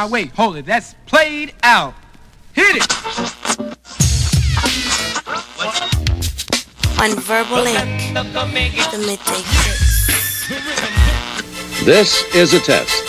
[0.00, 0.64] Now wait, hold it.
[0.64, 1.92] That's played out.
[2.54, 2.90] Hit it.
[6.98, 8.24] On Verbal Ink, the
[8.96, 10.08] Midday Fixx.
[11.84, 13.04] This is a test.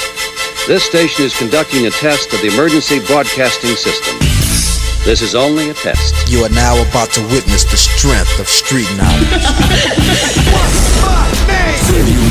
[0.68, 4.18] This station is conducting a test of the emergency broadcasting system.
[5.06, 6.30] This is only a test.
[6.30, 10.68] You are now about to witness the strength of street knowledge.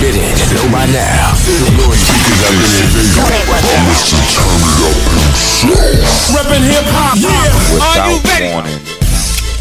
[0.01, 1.37] If you know by now.
[1.45, 3.21] The Lord teaches have been invaded.
[3.85, 4.17] Mr.
[4.33, 5.77] Turn It Up himself.
[6.33, 7.29] Reppin' hip hop, yeah.
[7.85, 8.49] Are you ready?
[8.49, 8.81] warning.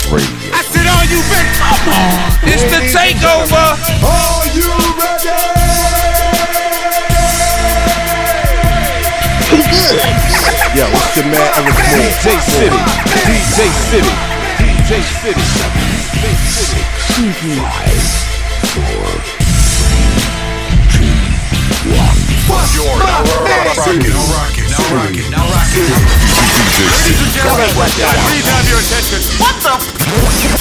[0.08, 0.56] Radio.
[0.56, 1.52] I said, are you ready?
[1.60, 2.32] Come on.
[2.48, 3.76] It's the takeover.
[4.00, 5.28] Are you ready?
[9.52, 10.00] Who's good?
[10.72, 12.16] Yo, it's your man Eryk Moore.
[12.16, 12.80] DJ City.
[13.12, 14.16] DJ City.
[14.56, 15.44] DJ City.
[16.16, 16.32] DJ
[18.88, 19.39] City.
[28.30, 29.20] Please have your attention.
[29.40, 29.74] What the?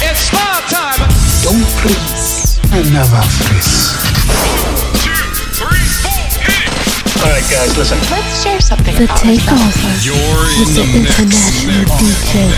[0.05, 1.01] It's small time.
[1.45, 2.59] Don't please.
[2.73, 3.95] Another face.
[7.19, 7.99] Alright guys, listen.
[8.11, 8.95] Let's share something.
[8.95, 9.69] The takeover
[10.59, 12.49] with the international DJ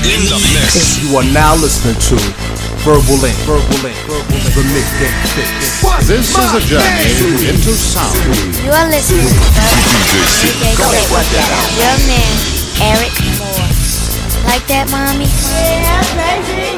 [0.00, 2.16] himself, DJ You are now listening to
[2.82, 3.36] Verbal Ink.
[3.46, 4.39] Verbal Ink.
[4.50, 6.08] The Midday Fixx.
[6.08, 8.18] This is a journey into sound.
[8.66, 11.14] You are listening to Verbal Ink, DJ Fix.
[11.78, 12.34] Your man,
[12.82, 13.70] Eryk Moore.
[14.50, 15.30] Like that, mommy?
[15.54, 16.74] Yeah, baby.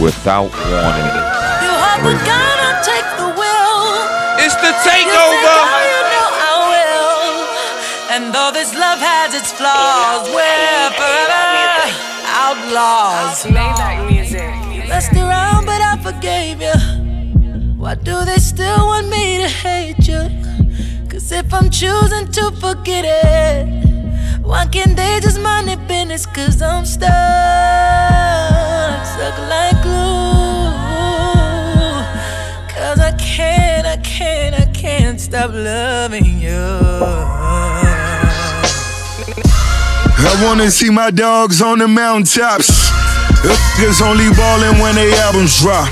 [0.00, 1.18] Without warning.
[1.66, 2.30] You are the Radio.
[2.30, 3.82] gonna take the wheel.
[4.38, 5.95] It's the You takeover.
[9.36, 11.92] Its flaws, we're forever
[12.24, 13.44] outlaws.
[14.88, 16.78] Messed around, but I forgave you.
[17.76, 20.22] Why do they still want me to hate you?
[21.10, 23.66] Cause if I'm choosing to forget it,
[24.42, 26.24] why can't they just mind their business?
[26.24, 27.10] Cause I'm stuck,
[29.12, 30.72] stuck like glue.
[32.74, 37.85] Cause I can't, I can't, I can't stop loving you.
[40.18, 42.70] I wanna see my dogs on the mountaintops.
[43.44, 45.88] Niggas only ballin' when they albums drop.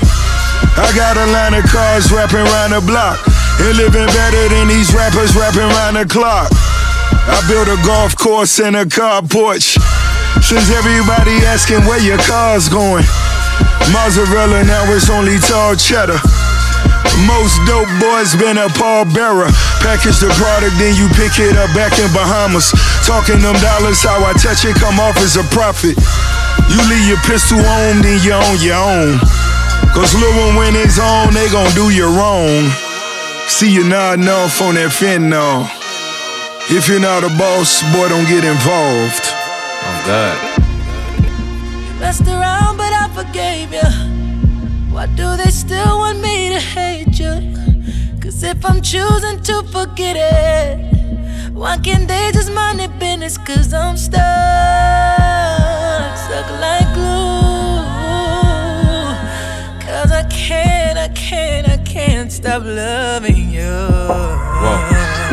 [0.77, 3.21] I got a line of cars rapping round the block.
[3.61, 6.49] And living better than these rappers rapping round the clock.
[6.51, 9.77] I built a golf course and a car porch.
[10.41, 13.05] Since everybody asking where your car's going.
[13.93, 16.19] Mozzarella, now it's only tall cheddar.
[17.23, 19.53] Most dope boys been a pallbearer.
[19.85, 22.73] Package the product, then you pick it up back in Bahamas.
[23.05, 25.93] Talking them dollars, how I touch it, come off as a profit.
[26.73, 29.21] You leave your pistol on, then you on your own.
[29.93, 32.65] Cause Lil when it's on, they gon' do you wrong.
[33.45, 35.69] See you nodding off on that fentanyl.
[36.73, 39.21] If you're not a boss, boy, don't get involved.
[39.21, 40.35] Oh, God.
[42.01, 43.85] Messed around, but I forgave you.
[44.91, 47.64] Why do they still want me to hate you?
[48.35, 53.37] Cause if I'm choosing to forget it, why can't they just mind their business?
[53.37, 54.19] Cause I'm stuck,
[56.19, 57.79] stuck like glue.
[59.79, 63.71] Cause I can't, I can't, I can't stop loving you.
[63.71, 64.83] Whoa,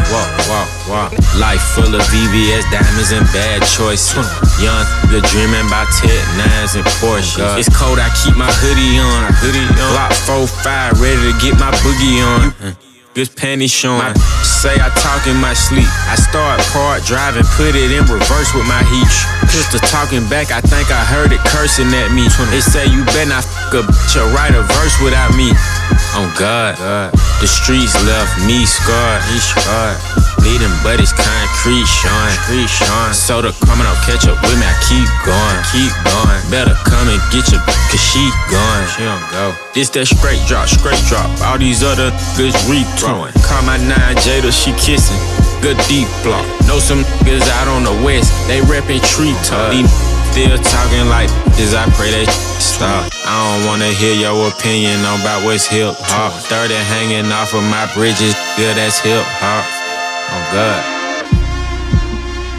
[0.06, 1.10] whoa, whoa, whoa.
[1.40, 4.14] Life full of VVS diamonds and bad choices.
[4.62, 7.58] Young, good dreaming about Ted Nines and Porsche.
[7.58, 9.26] it's cold, I keep my hoodie on.
[9.42, 9.90] Hoodie on.
[9.90, 10.14] Glock
[10.46, 12.76] 4-5, ready to get my boogie on.
[13.14, 14.00] Good panties showing.
[14.00, 15.84] My say I talk in my sleep.
[16.08, 19.12] I start part driving, put it in reverse with my heat.
[19.52, 22.24] Pistol talking back, I think I heard it cursing at me.
[22.48, 25.52] They say you better not fuck a bitch or write a verse without me.
[26.16, 26.80] On God,
[27.44, 29.20] the streets left me scarred.
[29.28, 30.31] He scarred.
[30.42, 32.34] Bleeding, but it's concrete, showing.
[32.42, 33.14] Street showing.
[33.14, 34.66] Soda coming up, catch up with me.
[34.66, 36.40] I keep going, keep going.
[36.50, 38.82] Better come and get your, cause she gone.
[38.90, 39.54] She don't go.
[39.70, 41.30] This that straight drop, straight drop.
[41.46, 43.30] All these other niggas rethrowing.
[43.46, 45.22] Call my nine Jada, she kissing.
[45.62, 46.42] Good deep block.
[46.66, 49.38] Know some niggas out on the west, they reppin' tree.
[49.70, 49.86] These
[50.32, 51.28] Still talking like
[51.60, 52.24] this, I pray they
[52.56, 53.12] stop.
[53.28, 56.32] I don't wanna hear your opinion on about what's hip hop.
[56.32, 59.81] 30 hanging off of my bridges, yeah, that's hip hop.
[60.34, 60.82] Oh God.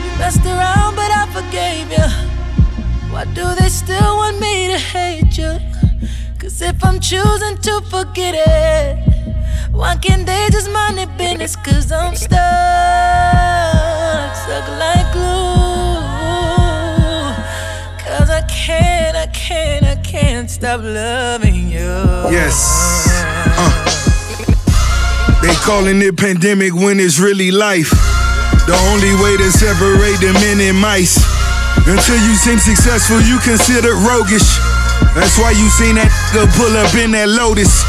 [0.04, 2.08] You messed around, but I forgave you.
[3.12, 5.58] Why do they still want me to hate you?
[6.40, 8.98] Cause if I'm choosing to forget it,
[9.72, 11.56] why can't they just mind their business?
[11.56, 12.30] Cause I'm stuck,
[14.44, 16.02] stuck like glue.
[18.04, 21.90] Cause I can't, I can't, I can't can't stop loving you.
[22.30, 23.08] Yes.
[23.58, 23.90] Uh.
[25.44, 27.92] They calling it pandemic when it's really life.
[28.64, 31.20] The only way to separate the men and mice.
[31.84, 34.48] Until you seem successful, you considered roguish.
[35.12, 37.84] That's why you seen that nigga pull up in that Lotus.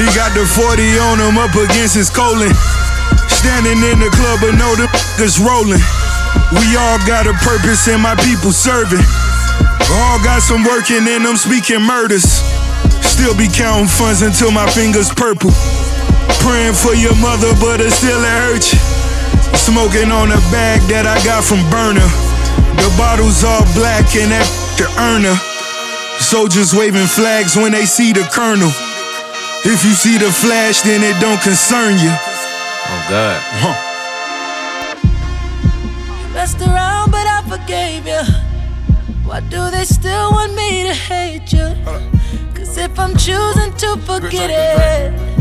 [0.00, 0.80] He got the 40
[1.12, 2.48] on him up against his colon.
[3.28, 5.84] Standing in the club, but know the niggas rolling.
[6.56, 9.04] We all got a purpose and my people serving.
[10.00, 12.40] All got some working and I'm speaking murders.
[13.04, 15.52] Still be counting funds until my fingers purple.
[16.40, 18.78] Praying for your mother, but it still it hurt you.
[19.56, 22.04] Smoking on a bag that I got from Burner.
[22.82, 25.36] The bottles all black and that the earner.
[26.20, 28.70] Soldiers waving flags when they see the colonel.
[29.64, 32.12] If you see the flash, then it don't concern you.
[32.12, 33.40] Oh God.
[33.62, 33.76] Huh.
[36.20, 38.20] You messed around, but I forgave you.
[39.24, 41.74] Why do they still want me to hate you?
[42.54, 45.33] Cause if I'm choosing to forget it,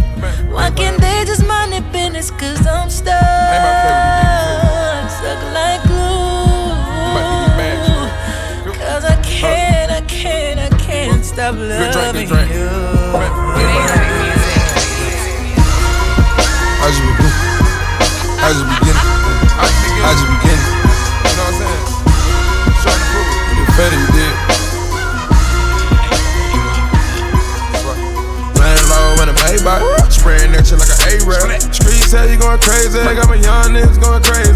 [0.52, 2.32] why can't they just mind their business?
[2.32, 3.20] Cause I'm stuck,
[5.10, 6.74] stuck like glue.
[8.74, 12.70] Cause I can't, I can't, I can't stop loving you.
[16.84, 17.32] I just begin.
[18.44, 18.98] I just begin.
[20.04, 20.60] I just begin.
[21.24, 21.84] You know what I'm saying?
[22.84, 23.40] Trying to prove it.
[23.56, 24.36] You better you did.
[28.60, 29.80] Laying low in a Maybach,
[30.24, 31.60] spraying that shit like an A-rap.
[31.76, 34.56] Streets say you going crazy, I got my young niggas going crazy.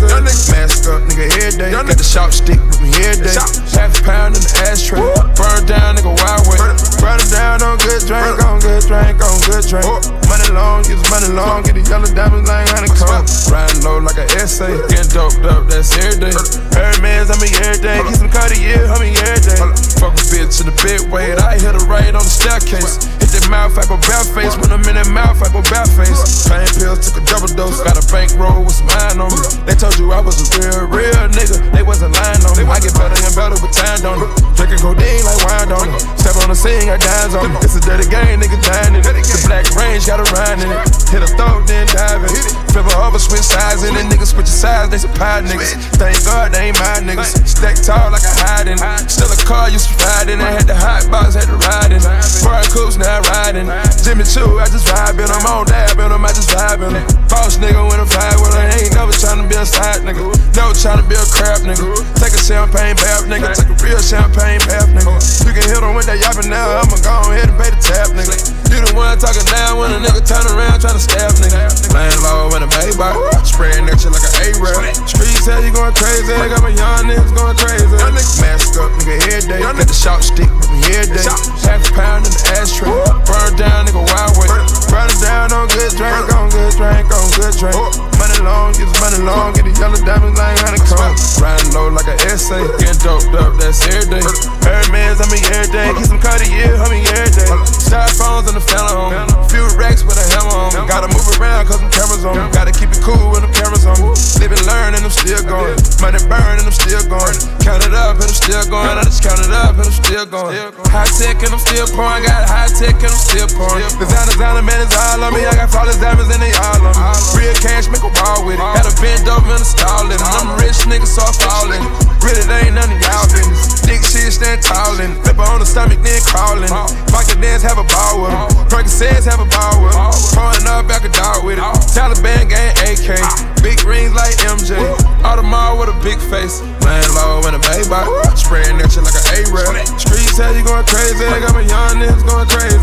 [0.55, 1.75] Mask up, nigga, every day.
[1.75, 3.35] Got the sharp stick with me every day.
[3.75, 5.03] Half a pound in the ashtray.
[5.35, 6.55] Burn down, nigga, wild way.
[7.03, 9.91] Burn it down on good drink, on good drink, on good drink.
[10.31, 13.27] Money long, get money long, get the yellow diamonds like honeycomb.
[13.51, 16.35] Riding low like an essay, getting doped up, that's every day.
[16.79, 17.99] Hermes, I mean every day.
[18.07, 19.59] Get some Cartier, I mean every day.
[19.99, 23.16] Fuck a bitch in the bed weight, I hit her right on the staircase.
[23.27, 24.55] Hit that mouth, I go bare face.
[24.55, 26.47] When I'm in that mouth, I go bare face.
[26.47, 27.83] Pain pills, took a double dose.
[27.83, 29.43] Got a bankroll with some iron on me.
[29.67, 31.59] They told you I was a real, real nigga.
[31.75, 32.63] They wasn't lying on me.
[32.63, 34.31] I get better and better with time, don't it?
[34.55, 35.99] Drinking codeine like wine, don't it?
[36.23, 37.59] Step on the scene, got dimes on me.
[37.67, 39.27] It's a dirty game, nigga dying in it.
[39.27, 40.87] The black range, got a rhyme in it.
[41.11, 42.31] Hit a throat, then dive it.
[42.71, 44.07] Flip her over, switch sides in it.
[44.07, 45.75] Niggas switch sides, they pie niggas.
[45.99, 47.43] Thank God they ain't my niggas.
[47.43, 49.11] Stack tall like a hide in it.
[49.11, 50.47] Still a car, used to ride in it.
[50.47, 52.23] Had the hot box, had to ride in it.
[52.39, 53.71] Foreign coops, now riding.
[54.03, 55.41] Jimmy Choo, I just vibe in 'em.
[55.41, 57.05] I don't dab in 'em, I just in 'em.
[57.31, 58.67] Boss nigga when I'm vibe with her.
[58.75, 60.27] Ain't never tryna be a side nigga.
[60.55, 61.95] Never tryna be a crap nigga.
[62.19, 63.55] Take a champagne bath, nigga.
[63.55, 65.15] Take a real champagne bath, nigga.
[65.47, 66.81] You can hit hit 'em with that yapping now.
[66.81, 68.66] I'ma go ahead and pay the tab, nigga.
[68.67, 71.71] You the one talking down when a nigga turn around tryna stab, nigga.
[71.95, 73.15] Laying low in a Maybach,
[73.47, 74.93] spraying that shit like an A-rap.
[75.07, 76.35] Streets say you going crazy.
[76.35, 77.95] I got my young niggas going crazy.
[78.43, 79.59] Mask up, nigga, every day.
[79.63, 81.25] Got the shot stick with me every day.
[81.63, 82.91] Half a pound in the ashtray.
[83.23, 84.51] Burn down, nigga, wild way.
[84.91, 88.16] Burn it down on good drink, on good drink, on good drink.
[88.37, 91.17] Money long, get money long, get the yellow diamonds like honeycomb.
[91.41, 94.21] Riding low like an essay, getting doped up, that's every day.
[94.61, 95.89] Hermes, I mean every day.
[95.97, 97.49] Get some Cartier, I mean every day.
[97.65, 99.25] Styrofoams on the phantom.
[99.49, 100.85] Few racks with a hammer on.
[100.85, 102.45] Gotta move around cause them cameras on me.
[102.53, 104.13] Gotta keep it cool when them cameras on me.
[104.37, 105.73] Live and learn and I'm still going.
[105.97, 107.33] Money burn and I'm still going.
[107.65, 108.06] Count it up
[108.47, 108.95] still going.
[108.95, 110.55] I just count it up and I'm still going.
[110.87, 112.23] High tech and I'm still pouring.
[112.23, 113.83] Got high tech and I'm still pouring.
[113.99, 115.43] Designer, designer, man, it's all on me.
[115.43, 117.43] I got flawless diamonds and they all on me.
[117.43, 118.63] Real cash, make a ball with it.
[118.63, 120.23] Had a bend over and install it.
[120.23, 121.91] I'm a rich nigga, so I fall in it.
[122.23, 123.83] Really, there ain't none of y'all business.
[123.83, 125.19] Dick shit, stand tall in it.
[125.27, 126.71] Flip on the stomach, then crawling.
[127.11, 128.47] Pocket dance, have a ball with him.
[128.71, 130.15] Percocets, have a ball with him.
[130.31, 131.67] Pouring up, back a dog with it.
[131.91, 133.19] Taliban gang AK.
[133.59, 134.79] Big rings like MJ.
[135.27, 136.63] Audemars with a big face.
[136.87, 138.07] Laying low in a Maybach.
[138.39, 139.75] Spraying that shit like an A-rap.
[139.99, 141.27] Streets say you going crazy.
[141.27, 142.79] Got my young niggas going crazy.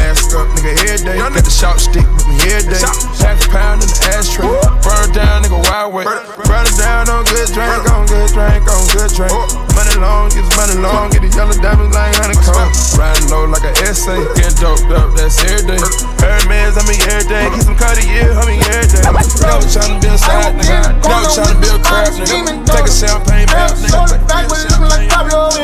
[0.00, 1.20] Mask up, nigga, every day.
[1.20, 2.80] Got the sharp stick with me every day.
[3.20, 4.48] Half a pound in the ashtray.
[4.80, 6.04] Burn down, nigga, wild way.
[6.48, 9.71] Burn it down on good drink, on good drink, on good drink.
[9.72, 12.70] Money long, get money long, get the yellow diamonds like honeycomb.
[12.98, 14.20] Riding low like an essay.
[14.36, 15.80] Getting doped up, that's every day.
[16.20, 17.48] Hermes, I mean every day.
[17.48, 19.02] Get some Cartier, I mean every day.
[19.08, 20.92] Never tryna be a side nigga.
[21.00, 22.62] Never tryna be a crap nigga.
[22.68, 24.12] Take a champagne bath, nigga.
[24.28, 25.62] Take a champagne bath.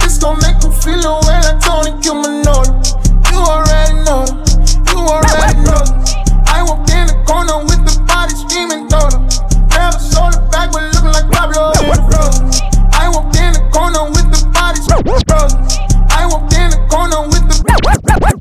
[0.00, 2.68] This gon' make me feel way like Tony Cumanolo.
[3.32, 4.28] You already know,
[4.92, 5.82] you already know.
[6.46, 9.24] I walked in the corner with the body screaming total.
[9.72, 12.69] Never sold it back, but looking like Pablo in the
[13.70, 14.86] corner with the bodies.
[14.90, 15.54] Roses.
[16.10, 17.56] I walked in the corner with the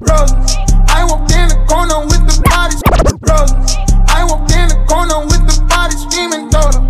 [0.01, 0.57] brothers.
[0.89, 2.81] I walked in the corner with the bodies.
[3.21, 3.53] brothers.
[4.09, 6.01] I walked in the corner with the bodies.
[6.03, 6.81] screaming, daughter.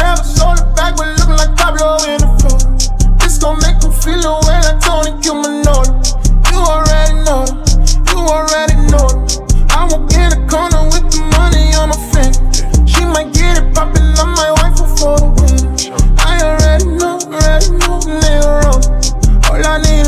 [0.00, 2.58] Never saw the back, but looking like Pablo in the floor.
[3.20, 5.92] This gon' make them feel away like Tony Cumanola.
[6.50, 7.54] You already know it.
[8.08, 9.38] You already know it.
[9.70, 12.40] I walk in the corner with the money on my finger.
[12.88, 15.31] She might get it popping on my wife for photos.
[17.70, 18.80] Leroy,
[19.50, 20.01] all I need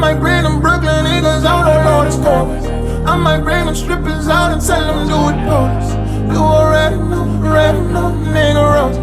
[0.00, 2.64] might bring them Brooklyn niggas out on all the stories.
[3.06, 5.92] I might bring them strippers out and tell them do it police.
[6.32, 8.96] You already know, already know, nigga rose.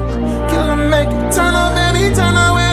[0.52, 2.67] Kill them, make it turn up, baby, turn up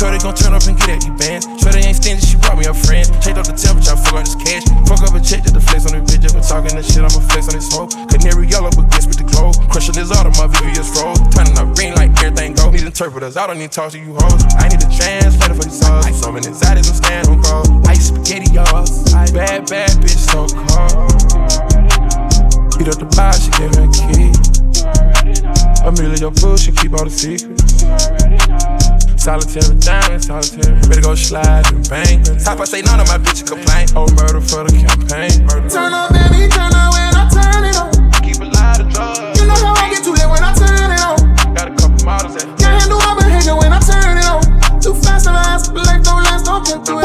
[0.00, 1.44] Shorty gon' turn up and get at these bands.
[1.60, 3.04] Shorty ain't stingy, she brought me a friend.
[3.20, 4.64] Checked up the temperature, I fuck on this cash.
[4.88, 6.24] Fuck up a check just the flex on the bitch.
[6.24, 7.92] If we talking this shit, I'ma flex on this smoke.
[8.08, 9.52] Canary yellow, but guess with the glow.
[9.68, 11.20] Crushing this auto, my VVS froze.
[11.36, 12.72] Turning up green like everything go.
[12.72, 14.40] Need interpreters, I don't need talk to you hoes.
[14.56, 16.16] I need a translator for these hoes.
[16.16, 17.68] Some in anxieties, I'm stand on call.
[17.92, 18.88] Ice spaghetti, y'all.
[19.36, 21.12] Bad, bad bitch, so cold.
[22.80, 24.32] Beat up the bar, she gave me a key.
[25.84, 27.84] Amelia, your bullshit, keep all the secrets.
[29.20, 30.80] Solitary diamond, solitary.
[30.88, 32.24] Better go slide and bang.
[32.40, 33.84] Top I say none of my bitches complain.
[33.94, 35.44] Oh, murder for the campaign.
[35.44, 35.68] Murder.
[35.68, 37.92] Turn up, baby, turn up when I turn it on.
[38.24, 39.36] Keep a lot of drugs.
[39.36, 41.20] You know how I get too late when I turn it on.
[41.52, 44.40] Got a couple models that Can't handle my behavior when I turn it on.
[44.80, 46.99] Too fast to last, but life don't last, don't get through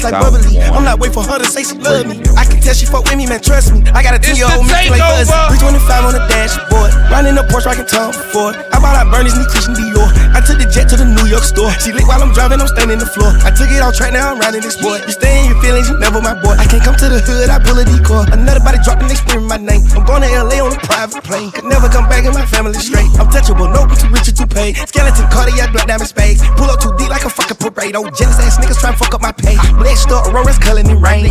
[0.00, 0.60] to like bubbly.
[0.62, 2.22] I'm not waiting for her to say she love me.
[2.38, 3.84] I can tell she fuck with me, man, trust me.
[3.92, 5.28] I got a 10 year old me like Buzz.
[5.28, 6.90] 325 on the dashboard.
[7.12, 8.56] Riding the Porsche, rocking Tom Ford.
[8.72, 10.08] I bought out Bernie's new Christian Dior.
[10.32, 11.70] I took the jet to the New York store.
[11.82, 13.28] She lit while I'm driving, I'm standing the floor.
[13.44, 15.02] I took it off track, now I'm riding this boy.
[15.04, 16.56] You stay in your feelings, you never my boy.
[16.56, 18.24] I can't come to the hood, I pull a decoy.
[18.32, 19.84] Another body dropped and they screaming my name.
[19.92, 21.52] I'm going to LA on a private plane.
[21.52, 23.08] Could never come back in my family straight.
[23.20, 24.76] I'm touchable, no, I'm too rich or too paid.
[24.88, 26.40] Skeleton cardiac, black diamond spades.
[26.56, 27.92] Pull up too deep like a fucking parade.
[27.92, 29.56] Oh, jealous ass niggas trying to fuck up my pay.
[29.82, 31.26] Blessed up, Aurora's culling in rain.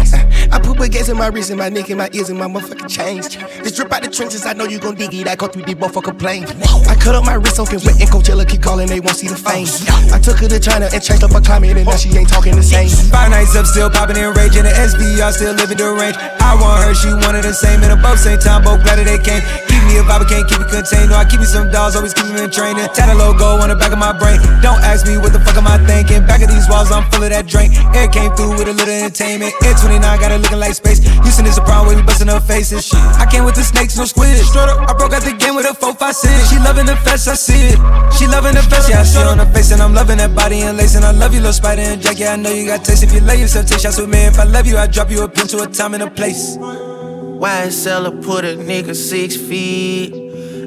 [0.51, 2.91] I put baguettes in my wrist and my neck and my ears and my motherfucking
[2.91, 3.31] chains.
[3.63, 5.25] This drip out the trenches, I know you gon' dig it.
[5.25, 6.43] I go through the motherfucking plane.
[6.83, 9.39] I cut up my wrist open wet and Coachella keep calling, they won't see the
[9.39, 9.71] fame.
[10.11, 12.53] I took her to China and changed up her climate and now she ain't talking
[12.57, 12.91] the same.
[13.07, 14.67] Five nights up, still popping in and raging.
[14.67, 16.19] The SVR still living the range.
[16.43, 17.79] I want her, she wanted the same.
[17.79, 19.39] And both same time, both glad that they came.
[19.71, 21.09] Keep me a vibe, I can't keep it contained.
[21.09, 22.83] No, I keep me some dolls, always keep me in training.
[22.91, 24.43] Tat logo on the back of my brain.
[24.59, 26.27] Don't ask me what the fuck am I thinking.
[26.27, 27.71] Back of these walls, I'm full of that drink.
[27.95, 29.53] Air came through with a little entertainment.
[29.61, 30.99] Air 29 got it looking like space.
[31.21, 32.85] Houston is a problem, we busting her faces.
[32.85, 32.99] Shit.
[33.21, 34.37] I came with the snakes, no squid.
[34.37, 36.49] Straight up, I broke out the game with a 4 5 6.
[36.49, 37.77] She loving the flesh, I see it.
[38.17, 39.71] She loving the flesh, yeah, I see it on her face.
[39.71, 40.95] And I'm loving that body and lace.
[40.95, 42.19] And I love you, little spider and jack.
[42.19, 43.03] Yeah, I know you got taste.
[43.03, 44.25] If you love yourself, take shots with me.
[44.25, 46.57] If I love you, I drop you a pin to a time and a place.
[46.57, 50.13] YSL put a nigga six feet.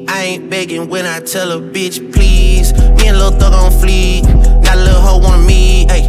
[0.09, 2.73] I ain't begging when I tell a bitch please.
[2.97, 4.25] Me and Lil Thug on fleek.
[4.63, 5.87] Got a little hoe on me.
[5.89, 6.09] Hey,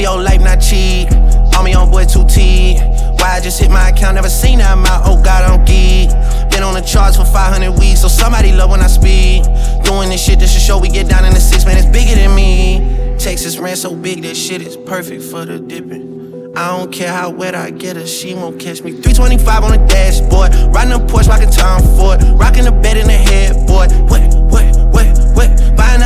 [0.00, 1.12] your life, not cheat.
[1.56, 3.20] On me on boy 2T.
[3.20, 5.04] Why I just hit my account, never seen that amount.
[5.06, 6.10] Oh God, I'm geek.
[6.50, 9.44] Been on the charts for 500 weeks, so somebody love when I speak.
[9.84, 12.14] Doing this shit just to show we get down in the six, man, it's bigger
[12.14, 13.16] than me.
[13.18, 16.54] Texas ran so big, that shit is perfect for the dipping.
[16.56, 18.92] I don't care how wet I get her, she won't catch me.
[18.92, 23.12] 325 on the dashboard, riding a Porsche, rocking Tom Ford, rocking the bed in the
[23.12, 23.92] headboard.
[24.08, 24.22] What,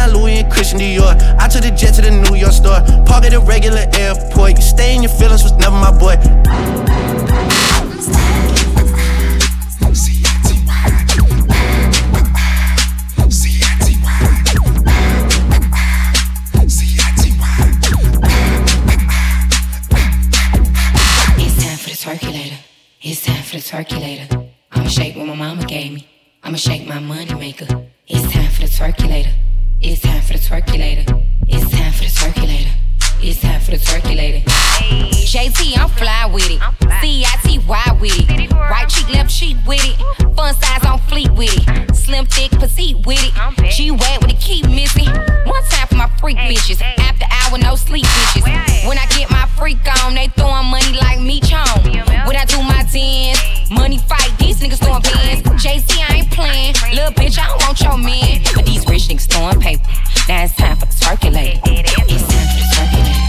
[0.09, 1.15] Louis and Christian Dior.
[1.39, 4.57] I took the jet to the New York store, park at a regular airport.
[4.57, 6.17] You stay in your feelings was never my boy.
[21.37, 22.59] It's time for the Twerkulator.
[23.03, 24.49] It's time for the Twerkulator.
[24.73, 26.07] I'ma shake what my mama gave me.
[26.43, 27.67] I'ma shake my money maker.
[28.07, 29.50] It's time for the Twerkulator.
[29.83, 31.27] It's time for the Twerkulator.
[31.49, 32.71] It's time for the Twerkulator.
[33.23, 34.45] It's time for the Twerkulator.
[34.45, 36.61] JT, I'm fly with it.
[37.01, 38.53] C-I-T-Y with it.
[38.53, 39.97] Right cheek, left cheek with it.
[40.37, 41.97] Fun size on fleet with it.
[41.97, 43.33] Slim, thick, petite with it.
[43.73, 45.09] G-Wag with it, keep missing.
[45.49, 46.83] One time for my freak bitches.
[46.83, 48.87] After hour, no sleep bitches.
[48.87, 51.89] When I get my freak on, they throwing money like me chong.
[52.29, 53.40] When I do my dance,
[53.71, 55.43] money fight, these niggas throwing pins.
[55.63, 56.75] JC, I ain't playing.
[56.95, 58.43] Little bitch, I don't want your man.
[58.55, 59.83] But these rich niggas throwing paper.
[60.29, 61.61] Now it's time for the Twerkulator.
[61.65, 63.20] It's time for the Twerkulator.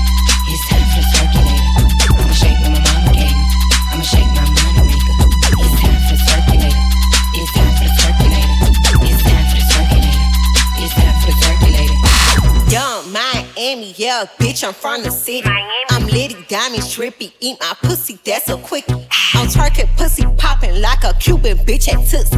[13.71, 15.49] Yeah, bitch, I'm from the city.
[15.91, 17.31] I'm litty, diamond, trippy.
[17.39, 18.91] Eat my pussy, that's a quickie.
[19.33, 22.35] I'm twerking, pussy popping like a Cuban bitch at Tootsie.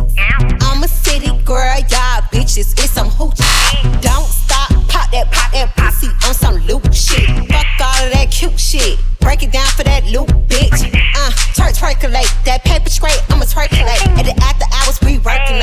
[0.61, 4.01] I'm a city girl, y'all bitches, it's some hoochie.
[4.03, 7.25] Don't stop, pop that, pop that pussy on some loop shit.
[7.49, 8.99] Fuck all of that cute shit.
[9.19, 10.85] Break it down for that loop, bitch.
[11.15, 12.43] Uh, twerk, twerkulate.
[12.45, 14.05] That paper straight, I'ma twerkulate.
[14.19, 15.57] At the after hours, we working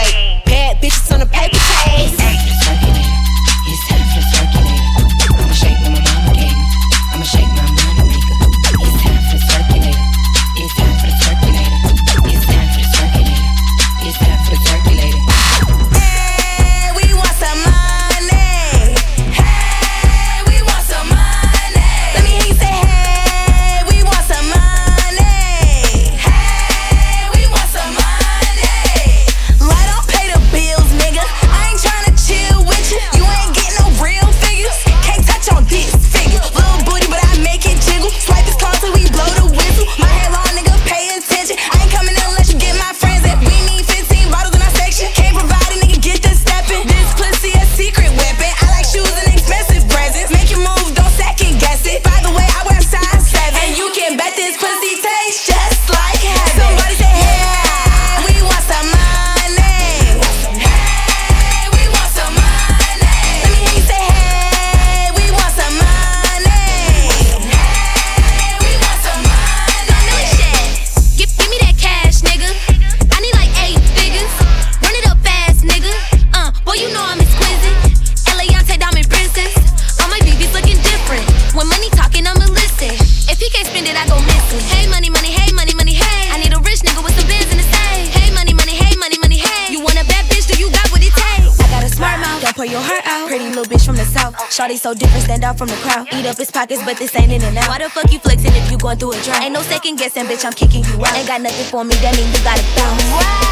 [94.81, 96.09] so different, stand out from the crowd.
[96.15, 97.69] Eat up his pockets, but this ain't in and out.
[97.69, 99.43] Why the fuck you flexing if you going through a drought?
[99.43, 101.15] Ain't no second guessing, bitch, I'm kicking you out.
[101.15, 103.05] Ain't got nothing for me, that mean you gotta bounce.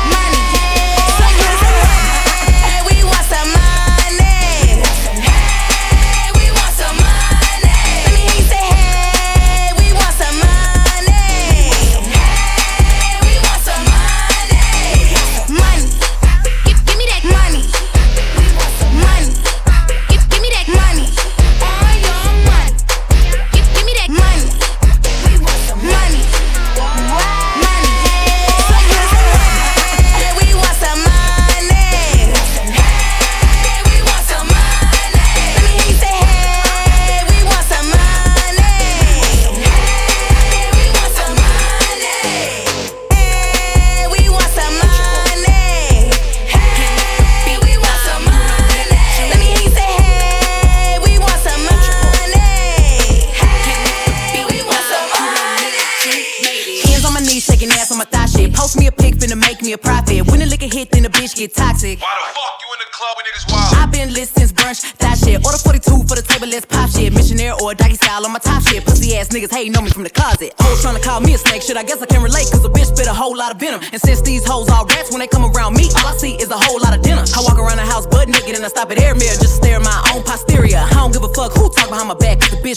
[0.08, 0.40] Money.
[2.88, 3.77] We want some money.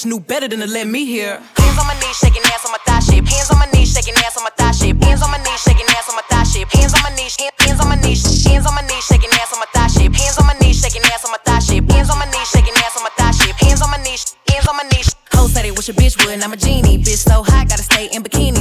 [0.01, 1.37] Bitch knew better than to let me hear.
[1.37, 3.27] Hands on my knees, shaking ass on my thigh shit.
[3.27, 5.03] Hands on my knees, shaking ass on my thigh shit.
[5.03, 6.67] Hands on my knees, shaking ass on my thigh shit.
[6.73, 9.59] Hands on my knees, hands on my knees, hands on my knees, shaking ass on
[9.59, 10.13] my thigh shape.
[10.13, 11.91] Hands on my knees, shaking ass on my thigh shape.
[11.91, 13.55] Hands on my knees, shaking ass on my thigh shape.
[13.61, 15.15] Hands on my knees, hands on my knees.
[15.33, 16.97] Ho said it wish a bitch would, and I'm a genie.
[16.97, 18.60] Bitch so hot, gotta stay in bikinis.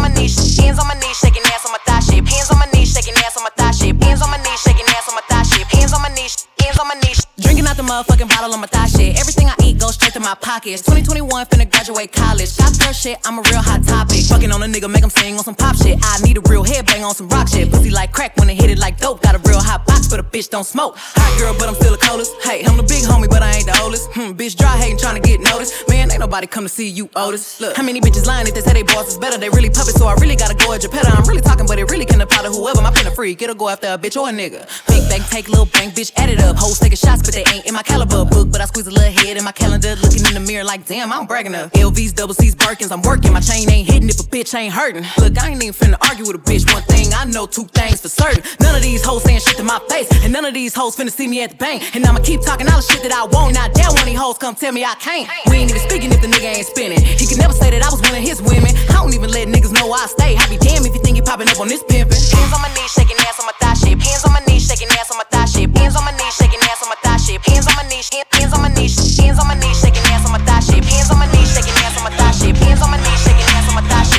[0.00, 2.26] my knees, hands on my knees, shaking ass on my thigh shape.
[2.26, 4.02] Hands on my knees, shaking ass on my thigh shape.
[4.02, 5.66] Hands on my knees, shaking ass on my thigh shape.
[5.68, 7.26] Hands on my knees, hands on my knees.
[7.46, 9.14] Drinking out the motherfucking bottle on my thigh shit.
[9.20, 10.82] Everything I eat goes straight to my pockets.
[10.82, 12.50] 2021 finna graduate college.
[12.58, 14.26] Got first shit, I'm a real hot topic.
[14.26, 15.96] Fucking on a nigga, make him sing on some pop shit.
[16.02, 17.70] I need a real headbang on some rock shit.
[17.70, 19.22] Pussy like crack when it hit it like dope.
[19.22, 20.96] Got a real hot box, but a bitch don't smoke.
[20.98, 22.34] Hot girl, but I'm still a coldest.
[22.42, 24.10] Hey, I'm the big homie, but I ain't the oldest.
[24.10, 25.88] Hmm, bitch dry hating, trying to get noticed.
[25.88, 27.60] Man, ain't nobody come to see you, Otis.
[27.60, 29.38] Look, how many bitches lying if they say they boss is better?
[29.38, 31.10] They really puppets, so I really gotta go at your petter.
[31.14, 32.82] I'm really talking, but it really can apply to whoever.
[32.82, 34.66] My pen a freak, it'll go after a bitch or a nigga.
[34.88, 36.56] Big bank, take little bank, bitch, add it up.
[36.56, 38.50] Hoes taking shots, but they ain't in my caliber book.
[38.50, 39.94] But I squeeze a little head in my calendar.
[39.96, 41.70] Looking in the mirror like, damn, I'm bragging up.
[41.72, 43.32] LVs, double C's, Birkins, I'm working.
[43.32, 45.04] My chain ain't hitting if a bitch ain't hurting.
[45.18, 46.64] Look, I ain't even finna argue with a bitch.
[46.72, 48.42] One thing I know, two things for certain.
[48.60, 51.10] None of these hoes saying shit to my face, and none of these hoes finna
[51.12, 51.94] see me at the bank.
[51.94, 53.54] And I'ma keep talking all the shit that I want.
[53.54, 55.28] Now, one of these hoes come tell me I can't.
[55.50, 57.04] We ain't even speaking if the nigga ain't spinning.
[57.04, 58.72] He can never say that I was one of his women.
[58.88, 60.36] I don't even let niggas know I stay.
[60.36, 62.16] I be damn if you think you popping up on this pimpin'.
[62.16, 64.00] Hands on my knees, shaking ass on my thigh shape.
[64.00, 65.76] Hands on my knees, shaking ass on my thigh shape.
[65.76, 67.25] Hands on my knees, shaking ass on my thigh shape.
[67.26, 70.30] Hands on my knees, hands on my knees, hands on my knees, shaking ass on
[70.30, 70.84] my thigh shape.
[70.84, 72.56] Hands on my knees, shaking ass on my thigh shape.
[72.56, 74.15] Hands on my knees, shaking ass on my thigh shape.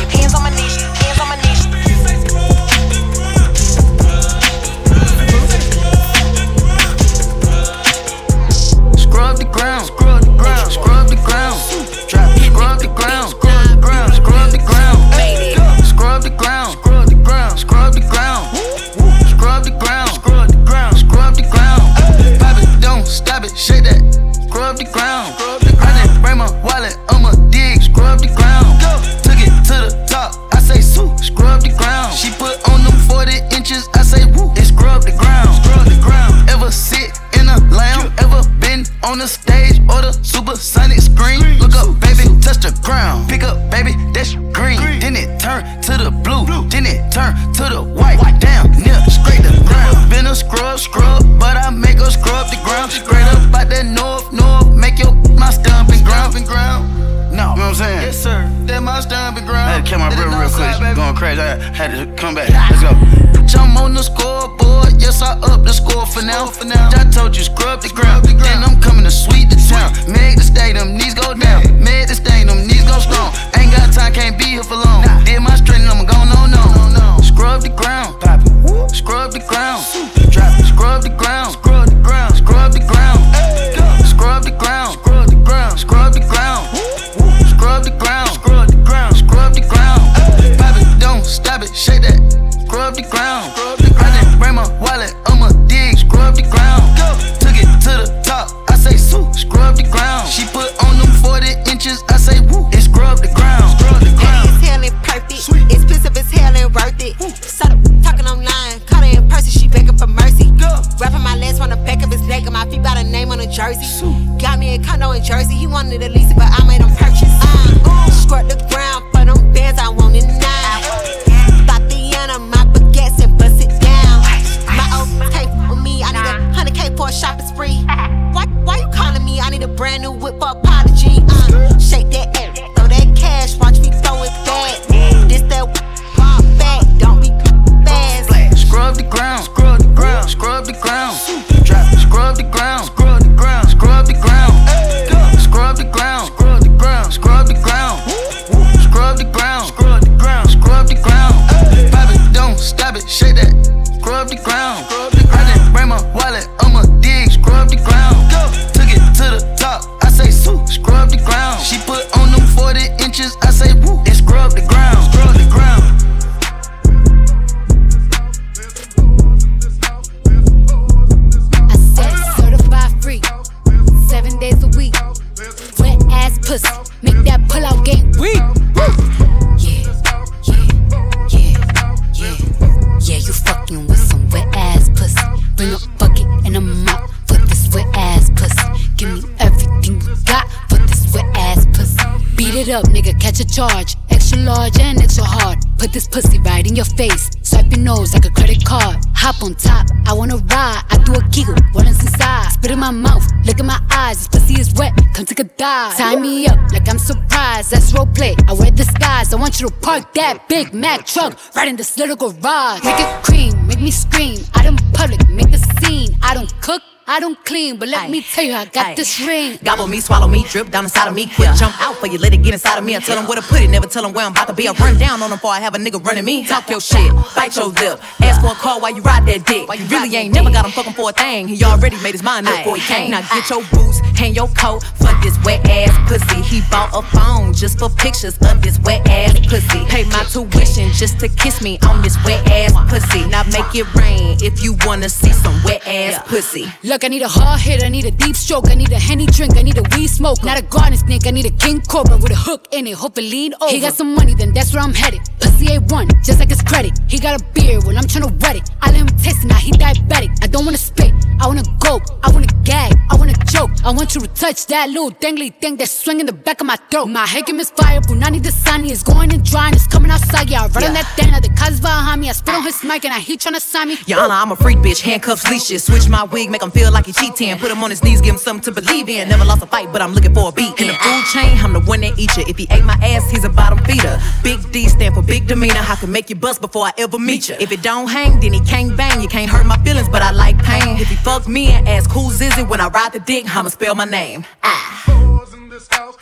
[205.85, 205.97] Take.
[205.97, 207.71] Tie me up like I'm surprised.
[207.71, 208.35] That's role play.
[208.47, 209.33] I wear disguise.
[209.33, 212.83] I want you to park that Big Mac truck right in this little garage.
[212.83, 214.39] Make it cream, make me scream.
[214.55, 216.15] Out in public, make a scene.
[216.21, 216.81] I don't cook.
[217.09, 219.57] I don't clean, but let me tell you, I got this ring.
[219.63, 221.25] Gobble me, swallow me, drip down inside of me.
[221.25, 222.97] Quick jump out for you, let it get inside of me.
[222.97, 224.67] I tell them where to put it, never tell them where I'm about to be.
[224.67, 226.45] I run down on them before I have a nigga running me.
[226.45, 228.01] Talk your shit, bite your lip.
[228.19, 229.69] Ask for a call while you ride that dick.
[229.69, 231.47] While you really ain't never got him fucking for a thing.
[231.47, 233.11] He already made his mind up before he came.
[233.11, 234.96] Now get your boots, hang your coat for
[235.27, 236.41] this wet ass pussy.
[236.41, 239.83] He bought a phone just for pictures of this wet ass pussy.
[239.85, 243.27] Pay my tuition just to kiss me on this wet ass pussy.
[243.27, 246.65] Now make it rain if you wanna see some wet ass pussy.
[246.83, 249.25] Look, I need a hard hit, I need a deep stroke, I need a henny
[249.25, 250.43] drink, I need a weed smoke.
[250.43, 253.17] Not a garden snake, I need a king cobra with a hook in it, hope
[253.17, 253.71] it lean over.
[253.71, 255.21] He got some money, then that's where I'm headed.
[255.39, 256.99] Pussy pussy A1, just like his credit.
[257.07, 258.69] He got a beard when I'm tryna wet it.
[258.81, 260.43] I let him taste it, now he diabetic.
[260.43, 263.71] I don't wanna spit, I wanna go, I wanna gag, I wanna choke.
[263.86, 266.76] I want you to touch that little dangly thing that's swinging the back of my
[266.89, 267.06] throat.
[267.06, 270.50] My head is fire, Punani the sunny is going and drying, it's coming outside.
[270.50, 270.88] Yeah, I run yeah.
[270.89, 272.30] on that thing, the cuz behind me.
[272.30, 273.97] I spit on his mic and I he tryna sign me.
[274.13, 275.84] Honor, I'm a freak bitch, handcuffs, leashes.
[275.84, 277.58] Switch my wig, make him feel like he cheating.
[277.58, 279.30] Put him on his knees, give him something to believe in.
[279.30, 280.80] Never lost a fight, but I'm looking for a beat.
[280.82, 282.43] In the food chain, I'm the one that eat you.
[282.47, 284.19] If he ate my ass, he's a bottom feeder.
[284.43, 285.84] Big D stand for big demeanor.
[285.88, 287.56] I can make you bust before I ever meet you.
[287.60, 289.21] If it don't hang, then he can't bang.
[289.21, 290.97] You can't hurt my feelings, but I like pain.
[290.97, 293.67] If he fuck me and ask who's is it when I ride the dick, I'ma
[293.67, 294.45] spell my name.
[294.63, 295.03] Ah.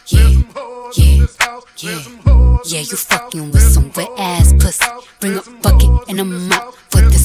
[0.07, 0.29] Yeah,
[0.95, 1.27] yeah,
[1.77, 2.01] yeah,
[2.65, 4.85] yeah, you fucking with some wet ass pussy.
[5.19, 7.24] Bring a bucket and a mop for this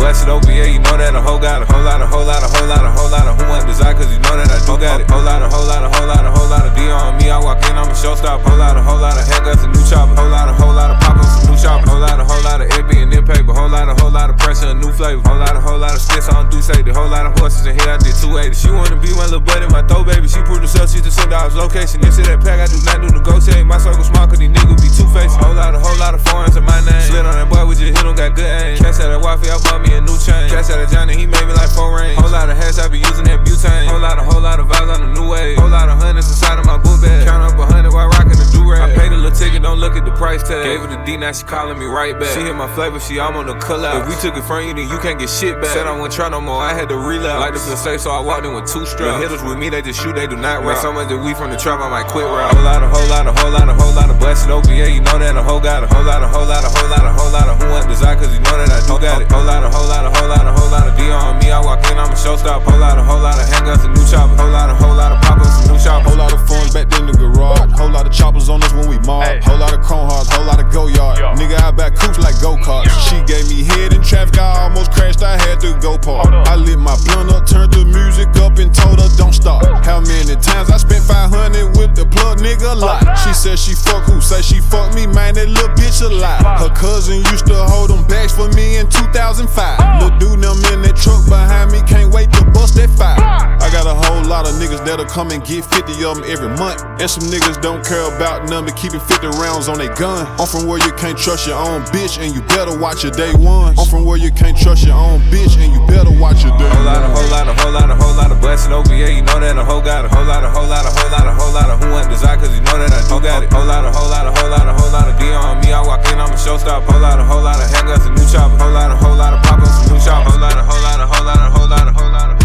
[0.00, 2.48] Blessed OVA, you know that a whole got a whole lot, a whole lot, a
[2.48, 4.80] whole lot, a whole lot of who want desire, cause you know that I do
[4.80, 5.04] got it.
[5.12, 7.28] Whole lot, a whole lot, a whole lot, a whole lot of D on me.
[7.28, 8.40] I walk in, I'm a showstop.
[8.40, 10.16] Whole lot, a whole lot of haircuts, a new chopper.
[10.16, 11.84] Whole lot, a whole lot of pop ups, a new shop.
[11.84, 13.52] Whole lot, a whole lot of it being in paper.
[13.52, 15.20] Whole lot, a whole lot of pressure, a new flavor.
[15.20, 16.80] Whole lot, a whole lot of skits on do say.
[16.80, 18.56] The whole lot of horses in here, I did 280.
[18.56, 20.32] She wanna be my little buddy, my throw baby.
[20.32, 22.00] She proved herself, she's the send dollars location.
[22.00, 23.68] This is that pack, I do not do negotiate.
[23.68, 25.36] My circle small, cause these niggas be two faced.
[25.36, 27.04] Whole lot, a whole lot of foreigns in my name.
[27.04, 28.80] Slid on that boy, we just hit him, got good aim.
[28.80, 30.48] Cash out that Wi-Fi, I bought me a new chain.
[30.50, 32.16] Cash out of Johnny, he made me like four rain.
[32.16, 33.86] Whole lot of hash, I be using that butane.
[33.88, 35.58] Whole lot of, whole lot of vibes on the new wave.
[35.58, 37.26] Whole lot of hundreds inside of my book bag.
[37.26, 38.90] Count up a hundred while rocking the do rag.
[38.90, 40.64] I paid a little ticket, don't look at the price tag.
[40.64, 42.34] Gave her the D, now she calling me right back.
[42.34, 44.02] She hit my flavor, she I'm on the cull out.
[44.02, 45.72] If we took it from you, then you can't get shit back.
[45.72, 47.40] Said I wouldn't try no more, I had to relapse.
[47.40, 49.16] Like to feel safe, so I walked in with two straps.
[49.16, 50.78] The hitters with me, they just shoot, they do not rap.
[50.78, 52.52] So much that we from the trap, I might quit rap.
[52.52, 54.90] Whole lot, a whole lot, a whole lot, a whole lot of blessed OVA.
[54.90, 57.04] You know that a whole got a whole lot, a whole lot, a whole lot,
[57.04, 59.30] a whole lot of who want desire, cause you know that I do got it.
[59.30, 61.50] Whole lot, a whole lot, a whole lot, a whole lot of D on me.
[61.50, 62.62] I walk in, I'm a showstop.
[62.62, 64.36] Whole lot, a whole lot of handguns, a new chopper.
[64.36, 66.02] Whole lot, a whole lot of pop ups, a new shop.
[66.02, 67.70] Whole lot of phones back in the garage.
[67.78, 69.24] Whole lot of choppers on us when we mob.
[69.44, 71.18] Whole lot of chrome hearts, whole lot of go yard.
[71.38, 72.90] Nigga, I back coops like go karts.
[73.08, 76.28] She gave me head in traffic, I almost crashed, I had to go park.
[76.48, 79.62] I lit my blunt up, turned the music up, and told her don't stop.
[79.84, 83.00] How many times I spent 500 with the plug, nigga, lot.
[83.18, 84.20] She said she fuck who?
[84.20, 86.42] Say she fuck me, man, that little bitch a lie.
[86.58, 89.69] Her cousin used to hold them bags for me in 2005.
[90.00, 93.18] Lil' dude, them in that truck behind me, can't wait to bust that fire.
[93.60, 96.48] I got a whole lot of niggas that'll come and get 50 of them every
[96.56, 96.82] month.
[96.98, 100.26] And some niggas don't care about none but keeping 50 rounds on their gun.
[100.40, 103.30] I'm from where you can't trust your own bitch and you better watch your day
[103.38, 103.78] one.
[103.78, 106.66] I'm from where you can't trust your own bitch and you better watch your day
[106.66, 106.82] one.
[106.82, 109.12] Whole lot, a whole lot, a whole lot, a whole lot of blessed OVA.
[109.14, 111.26] You know that a whole got a whole lot, a whole lot, a whole lot,
[111.28, 113.52] a whole lot of who want desire, cause you know that I do got it.
[113.52, 115.70] Whole lot, a whole lot, a whole lot, a whole lot of D on me.
[115.70, 116.82] I walk in, I'm a showstop.
[116.88, 118.58] Whole lot, a whole lot of handguns, a new chopper.
[118.58, 120.26] Whole lot, a whole lot of pop a new shop.
[120.26, 122.44] Whole lot, a whole lot, a whole lot, a whole lot, a whole lot, a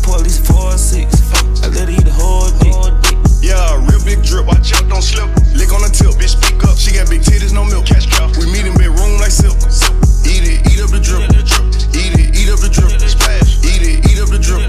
[0.03, 1.16] police four six.
[4.07, 4.47] Big drip.
[4.47, 5.27] Watch out, don't slip.
[5.51, 6.79] Lick on the tip, bitch, speak up.
[6.79, 7.85] She got big titties, no milk.
[7.85, 8.31] Cash cow.
[8.39, 9.59] We meet in bedroom like silk.
[10.23, 11.27] Eat it, eat up the drip.
[11.91, 12.95] Eat it, eat up the drip.
[13.03, 13.59] Splash.
[13.67, 14.63] Eat it, eat up the drip.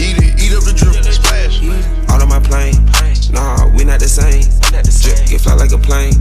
[0.00, 0.96] Eat it, eat up the drip.
[1.04, 1.91] Splash.
[2.32, 2.80] My plane.
[3.28, 4.40] Nah, we not the same.
[4.72, 6.16] Drip get fly like a plane.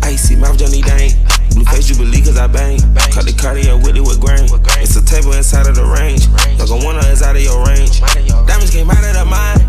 [0.00, 1.12] Icy mouth, Johnny Dang.
[1.52, 2.80] Blue face Jubilee, cause I bang.
[3.12, 4.48] Cut the cardio with it with grain.
[4.80, 6.32] It's a table inside of the range.
[6.56, 8.00] Like a winner is out of your range.
[8.48, 9.60] Diamonds came out of the mine.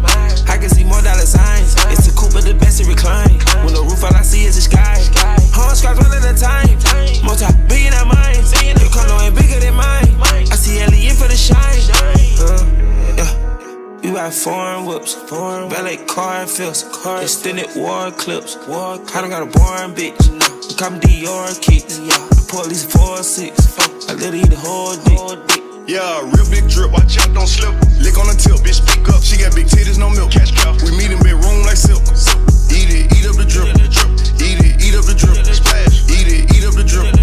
[0.47, 1.75] I can see more dollar signs.
[1.91, 3.35] It's a coupe, but the best it recline.
[3.67, 4.95] When the roof, all I see is the sky.
[5.51, 6.79] Horn scratch one at a time.
[14.43, 18.57] Foreign whoops, foreign valet car feels, car extended war clips.
[18.67, 20.17] War, I done got a boring bitch.
[20.33, 20.47] No.
[20.81, 23.77] Come Dior kicks, the police four six.
[24.09, 25.61] I let her eat the whole dick.
[25.85, 26.89] Yeah, real big drip.
[26.89, 27.69] Watch out, don't slip.
[28.01, 29.21] Lick on the tip, bitch, speak up.
[29.21, 30.31] She got big titties, no milk.
[30.31, 30.73] Cash cow.
[30.81, 32.01] We meet in bedroom like silk.
[32.73, 33.77] Eat it, eat up the drip.
[34.41, 35.37] Eat it, eat up the drip.
[35.53, 36.01] Splash.
[36.09, 37.13] Eat it, eat up the drip.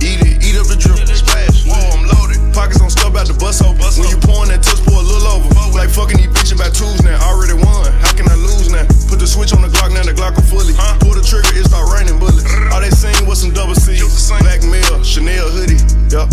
[0.00, 0.96] Eat it, eat up the drip.
[1.12, 1.68] Splash.
[1.68, 2.23] Whoa, I'm loaded
[2.54, 3.74] pockets on stub out the bus over.
[3.98, 5.50] When you pouring that touch, pour a little over.
[5.74, 7.18] Like fucking these bitches by twos now.
[7.26, 7.90] Already won.
[8.00, 8.86] How can I lose now?
[9.10, 10.72] Put the switch on the Glock, now the Glock I'm fully.
[11.02, 12.46] Pull the trigger, it start raining bullets.
[12.70, 14.06] All they seen was some double C's.
[14.40, 15.82] Black male, Chanel hoodie.
[16.14, 16.30] Yup.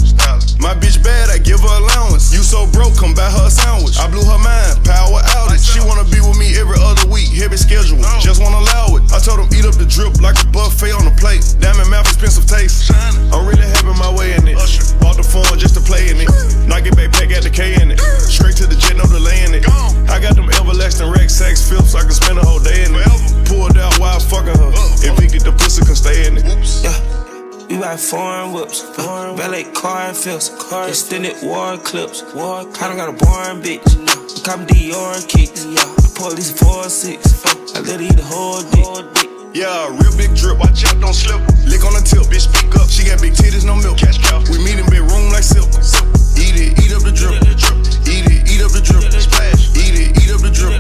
[0.61, 2.29] My bitch bad, I give her allowance.
[2.29, 3.97] You so broke, come buy her a sandwich.
[3.97, 5.57] I blew her mind, power out.
[5.57, 7.97] She wanna be with me every other week, heavy schedule.
[8.21, 9.09] Just wanna allow it.
[9.09, 11.41] I told him eat up the drip like a buffet on a plate.
[11.57, 12.93] Diamond mouth, expensive taste.
[13.33, 14.57] I'm really having my way in it.
[15.01, 16.67] Bought the phone just to play pay me.
[16.67, 17.99] Nike back pack at the K in it.
[17.99, 19.67] Straight to the jet, no delay in it.
[20.09, 23.47] I got them everlasting rack sacks, Phillips, I can spend a whole day in it.
[23.47, 24.71] Pulled out while fucking her.
[25.03, 26.45] If he get the pussy, can stay in it.
[26.83, 26.97] Yeah.
[27.67, 30.51] We ride foreign whoops, foreign ballet car and fills,
[30.89, 32.23] extended war clips.
[32.35, 32.81] War clip.
[32.81, 33.87] I don't got a boring bitch.
[33.95, 35.65] Look, I'm Dior kicks.
[35.65, 35.79] Yeah.
[35.79, 37.45] I pour at least four six.
[37.75, 39.40] I let eat the whole dick.
[39.53, 40.59] Yeah, real big drip.
[40.59, 41.41] Watch out, don't slip.
[41.67, 42.47] Lick on the tip, bitch.
[42.47, 42.87] Speak up.
[42.87, 43.97] She got big titties, no milk.
[43.97, 44.39] Cash cow.
[44.47, 45.67] We meet in big room like silk.
[46.39, 47.35] Eat it, eat up the drip.
[48.07, 49.11] Eat it, eat up the drip.
[49.11, 49.75] Splash.
[49.75, 50.79] Eat it, eat up the drip.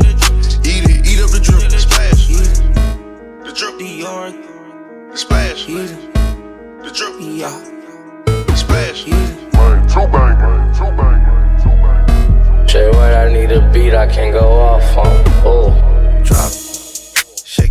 [0.63, 1.67] Eat it, eat up the drip.
[1.67, 2.31] Splash.
[2.31, 3.75] The drip.
[3.75, 4.31] Dior.
[5.17, 5.67] Splash.
[5.67, 7.19] The drip.
[7.19, 7.51] Yeah.
[8.55, 9.07] Splash.
[9.51, 12.67] Man, two bang, man, two bang, man, two bang.
[12.69, 15.23] Say what I need a beat, I can go off on.
[15.43, 15.75] Oh.
[16.23, 16.70] Drop.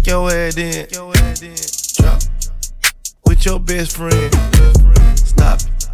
[0.01, 0.87] Shake your head in.
[1.99, 2.23] Drop.
[3.27, 4.35] With your best friend.
[5.15, 5.91] Stop it.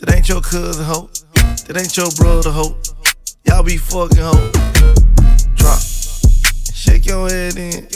[0.00, 1.10] That ain't your cousin, hoe.
[1.66, 2.74] That ain't your brother, hoe.
[3.44, 4.50] Y'all be fucking hoe.
[5.56, 5.78] Drop.
[6.72, 7.86] Shake your head in.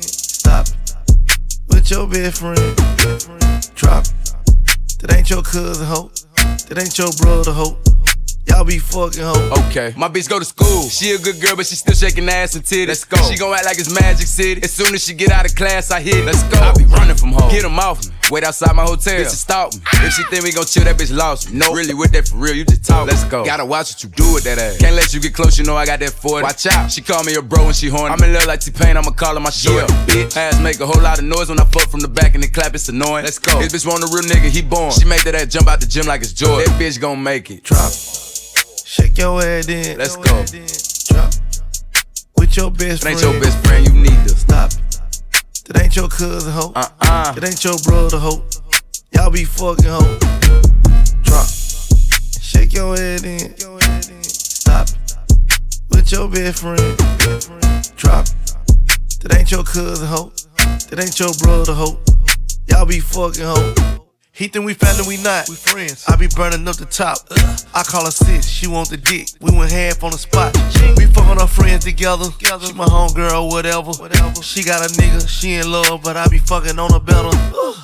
[0.00, 1.04] Stop it.
[1.68, 2.76] With your best friend.
[3.76, 4.04] Drop.
[4.98, 6.10] That ain't your cousin, hoe.
[6.66, 7.78] That ain't your brother, hoe.
[8.50, 9.54] Y'all be fucking hoe.
[9.68, 10.88] Okay, my bitch go to school.
[10.88, 12.88] She a good girl, but she still shaking ass and titties.
[12.88, 13.16] Let's go.
[13.30, 14.60] She gon' act like it's Magic City.
[14.62, 16.24] As soon as she get out of class, I hit.
[16.24, 16.58] Let's go.
[16.58, 17.50] I be running from home.
[17.50, 18.12] Get 'em off me.
[18.30, 19.14] Wait outside my hotel.
[19.20, 19.80] Bitch, stalk me.
[20.02, 21.58] If she think we gon' chill, that bitch lost me.
[21.58, 22.54] No, really with that for real.
[22.54, 23.06] You just talk.
[23.08, 23.44] Let's go.
[23.44, 24.78] Gotta watch what you do with that ass.
[24.78, 25.56] Can't let you get close.
[25.58, 26.42] You know I got that 40.
[26.42, 26.90] Watch out.
[26.90, 28.14] She call me a bro when she horny.
[28.14, 28.96] I'm in love like T-Pain.
[28.96, 29.70] I'ma call her my shit.
[30.06, 30.36] bitch.
[30.36, 32.48] Ass make a whole lot of noise when I fuck from the back and the
[32.48, 32.74] clap.
[32.74, 33.24] It's annoying.
[33.24, 33.58] Let's go.
[33.60, 34.48] This bitch want a real nigga.
[34.50, 34.92] He born.
[34.92, 36.64] She make that ass jump out the gym like it's joy.
[36.64, 37.62] That bitch gon' make it.
[37.64, 37.92] Drop.
[38.90, 39.98] Shake your head in.
[39.98, 40.24] Let's go.
[41.14, 41.32] Drop.
[42.36, 43.20] With your best That friend.
[43.20, 43.86] ain't your best friend.
[43.86, 45.00] You need to Stop it.
[45.68, 46.72] That ain't your cousin, hoe.
[46.74, 47.32] Uh-uh.
[47.34, 48.42] That ain't your brother, hoe.
[49.12, 50.18] Y'all be fucking hoe.
[51.22, 51.46] Drop.
[52.42, 53.54] Shake your head in.
[54.24, 55.16] Stop it.
[55.90, 56.96] With your best friend.
[57.94, 58.26] Drop.
[59.22, 60.32] That ain't your cousin, hoe.
[60.90, 61.96] That ain't your brother, hoe.
[62.66, 64.09] Y'all be fucking hoe.
[64.32, 65.48] He think we family, we not.
[65.48, 66.04] We friends.
[66.08, 67.18] I be burning up the top.
[67.30, 67.56] Uh.
[67.74, 69.28] I call her sis, she want the dick.
[69.40, 70.56] We went half on the spot.
[70.96, 72.24] We fucking our friends together.
[72.38, 73.92] She my homegirl, whatever.
[73.92, 74.42] Whatever.
[74.42, 77.30] She got a nigga, she in love, but I be fucking on her better.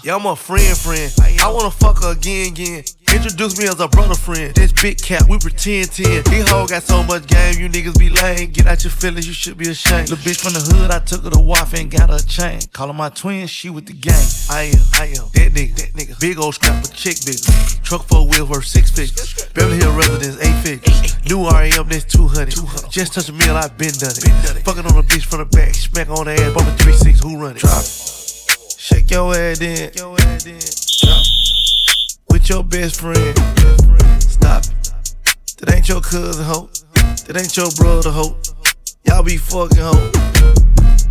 [0.05, 1.13] Yeah, I'm a friend, friend.
[1.41, 2.85] I wanna fuck her again, again.
[3.17, 4.55] Introduce me as a brother friend.
[4.55, 6.25] This big cap, we pretend 10.
[6.25, 8.51] These hoes got so much game, you niggas be lame.
[8.51, 10.11] Get out your feelings, you should be ashamed.
[10.11, 12.61] Little bitch from the hood, I took her to wife and got her a chain.
[12.75, 14.29] Call her my twin, she with the gang.
[14.51, 15.33] I am, I am.
[15.33, 16.21] That nigga, that nigga.
[16.21, 17.41] Big old scrapper, chick big.
[17.83, 19.49] Truck four wheels worth six figures.
[19.55, 21.17] Beverly Hill residence, eight figures.
[21.25, 22.53] New RAM, that's 200.
[22.91, 24.61] Just touch a meal, I've been done it.
[24.61, 27.57] Fucking on a bitch from the back, smack on the ass, bumping 3-6, who run
[27.57, 27.61] it?
[27.61, 28.77] Drop it.
[28.77, 29.91] Shake your head in.
[29.97, 30.21] Drop.
[32.47, 33.39] With your best friend.
[34.23, 35.03] Stop it.
[35.59, 36.71] That ain't your cousin, hoe.
[37.27, 38.39] That ain't your brother, hoe.
[39.03, 39.99] Y'all be fucking hoe.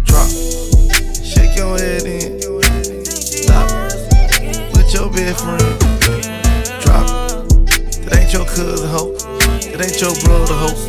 [0.07, 0.31] Drop.
[1.19, 2.39] Shake your head in.
[3.03, 4.71] Stop it.
[4.79, 5.59] With your best friend.
[6.79, 7.03] Drop.
[7.03, 8.07] it.
[8.07, 9.11] That ain't your cousin, hoe.
[9.75, 10.79] That ain't your brother, hoe.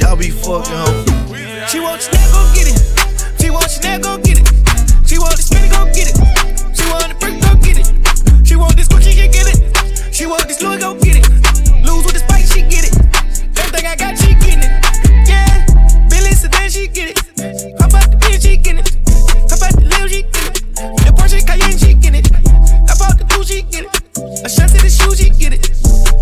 [0.00, 1.04] Y'all be fucking hoe.
[1.68, 2.80] She want Chanel, go get it.
[3.36, 4.48] She want Chanel, go get it.
[5.04, 6.16] She want the skinny, go get it.
[6.72, 8.48] She want the brick, go get it.
[8.48, 9.53] She want this Gucci, she get it.
[10.14, 11.28] She want this Louis, go get it.
[11.82, 12.94] Lose with the spike, she get it.
[13.58, 14.70] Everything I got, she getting it.
[15.26, 15.66] Yeah,
[16.06, 17.18] Bentley sedan, she get it.
[17.82, 18.94] Hop out the bitch, she get it.
[19.50, 20.62] Hop out the lil, she get it.
[21.02, 22.30] The Porsche Cayenne, she get it.
[22.30, 24.46] I bought the two, she get it.
[24.46, 25.66] A shot to the shoe, she get it.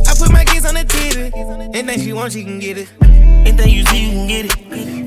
[0.09, 1.28] I put my kids on the TV.
[1.76, 2.88] Anything she want, she can get it.
[3.03, 4.57] Anything you see, you can get it.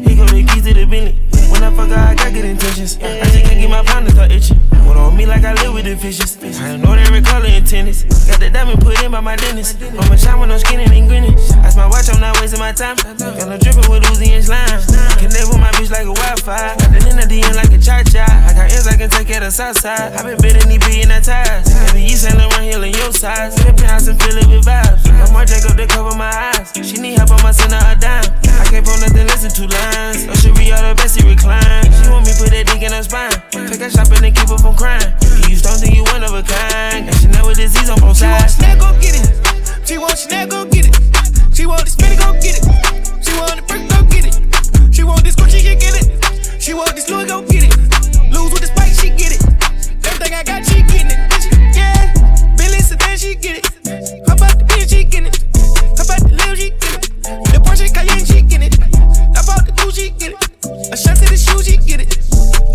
[0.06, 1.35] He go the keys to the Bentley.
[1.56, 3.00] When I fuck her, I got good intentions.
[3.00, 4.60] I just can't get my pound to start itching.
[4.84, 6.36] Put on me like I live with the fishes.
[6.60, 8.04] I know every color in tennis.
[8.28, 9.82] Got the diamond put in by my dentist.
[9.82, 11.36] On my shine when I'm skinning and grinning.
[11.64, 13.00] That's my watch, I'm not wasting my time.
[13.00, 14.84] Got no dripping with Uzi and slime.
[15.16, 16.76] Connect with my bitch like a Wi-Fi.
[16.76, 18.28] Got the in the DM like a cha-cha.
[18.28, 20.12] I got ends I can take of the south side.
[20.12, 21.72] I been bending these being that ties.
[21.72, 23.56] Baby, you Saint Laurent Hill in your size.
[23.64, 25.08] Flip house and fill it with vibes.
[25.08, 26.76] I'm more Jacob to cover my eyes.
[26.84, 28.28] She need help, I'ma send her a dime.
[28.60, 30.28] I can't pull nothing, listen two lines.
[30.28, 31.92] Or should be all the best, he recline.
[31.94, 33.32] She want me put that dick in her spine.
[33.52, 35.14] Take her shopping and keep her from crying.
[35.46, 37.08] You don't think you one of a kind.
[37.08, 38.58] And she know with disease on both sides.
[38.58, 39.26] She want Chanel, go get it.
[39.86, 40.96] She want Chanel, go get it.
[41.54, 42.66] She want the spinny, go get it.
[43.22, 44.36] She want the brick, go get it.
[44.94, 46.62] She want this Gucci, she get it.
[46.62, 47.74] She want this Louis, go get it.
[48.34, 49.42] Lose with the spike, she get it.
[50.04, 51.22] Everything I got, she getting it.
[51.78, 52.12] Yeah,
[52.58, 53.66] Billy Sedan, she get it.
[54.28, 55.38] Hop out the bitch, she getting it.
[55.96, 57.04] Hop out the lil, she get it.
[57.54, 58.76] The Porsche Cayenne, she get it.
[59.38, 60.55] I bought the two, she get it.
[60.96, 62.16] A shot to the shoe, she get it.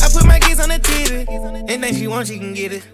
[0.05, 1.25] I put my kids on the TV.
[1.71, 2.85] Anything she want, she can get it.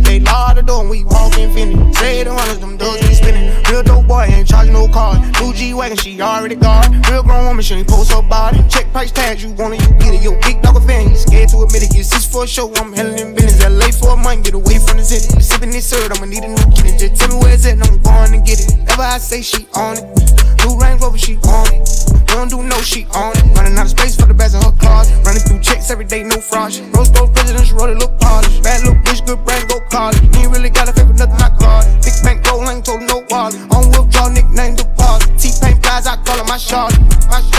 [0.00, 1.76] They lock the door and we walk infinity.
[1.92, 3.52] Say the hundreds, them doors we spinning.
[3.68, 5.20] Real dope boy ain't charging no car.
[5.44, 7.10] New G G-Wagon, she already it.
[7.10, 8.64] Real grown woman, she ain't post her body.
[8.70, 10.22] Check price tags, you want it, you get it.
[10.22, 11.94] Yo, big dog a fan, you scared to admit it.
[11.94, 13.60] It's just for a show, I'm hella in business.
[13.60, 15.38] LA for a month, get away from the city.
[15.42, 16.96] Sipping this syrup, I'ma need a new kitty.
[16.96, 18.72] Just tell me where it's at, and I'm going to get it.
[18.88, 20.45] Ever I say she on it.
[20.64, 21.84] New Range Rover, she on it.
[22.26, 23.44] Don't do no, she on it.
[23.56, 25.10] Running out of space for the best of her cars.
[25.24, 26.72] Running through checks every day, no fraud.
[26.72, 28.62] She Rose gold president, roll it, look polished.
[28.62, 30.18] Bad little bitch, good brand, go college.
[30.34, 31.88] He ain't really got a favor, nothing I call it.
[32.04, 33.56] Big bank roll, I ain't told no wallet.
[33.72, 35.32] On withdraw, nickname deposit.
[35.38, 36.98] T-Pain flies, I call her my shawty.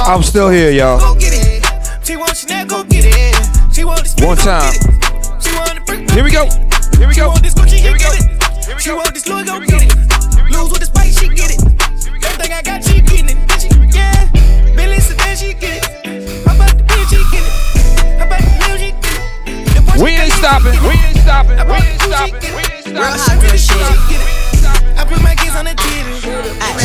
[0.06, 1.00] I'm still here, y'all.
[1.00, 1.66] Go get it.
[2.06, 3.74] She want Chanel, go get it.
[3.74, 4.72] She want this One time.
[5.42, 6.46] She want the brick, Here we go.
[6.98, 7.28] Here we She go.
[7.30, 8.74] want this Gucci, Here we get go.
[8.74, 8.82] it.
[8.82, 10.52] She want this Louis, go get it.
[10.52, 11.77] Lose with the spice, she get it.
[12.38, 13.38] Everything I got, she getting it.
[13.48, 14.30] Bitch, yeah.
[14.76, 16.46] Billy sedan, she get it.
[16.46, 17.50] How about the bitch, she get it.
[18.20, 20.02] How about the little, she get it.
[20.04, 20.78] We ain't stopping.
[20.86, 21.58] We ain't stopping.
[21.66, 22.38] We ain't stopping.
[22.54, 22.86] We ain't.
[22.86, 23.26] Real stopping.
[23.26, 23.82] hot girl shit.
[24.98, 25.97] I put my kids on the titty.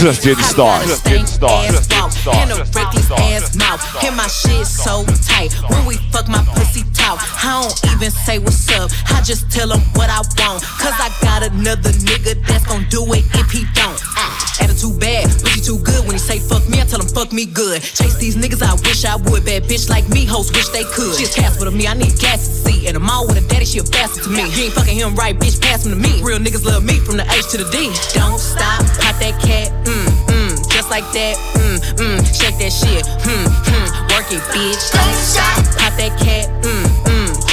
[0.03, 0.89] Just getting started.
[0.89, 1.73] Just getting started.
[1.73, 2.43] Just getting started.
[2.43, 3.35] And a Just getting reckless started.
[3.39, 4.05] ass mouth.
[4.05, 5.53] And my shit so tight.
[5.71, 8.91] When we fuck my pussy talk, I don't even say what's up.
[9.15, 10.63] I just tell him what I want.
[10.83, 13.99] Cause I got another nigga that's gon' do it if he don't.
[14.19, 16.03] Ah, Attitude bad, but he too good.
[16.03, 17.83] When he say fuck me, I tell him fuck me good.
[17.83, 19.45] Chase these niggas, I wish I would.
[19.45, 21.15] Bad bitch like me, hoes wish they could.
[21.15, 22.87] She a Casper to me, I need gas to see.
[22.89, 24.43] And I'm all with a daddy, she a bastard to me.
[24.51, 26.23] You ain't fucking him right, bitch, pass him to me.
[26.23, 27.91] Real niggas love me from the H to the D.
[28.19, 33.05] Don't stop, pop that cat, mm, mm, just like that, mm, mm, shake that shit,
[33.25, 34.81] mm, mm, work it, bitch.
[35.23, 36.82] Stop, pop that cat, mm,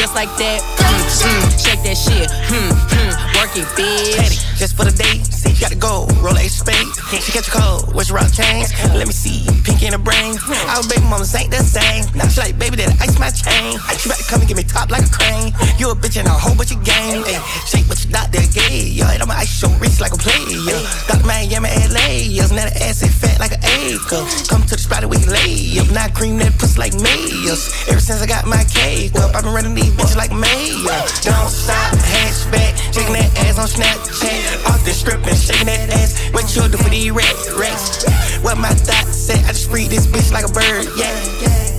[0.10, 4.50] just like that, mm, mm, shake that shit, mm, mm, work it, bitch.
[4.60, 5.24] Just for the date.
[5.32, 6.04] See, you gotta go.
[6.20, 6.84] Roll a spade.
[7.24, 7.96] She catch a cold.
[7.96, 8.76] What's your rock chains?
[8.92, 9.48] Let me see.
[9.64, 10.36] Pink in the brain.
[10.68, 12.04] Our baby mamas ain't the same.
[12.12, 13.80] Now she like, baby, that ice my chain.
[13.96, 15.56] She about to come and get me top like a crane.
[15.80, 17.24] You a bitch and a whole bunch of game.
[17.24, 17.40] Ay,
[17.72, 18.84] shake what your doctor gay.
[18.92, 20.76] Yo, and I'ma ice your wrist like a player.
[21.08, 21.24] Dr.
[21.24, 22.28] Miami, LA.
[22.28, 24.20] Yes, now the ass is fat like an acre.
[24.52, 25.88] Come to the spot where you lay up.
[25.96, 27.72] Now I cream that pussy like mayors.
[27.88, 31.04] Ever since I got my cake up, I've been running these bitches like mayor.
[31.22, 32.80] Don't stop, hatchback.
[32.94, 34.66] Shaking that ass on Snapchat.
[34.72, 36.16] Off the strip and shaking that ass.
[36.32, 38.04] What you do for these rats?
[38.42, 41.12] What my thoughts said, I just free this bitch like a bird, yeah.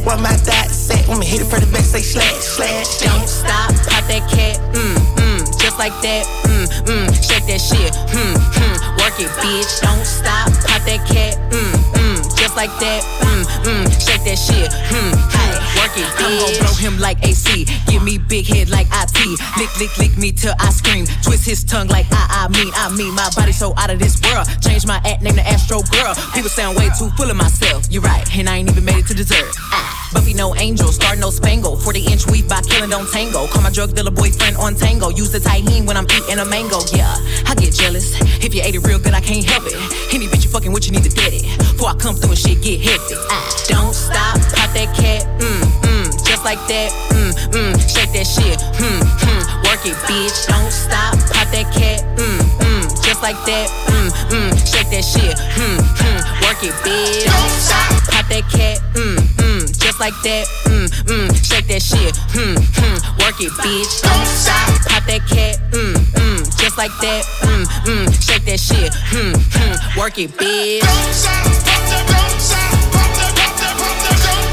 [0.04, 3.00] What my thoughts said, when me hit it for the back, say slash, slash.
[3.00, 7.92] Don't stop, pop that cat, mm, mm, just like that, mm, mm, shake that shit,
[8.12, 9.80] mm, mm, work it, bitch.
[9.80, 14.70] Don't stop, pop that cat, mm, mm, just like that, mm, mm, shake that shit,
[14.70, 16.26] mm, mm, work it, bitch.
[16.26, 20.16] I'm gon' blow him like AC, give me big head like IT, lick, lick, lick
[20.16, 23.52] me till I scream, twist his tongue like I, I mean, I mean, my body
[23.52, 24.46] so out of this world.
[24.61, 26.14] Change my act, name the Astro Girl.
[26.34, 27.86] People sound way too full of myself.
[27.90, 29.50] You're right, and I ain't even made it to dessert.
[29.72, 31.76] Ah, Buffy no angel, star no spangle.
[31.76, 33.46] 40 inch weave by killing don't tango.
[33.46, 35.08] Call my drug dealer boyfriend on tango.
[35.11, 36.80] Use the Tajín when I'm eating a mango.
[36.92, 37.14] Yeah,
[37.46, 38.18] I get jealous.
[38.44, 39.74] If you ate it real good, I can't help it.
[40.12, 41.44] Any bitch you fucking with, you need to dead it.
[41.58, 43.14] Before I come through and shit get hefty.
[43.30, 48.26] Ah, don't stop, pop that cat, mm, mm, just like that, mm, mm, shake that
[48.26, 50.46] shit, mm, mm, work it, bitch.
[50.50, 55.38] Don't stop, pop that cat, mm, mm, just like that, mm, mm, shake that shit,
[55.54, 57.24] mm, mm, work it, bitch.
[57.30, 62.14] Don't stop, pop that cat, mm, mm, just like that, mm, mm, shake that shit,
[62.38, 63.91] mm, mm, work it, bitch.
[64.07, 68.95] Don't stop, pop that cat, mm, mm, just like that, mm, mm, shake that shit,
[69.11, 70.86] mm, mm, work it, bitch.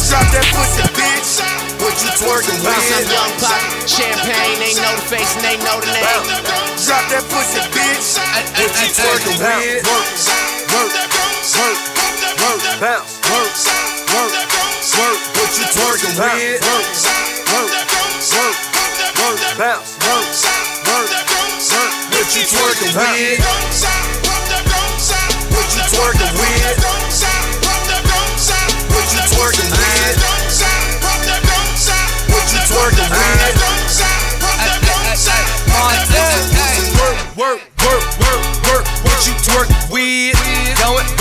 [0.10, 1.38] Drop that pussy, bitch.
[1.86, 2.74] What you twerking with?
[2.74, 6.02] Bounce young pop, champagne, they know the face and they know the name.
[6.82, 8.18] Drop that pussy, bitch.
[8.58, 9.86] What you twerking with?
[9.86, 10.02] Work,
[10.74, 10.90] work,
[11.62, 11.78] work,
[12.42, 13.17] work, bounce,
[16.18, 16.42] Work, work,
[17.54, 17.70] work,
[19.22, 20.26] work, bounce, work,
[20.88, 21.94] work, work.
[22.10, 23.38] What you twerking with?
[25.54, 26.47] What you twerking with?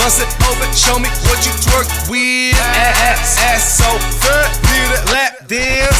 [0.07, 0.71] Bust it open.
[0.71, 2.55] Show me what you twerk with.
[2.55, 3.91] Ass, ass so
[4.23, 4.47] good.
[4.71, 5.99] Need a lap dance.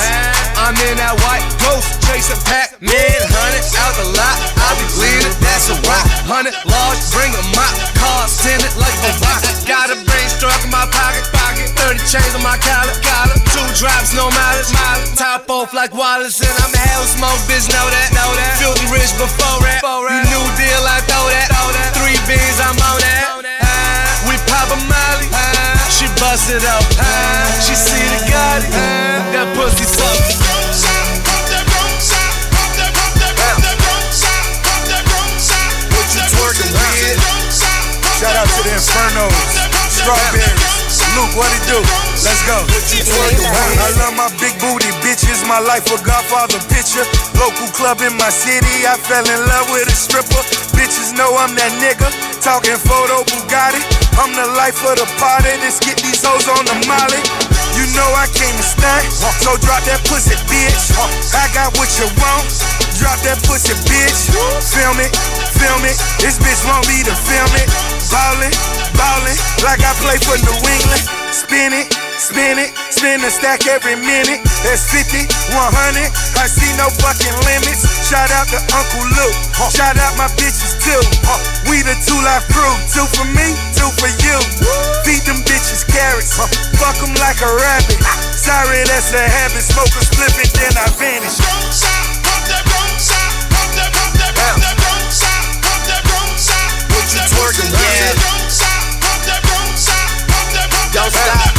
[0.55, 3.20] I'm in that white ghost chasing Pac-Man.
[3.28, 4.36] Hundred out the lot.
[4.64, 5.36] I be bleeding.
[5.43, 6.08] That's a rock.
[6.24, 7.03] Hundred large.
[7.12, 7.68] Bring a mop.
[7.99, 9.43] Cars tinted like a rock.
[9.68, 11.28] Got a brain struck in my pocket.
[11.36, 11.68] Pocket.
[11.76, 12.95] 30 chains on my collar.
[13.03, 13.36] Collar.
[13.51, 14.72] Two drops, no mileage.
[14.72, 15.20] Mileage.
[15.20, 16.39] Top off like Wallace.
[16.39, 17.68] And I'm a hell smoke, bitch.
[17.76, 18.16] Know that.
[18.16, 18.55] Know that.
[18.55, 19.84] Filthy rich before that.
[19.84, 21.51] You new deal, I throw that.
[21.99, 23.57] Three beans, I'm on that.
[24.26, 25.28] We pop a molly.
[25.93, 26.63] She bust it.
[26.65, 28.72] Ah, She see the Gotti.
[29.34, 31.28] That pussy suck.
[38.18, 40.57] Shout out to the Infernos.
[41.18, 41.34] Straw
[42.45, 42.61] go.
[43.82, 47.05] I love my big booty bitches, my life a Godfather picture.
[47.34, 50.41] Local club in my city, I fell in love with a stripper.
[50.78, 52.09] Bitches know I'm that nigga,
[52.41, 53.82] talking photo Bugatti.
[54.22, 57.22] I'm the life of the party, let's get these hoes on the molly.
[57.74, 60.93] You know I came to stunt, so drop that pussy, bitch.
[61.34, 62.45] I got what you want,
[62.97, 64.33] drop that pussy, bitch.
[64.73, 65.13] Film it,
[65.53, 67.69] film it, this bitch want me to film it.
[68.09, 68.53] Ballin',
[68.97, 71.05] ballin', like I play for New England.
[71.29, 74.41] Spin it, spin it, spin the stack every minute.
[74.65, 76.09] That's 50, 100,
[76.41, 77.85] I see no fucking limits.
[78.09, 79.37] Shout out to Uncle Luke,
[79.69, 81.01] shout out my bitches too.
[81.69, 84.37] We the 2 Live Crew, two for me, two for you.
[85.05, 88.01] Feed them bitches carrots, fuck them like a rabbit.
[88.33, 90.01] Sorry, that's a habit, smoke a
[90.41, 92.07] it, then I vanish.
[97.26, 98.13] Twerking, yeah.
[100.93, 101.53] Don't stop.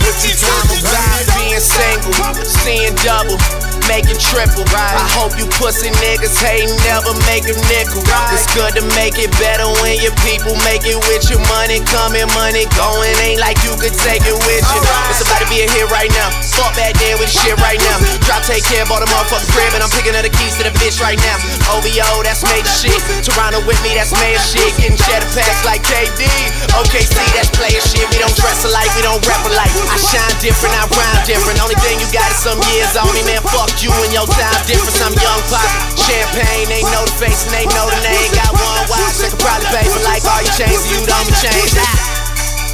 [0.00, 2.12] What you twerking, God, being single,
[2.44, 3.69] seeing double.
[3.90, 4.94] Making triple, right?
[4.94, 7.98] I hope you pussy niggas hate never make a nickel.
[8.06, 8.38] Right?
[8.38, 12.30] It's good to make it better when your people make it with your money coming,
[12.38, 13.10] money going.
[13.26, 14.80] Ain't like you could take it with you.
[14.86, 15.10] Right.
[15.10, 16.30] It's about to be a hit right now.
[16.54, 17.98] Fuck back then with the shit right now.
[18.22, 20.74] Drop, take care, bought a motherfucking crib, and I'm picking up the keys to the
[20.78, 21.42] bitch right now.
[21.74, 23.00] OVO, that's major shit.
[23.26, 24.70] Toronto with me, that's mayor shit.
[24.78, 26.30] Getting cheddar packs like KD.
[26.78, 28.06] OKC, that's player shit.
[28.14, 29.74] We don't dress alike, we don't rap alike.
[29.90, 31.58] I shine different, I rhyme different.
[31.58, 33.42] Only thing you got is some years on me, man.
[33.50, 35.00] Fuck you and your time difference.
[35.00, 35.64] I'm young pop.
[35.96, 38.28] Champagne, they know the face and they know the name.
[38.36, 41.32] Got one watch, they could probably pay for like all your chains, you don't be
[41.40, 41.80] changed.
[41.80, 42.20] Ah.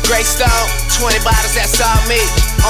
[0.07, 0.67] Great Stone,
[1.03, 2.19] 20 bottles, that's all me.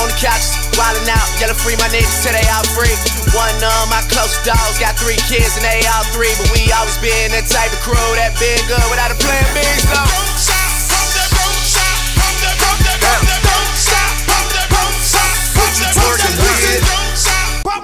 [0.01, 2.93] On the couch, wildin' out, yelling free my niggas till they all free.
[3.37, 6.97] One of my close dogs got three kids and they all three, but we always
[7.01, 9.61] been that type of crew that been good without a plan B.
[9.85, 10.46] So.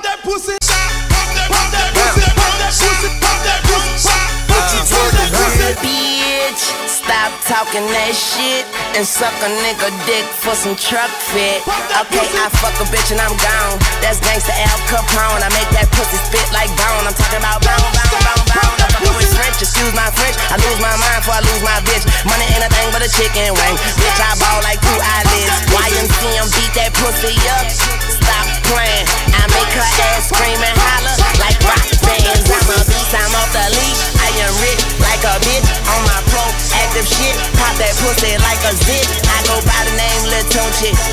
[0.02, 0.58] Pop that pussy.
[4.50, 5.78] What you twerking with?
[5.78, 8.66] Bitch, stop talking that shit
[8.98, 11.62] and suck a nigga dick for some truck fit.
[12.02, 13.78] Okay, I fuck a bitch and I'm gone.
[14.02, 15.38] That's gangsta Al Capone.
[15.38, 17.06] I make that pussy spit like bone.
[17.06, 18.74] I'm talking about bone, bone, bone, bone.
[18.82, 20.34] I'm fucking with French, excuse my French.
[20.50, 22.02] I lose my mind before I lose my bitch.
[22.26, 23.76] Money ain't a thing but a chicken wing.
[24.02, 25.70] Bitch, I ball like two eyelids.
[25.70, 28.01] YMCM beat that pussy up.
[28.72, 29.06] Playing.
[29.36, 31.12] I make her ass scream and holler
[31.44, 32.46] like rock bands.
[32.50, 34.02] I'm a beast, I'm off the leash.
[34.20, 36.44] I am rich like a bitch on my pro
[36.82, 37.34] active shit.
[37.56, 39.06] Pop that pussy like a zit.
[39.28, 40.42] I go by the name Lil.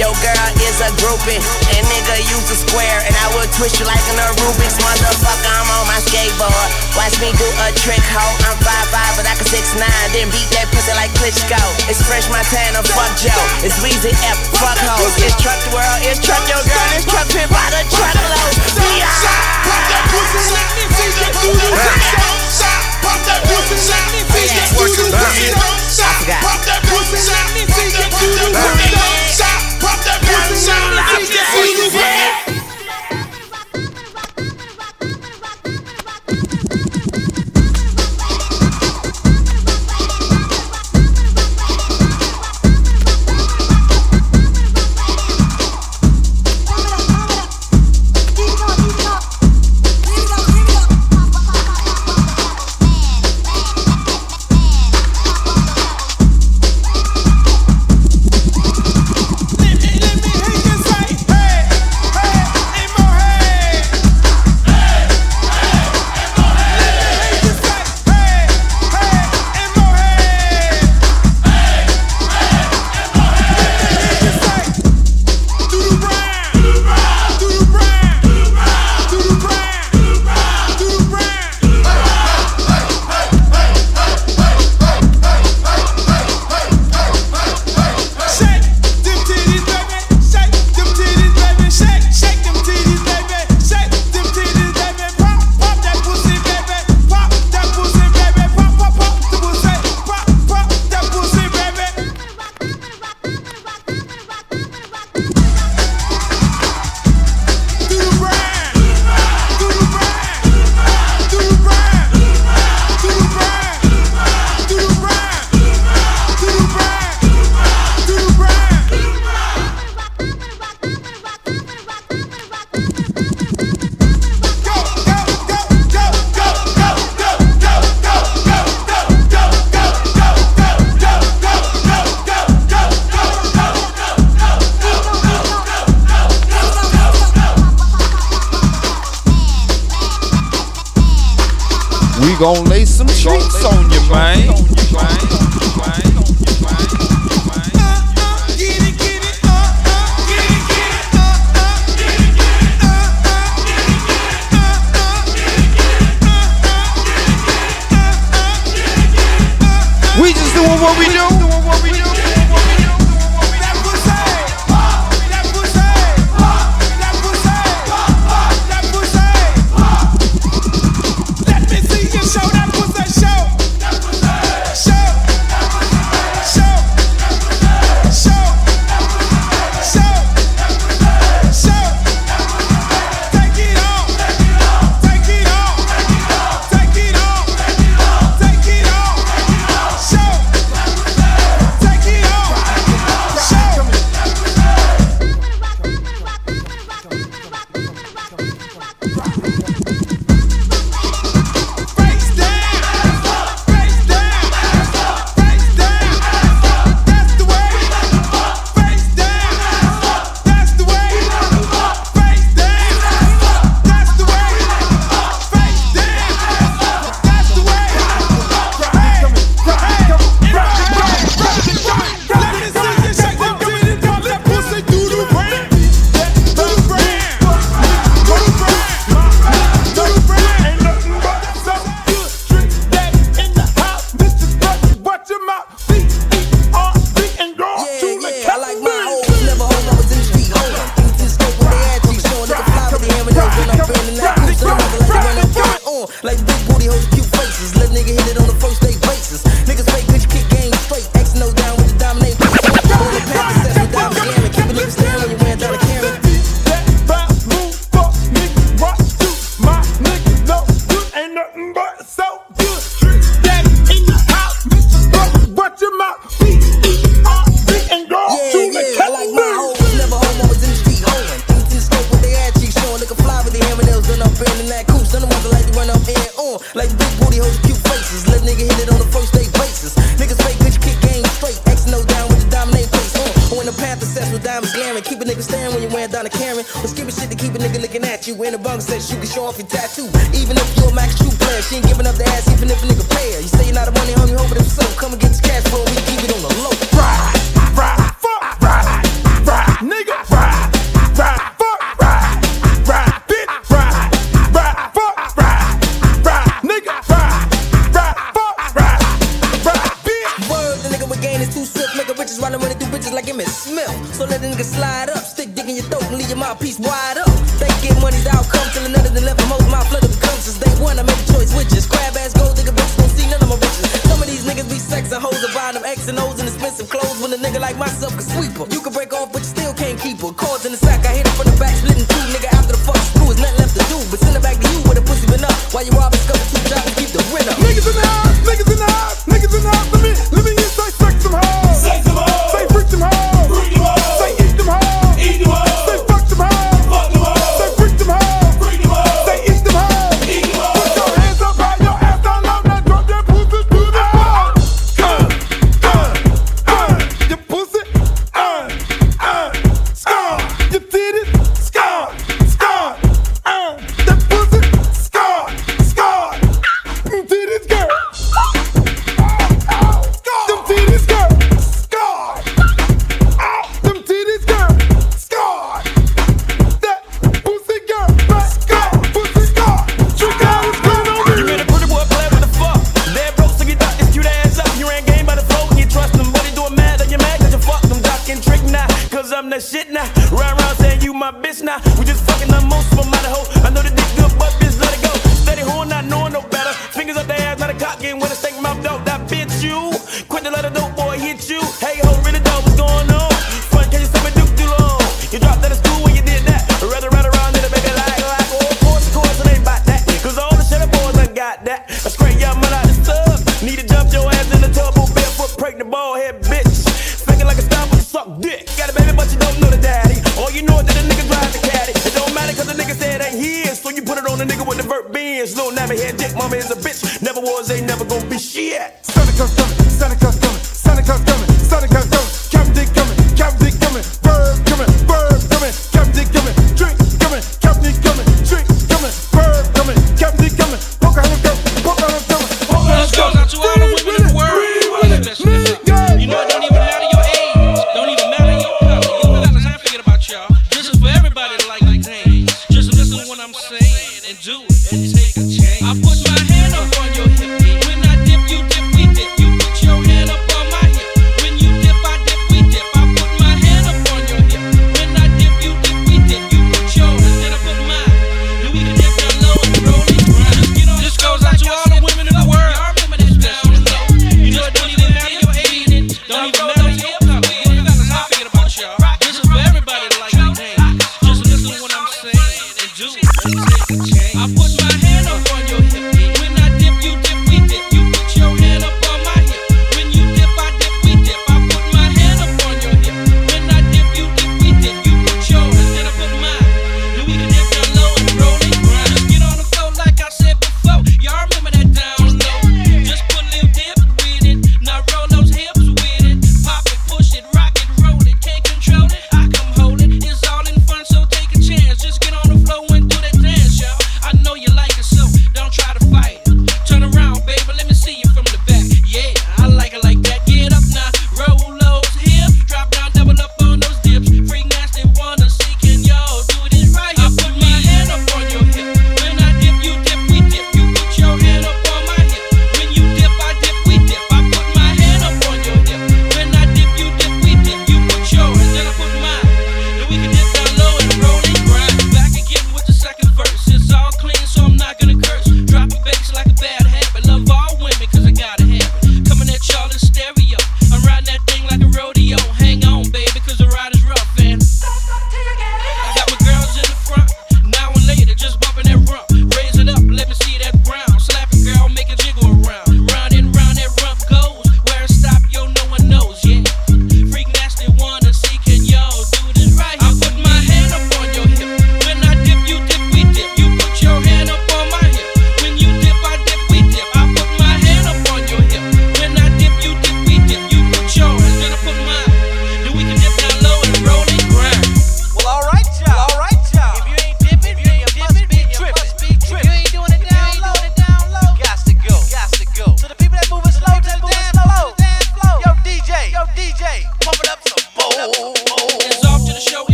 [0.00, 1.38] Yo girl is a groupie.
[1.76, 2.98] And nigga use a square.
[3.04, 5.50] And I will twist you like an Rubik's motherfucker.
[5.50, 6.68] I'm on my skateboard.
[6.96, 8.24] Watch me do a trick, ho.
[8.48, 9.80] I'm 5'5, but I can 6'9.
[10.14, 11.60] Then beat that pussy like Klitschko.
[11.86, 13.44] It's French Montana, fuck Joe.
[13.60, 15.14] It's Weezy F, fuck hoes.
[15.20, 16.88] It's Truck the World, it's Truck Your Girl.
[16.96, 18.52] It's Truck Pimp by the truckload.
[18.96, 19.08] Yeah.
[20.10, 20.29] Pussy,
[26.40, 27.90] Pop that pussy, let me see
[31.90, 32.39] that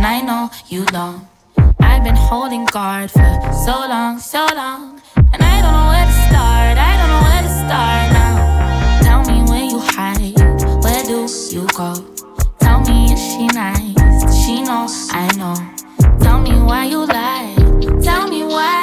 [0.00, 1.28] and I know you long.
[1.78, 3.20] I've been holding guard for
[3.66, 6.74] so long, so long, and I don't know where to start.
[6.88, 8.34] I don't know where to start now.
[9.04, 10.40] Tell me where you hide,
[10.82, 11.92] where do you go?
[12.60, 14.42] Tell me is she nice?
[14.42, 15.56] She knows I know.
[16.20, 17.54] Tell me why you lie.
[18.02, 18.79] Tell me why.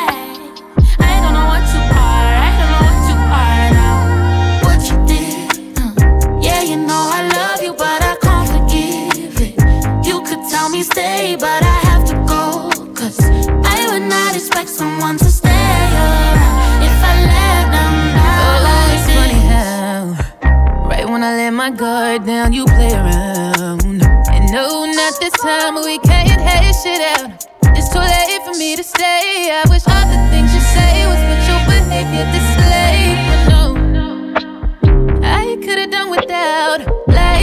[21.48, 23.82] Let my guard down, you play around.
[23.86, 27.48] And no, not this time, we can't hate shit out.
[27.68, 29.50] It's too late for me to stay.
[29.50, 33.18] I wish all the things you say was what your behavior displayed.
[33.30, 37.08] But no, I could've done without.
[37.08, 37.37] Life.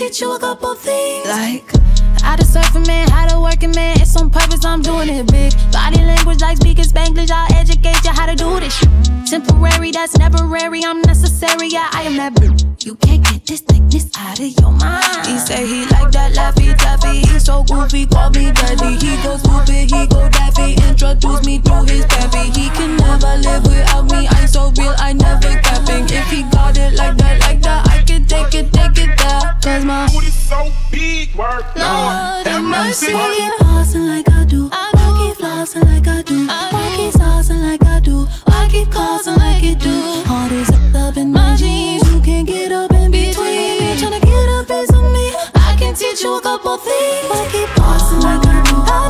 [0.00, 1.26] Teach you a couple things.
[1.28, 4.00] Like, how to surf a man, how to work a man.
[4.00, 5.52] It's on purpose, I'm doing it big.
[5.72, 8.88] Body language like speaking Spanglish, I'll educate you how to do this shit.
[9.26, 12.84] Temporary, that's temporary, I'm necessary, yeah, I am that bitch.
[12.84, 15.26] You can't get this thickness out of your mind.
[15.26, 17.20] He say he like that laffy taffy.
[17.20, 18.96] He so goofy, call me daddy.
[18.96, 20.74] He go stupid, he go daffy.
[20.88, 22.48] Introduce me to his pappy.
[22.58, 24.26] He can never live without me.
[24.28, 26.04] I'm so real, I never capping.
[26.08, 29.58] If he got it like that, like that, I can take it, take it there.
[29.62, 31.64] Cause my booty so big, word,
[32.10, 32.64] Lord, have.
[32.64, 34.68] Why keep pausing like I do?
[34.68, 36.46] Why keep flossing like I do?
[36.46, 38.26] Why keep saucing like I do?
[38.44, 40.24] Why keep causing like you do?
[40.28, 43.96] All this up up in my jeans, you can't get up in between.
[43.98, 45.26] To get a piece of me.
[45.54, 47.28] I can teach you a couple things.
[47.30, 48.76] Why keep pausing like I do?
[48.76, 49.09] Why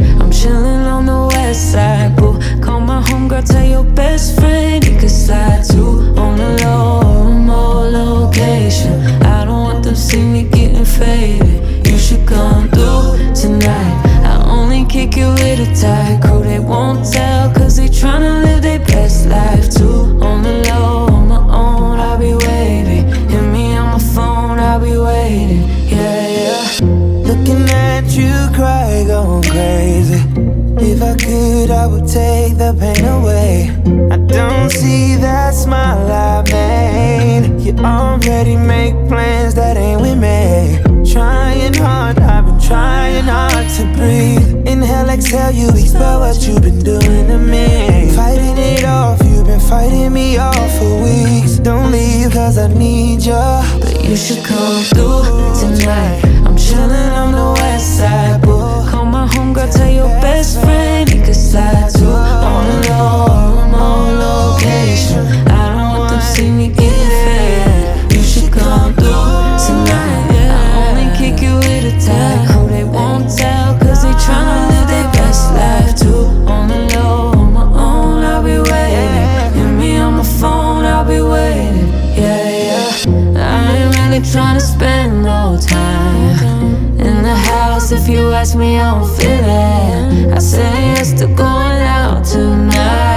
[1.51, 2.39] Boo.
[2.61, 7.91] Call my homegirl, tell your best friend he could slide too on the low, remote
[7.91, 8.93] location.
[9.21, 11.85] I don't want them see me getting faded.
[11.85, 14.01] You should come through tonight.
[14.23, 16.41] I only kick it with a tight crew.
[16.41, 18.60] They won't tell, cause they tryna live
[31.71, 33.69] I would take the pain away.
[34.11, 37.61] I don't see that smile I made.
[37.61, 40.79] You already make plans that ain't with me.
[41.09, 44.67] Trying hard, I've been trying hard to breathe.
[44.67, 48.11] Inhale, exhale, you expel what you've been doing to me.
[48.15, 51.57] Fighting it off, you've been fighting me off for weeks.
[51.57, 53.45] Don't leave, cause I need you.
[53.79, 55.23] But you should come through
[55.59, 56.21] tonight.
[56.45, 58.80] I'm chillin' on the west side, boo.
[59.27, 62.05] Homegirl, tell your best friend he could slide too.
[62.05, 65.30] On the low, remote location.
[87.93, 90.33] If you ask me, I don't feel it.
[90.33, 93.10] I say yes to going out tonight.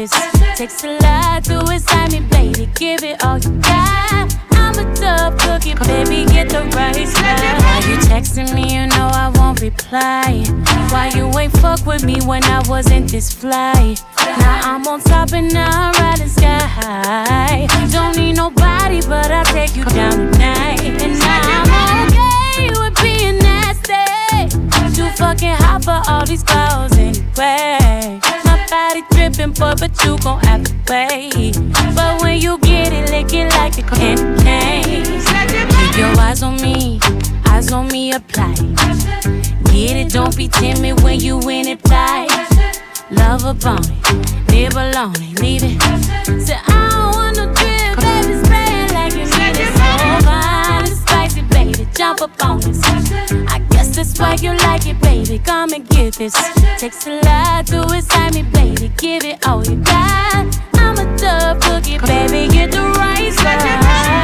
[0.00, 2.70] Takes a lot to excite me, baby.
[2.74, 4.34] Give it all you got.
[4.52, 6.24] I'm a tough cookie, baby.
[6.24, 7.38] Get the right spot.
[7.60, 8.74] Why you texting me?
[8.74, 10.42] You know I won't reply.
[10.88, 13.94] Why you ain't fuck with me when I wasn't this fly?
[14.18, 17.66] Now I'm on top and now I'm riding sky high.
[17.92, 20.80] Don't need nobody, but I'll take you down tonight.
[20.80, 22.89] And now I'm okay with
[24.94, 28.20] Too fucking hot for all these clothes anyway.
[28.44, 31.52] My body dripping, boy, but you gon' have to pay.
[31.94, 35.04] But when you get it, lick it like a candy cane.
[35.04, 37.00] Keep your eyes on me,
[37.46, 38.54] eyes on me, apply.
[39.72, 42.26] Get it, don't be timid when you in it, fly.
[43.10, 45.80] Love upon it, live alone it, leave it.
[46.42, 49.72] Say, I don't want no drip, baby, spray it like you need it.
[49.72, 52.89] So fine and spicy, baby, jump up on this.
[54.00, 55.38] That's why you like it, baby.
[55.38, 56.32] Come and get this.
[56.78, 58.90] Takes a lot to excite me, baby.
[58.96, 60.46] Give it all you got.
[60.72, 62.50] I'm a tough cookie, baby.
[62.50, 63.60] Get the right spot.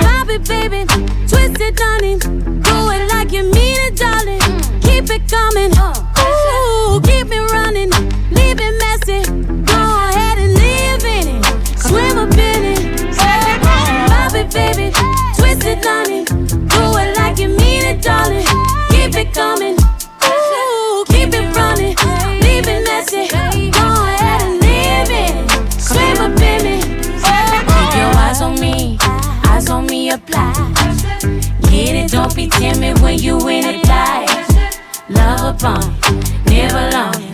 [0.01, 0.87] Pop it, baby.
[1.29, 2.17] Twist it, honey.
[2.17, 4.41] Do it like you mean it, darling.
[4.81, 5.71] Keep it coming.
[5.77, 7.91] Ooh, keep it running.
[8.33, 9.29] Leave it messy.
[9.29, 11.79] Go ahead and live in it.
[11.79, 13.15] Swim up in it.
[14.09, 14.91] Pop it, baby.
[15.37, 16.25] Twist it, honey.
[16.25, 18.46] Do it like you mean it, darling.
[19.19, 19.77] It coming.
[20.25, 21.97] Ooh, keep it running.
[22.43, 23.29] Leave it messy.
[23.71, 25.73] Go ahead and live it.
[25.81, 26.85] Swim up in it.
[26.85, 28.99] Keep your eyes on me.
[29.49, 30.53] Eyes on me, apply.
[31.63, 34.27] Get it, don't be timid when you in it, fly.
[35.09, 37.26] Love upon it, live alone,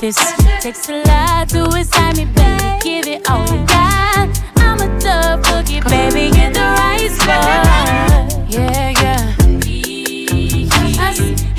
[0.00, 0.16] this.
[0.60, 2.78] Takes a lot to excite me, baby.
[2.82, 4.28] Give it all you got.
[4.56, 6.30] I'm a tough cookie, baby.
[6.34, 8.48] Get the right spot.
[8.48, 9.36] Yeah, yeah.
[10.98, 11.49] I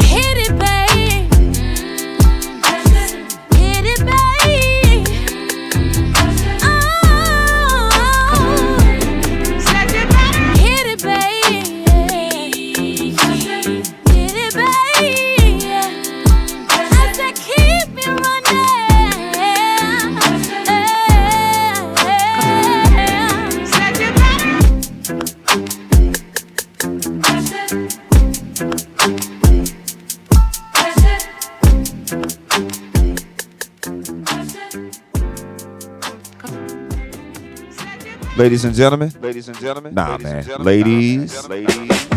[38.41, 39.13] Ladies and gentlemen.
[39.21, 39.93] Ladies and gentlemen.
[39.93, 40.43] Nah, Ladies man.
[40.43, 40.65] gentlemen.
[40.65, 41.43] Ladies.
[41.43, 41.65] Nah, man.
[41.65, 42.10] Ladies.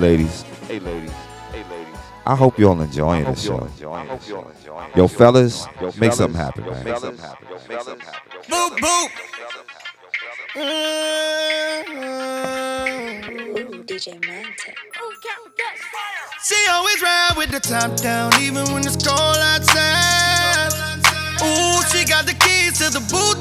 [0.00, 0.42] ladies.
[0.66, 1.10] Hey, ladies.
[1.52, 1.94] Hey, ladies.
[2.26, 3.68] I hope you all enjoying the show.
[4.96, 5.66] Yo, fellas,
[5.98, 6.84] make something happen, man.
[6.84, 7.46] Make something happen.
[8.48, 9.10] Boop, boop.
[13.86, 14.76] DJ Mantic.
[16.42, 20.72] She always ride with the top down, even when it's cold outside.
[21.42, 23.39] Ooh, she got the keys to the boot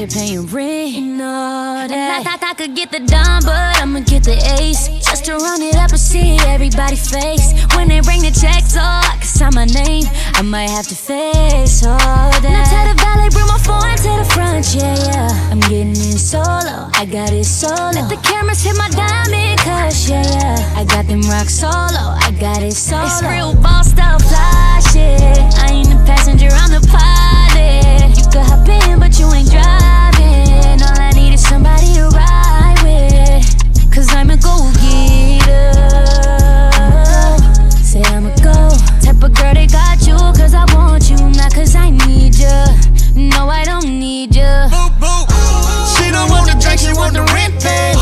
[0.00, 1.76] here paying rent and all.
[1.84, 4.88] I, thought I could get the dime, but I'ma get the ace.
[5.04, 7.52] Just to run it up and see everybody face.
[7.76, 10.04] When they bring the checks, oh, I'm sign my name.
[10.34, 12.40] I might have to face all that.
[12.40, 15.52] Now tell the valet, bring my phone to the front, yeah, yeah.
[15.52, 17.92] I'm getting in solo, I got it solo.
[17.92, 20.80] Let the cameras hit my diamond cause, yeah, yeah.
[20.80, 23.04] I got them rock solo, I got it solo.
[23.04, 25.20] It's real ball style fly shit.
[25.60, 28.16] I ain't the passenger, I'm the pilot.
[28.16, 29.89] You could hop in, but you ain't driving.
[47.12, 47.96] the rent paid.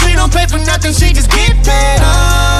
[0.00, 2.00] She don't pay for nothing, she just get paid.
[2.02, 2.59] Oh.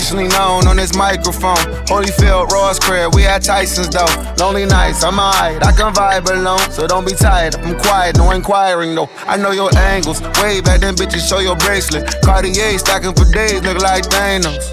[0.00, 1.60] nationally known on this microphone.
[1.84, 4.08] Holyfield, Ross Craig, we at Tyson's though.
[4.38, 6.70] Lonely nights, I'm alright, I can vibe alone.
[6.70, 9.10] So don't be tired, I'm quiet, no inquiring though.
[9.26, 12.22] I know your angles, way back them bitches show your bracelet.
[12.22, 14.64] Cartier stacking for days, look like Thanos.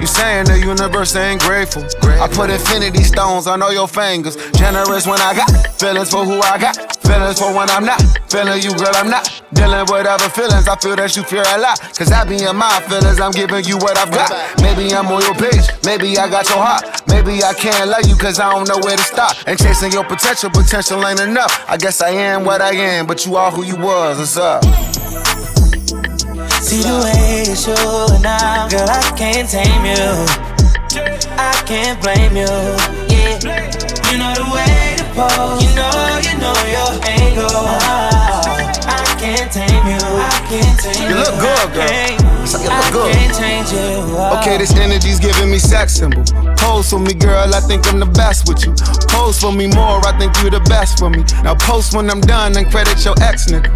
[0.00, 1.82] You saying the universe ain't grateful.
[2.22, 4.36] I put infinity stones on all your fingers.
[4.52, 6.76] Generous when I got feelings for who I got.
[7.02, 8.00] Feelings for when I'm not.
[8.30, 11.58] Feeling you, girl, I'm not Dealing with other feelings, I feel that you fear a
[11.58, 11.82] lot.
[11.98, 14.30] Cause I be in my feelings, I'm giving you what I've got.
[14.62, 16.86] Maybe I'm on your page, maybe I got your heart.
[17.10, 19.34] Maybe I can't love you cause I don't know where to stop.
[19.50, 21.50] And chasing your potential, potential ain't enough.
[21.66, 24.22] I guess I am what I am, but you are who you was.
[24.22, 24.62] What's up?
[26.62, 30.06] See the way you're showing now, girl, I can't tame you.
[31.34, 32.46] I can't blame you.
[33.10, 33.42] Yeah,
[34.06, 35.66] you know the way to pose.
[35.66, 38.17] You know, you know your angle.
[39.28, 40.00] I can't tame you.
[40.00, 41.08] I can't tame you.
[41.12, 41.84] You look good, girl.
[42.48, 43.12] You look good.
[43.12, 44.16] can't change you.
[44.40, 46.24] Okay, this energy's giving me sex symbol.
[46.56, 48.72] Pose for me, girl, I think I'm the best with you.
[49.12, 51.24] Pose for me more, I think you're the best for me.
[51.44, 53.68] Now post when I'm done and credit your ex nigga.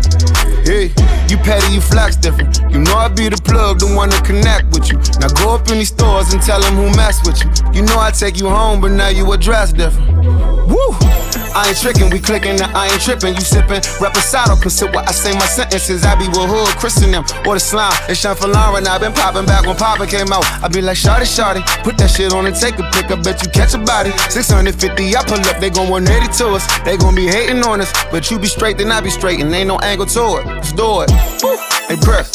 [0.64, 0.88] Hey,
[1.28, 2.56] you petty, you flex different.
[2.72, 4.96] You know I be the plug, the one to connect with you.
[5.20, 7.50] Now go up in these stores and tell them who mess with you.
[7.74, 10.51] You know I take you home, but now you address different.
[10.66, 11.22] Woo!
[11.54, 13.34] I ain't tricking, we clicking, I ain't tripping.
[13.34, 16.04] You sipping, reposado, consider what I say my sentences.
[16.04, 17.92] I be with hood, Chris and them, or the slime.
[18.08, 20.44] It's Sean for Lauren, I been popping back when Papa came out.
[20.62, 23.10] I be like, shawty, shawty, put that shit on and take a pic.
[23.10, 24.10] I bet you catch a body.
[24.32, 26.64] 650, I pull up, they gon' 180 to us.
[26.84, 29.52] They gon' be hating on us, but you be straight, then I be straight, and
[29.52, 30.46] ain't no angle to it.
[30.46, 31.10] Let's do it.
[31.44, 31.56] Woo!
[31.88, 32.32] Hey, Chris.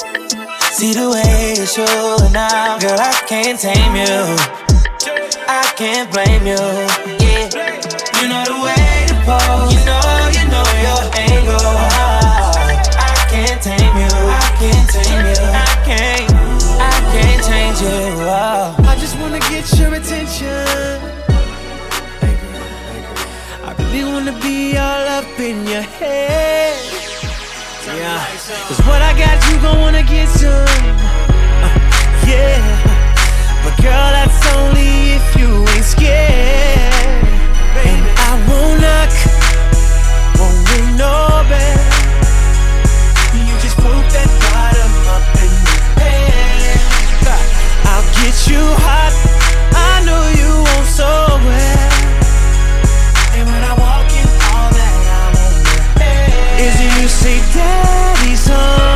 [0.77, 4.37] See the way you're showing now, girl, I can't tame you.
[5.49, 7.16] I can't blame you
[9.27, 9.75] pose.
[9.75, 11.75] You know, you know your angle.
[12.95, 14.13] I can't tame you.
[14.39, 15.43] I can't tame you.
[15.51, 16.31] I can't.
[16.79, 17.99] I can't change you.
[18.87, 20.95] I just wanna get your attention.
[23.67, 26.75] I really wanna be all up in your head.
[27.85, 28.19] Yeah,
[28.67, 30.67] cause what I got, you gon' wanna get some.
[31.65, 31.71] Uh,
[32.27, 32.59] yeah,
[33.63, 37.23] but girl, that's only if you ain't scared.
[37.87, 39.13] And I won't knock,
[40.37, 41.13] won't ring no
[41.47, 41.79] bell.
[43.31, 46.75] You just put that bottom up in your head.
[47.87, 49.15] I'll get you hot.
[49.71, 51.07] I know you want so
[51.39, 51.91] well.
[53.31, 55.55] And when I walk in, all that I want
[56.59, 58.86] is you say, Daddy's home,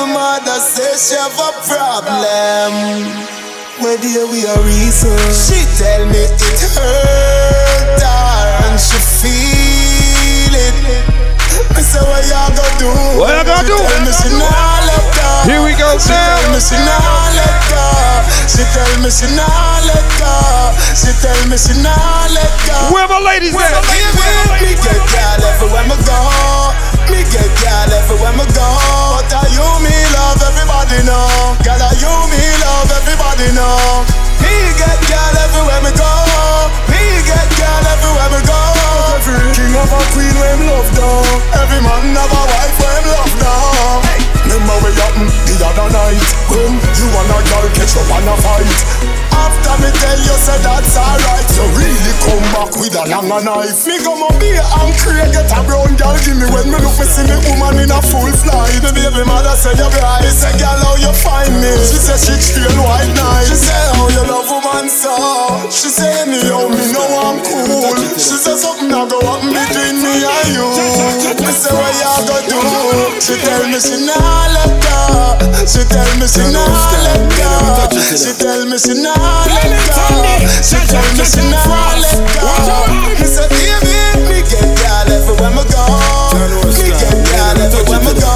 [0.00, 2.72] baby mother says she have a problem.
[3.82, 5.16] Where dear we are reason.
[5.32, 9.59] She tell me it hurt her and she feel.
[11.80, 12.92] What you gonna do?
[13.16, 13.72] What you gonna do?
[13.80, 15.28] Tell me she nah let go.
[15.48, 16.36] Here we go She now.
[16.36, 17.84] tell me she nah let go.
[18.44, 20.28] She tell me she nah let go.
[20.92, 22.76] She tell me she nah let go.
[22.92, 23.80] Where my ladies Where at?
[23.80, 24.60] my ladies at?
[24.60, 26.20] Me get everywhere me go.
[27.08, 27.48] Me get
[27.96, 28.68] everywhere me go.
[29.16, 31.56] But are you me love everybody know.
[31.64, 34.04] Are you me love everybody know.
[34.44, 36.12] Me get girl everywhere me go.
[36.92, 38.79] Me get girl everywhere me go.
[39.20, 41.28] Every king of a queen when love down.
[41.52, 44.00] Every man have a wife when love down.
[44.00, 46.18] Remember what happened mm, the other night
[46.50, 48.70] when you and a girl catch up and a fight.
[49.30, 53.86] After me tell you say that's alright, you really come back with a longer knife.
[53.86, 56.96] Me go my beer and Craig get a brown girl give me when me look
[56.98, 58.74] me see me woman in a full flight.
[58.82, 60.26] The baby mother say you bright.
[60.34, 61.70] Say girl how you find me?
[61.86, 63.46] She say she straight white night.
[63.46, 65.14] She say how you love woman so.
[65.70, 67.94] She say anyhow me know I'm cool.
[68.18, 70.66] She say something a go happen between me and you.
[71.38, 72.58] Me say what you go do?
[73.22, 74.96] She tell me she nah let go.
[75.66, 76.66] She tell me she nah
[77.04, 77.50] let go.
[78.00, 79.14] She tell me she nah
[79.46, 80.06] let go.
[80.64, 82.48] She tell me she nah let go.
[83.20, 83.94] Me say baby,
[84.28, 85.84] me get girl everywhere me go.
[86.80, 88.32] Me get girl everywhere me go.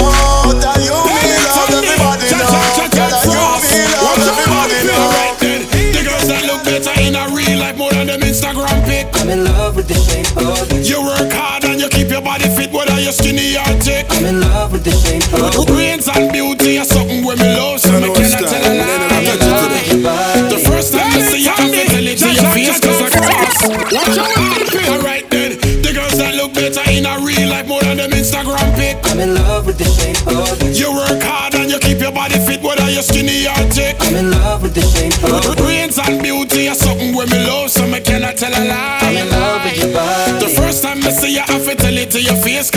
[0.61, 2.53] Tell you me love everybody know.
[2.93, 3.33] Tell you
[3.63, 5.09] me love everybody know.
[5.41, 9.09] The girls that look better in a real life more than them Instagram pic.
[9.21, 10.81] I'm in love with the shape of you.
[10.85, 14.07] You work hard and you keep your body fit, whether you're skinny or thick.
[14.11, 15.74] I'm in love with the shape of you.
[16.05, 20.49] Brains and beauty are something where me love, so me cannot tell a lie.
[20.51, 23.09] The first time I see you, I can tell it to your face, cause I
[23.09, 23.65] cross.
[23.89, 27.81] Watch your mouth, Alright then, the girls that look better in a real life more
[27.81, 29.01] than them Instagram pic.
[29.09, 30.77] I'm in love with the shape of you.
[30.77, 33.97] You work hard and you keep your body fit, whether you're skinny or thick.
[34.01, 35.57] I'm in love with the shape of you.
[35.57, 39.01] Brains and beauty are something where me love, so me cannot tell a lie.
[39.01, 40.37] I'm in love with your body.
[40.37, 42.69] The first time I see you, I have to tell it to your face,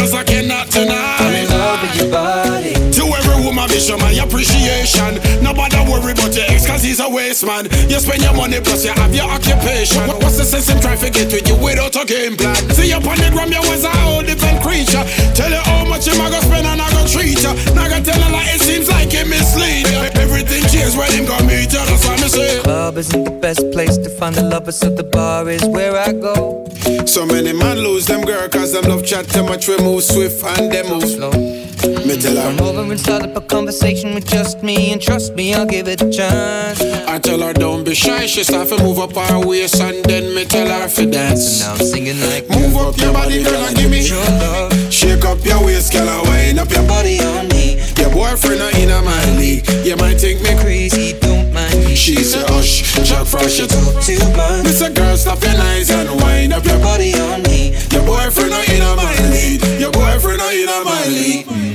[3.88, 5.15] show my appreciation.
[5.39, 7.72] Nobody worry about your ex, cause he's a waste man.
[7.88, 10.03] You spend your money, plus you have your occupation.
[10.19, 12.59] What's the sense in trying to get with you without a game plan?
[12.76, 15.07] See you on the gram, you was a whole different creature.
[15.31, 17.53] Tell you how much you gonna spend and I gonna treat you.
[17.72, 20.03] Now I tell her like it seems like it mislead you.
[20.19, 22.59] Everything changed when him got meet you, that's what me say.
[22.64, 26.11] Club isn't the best place to find the lovers, so the bar is where I
[26.11, 26.68] go.
[27.05, 30.43] So many man lose them girl cause them love chat too much we move swift
[30.43, 31.56] and them move slow.
[31.88, 35.35] Me tell her Come over and start up a conversation with just me, and trust
[35.35, 36.81] me, I'll give it a chance.
[37.07, 40.35] I tell her don't be shy, she start to move up her waist and then
[40.35, 41.61] me tell her to dance.
[41.61, 44.73] And Now I'm singing like Move up your body, girl, and give me your love.
[44.91, 47.80] Shake up your waist, girl, and wind up your body on me.
[47.97, 49.68] Your boyfriend not in a my league.
[49.85, 51.95] You might think me crazy, don't mind me.
[51.95, 54.81] She say hush, Chuck Frost, you talk too much.
[54.81, 57.77] A girl, stop your eyes and wind up your body on me.
[57.91, 59.64] Your boyfriend not in a my league.
[59.80, 61.66] Your boyfriend not in a my league.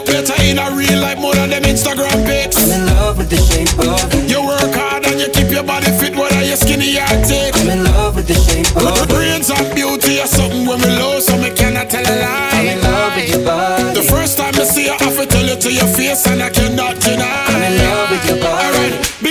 [0.00, 2.56] That better in a real life more than them Instagram pics.
[2.56, 4.32] I'm in love with the shape of you.
[4.32, 7.52] You work hard and you keep your body fit, whether you're skinny or thick.
[7.56, 9.06] I'm in love with the shape of The you.
[9.12, 12.50] brains and beauty are something when we love, so me cannot tell a lie.
[12.56, 13.92] I'm in love with your body.
[13.92, 16.40] The first time I see you, I have to tell you to your face, and
[16.42, 16.48] I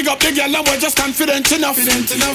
[0.10, 1.78] up the girl, and we're just confident enough.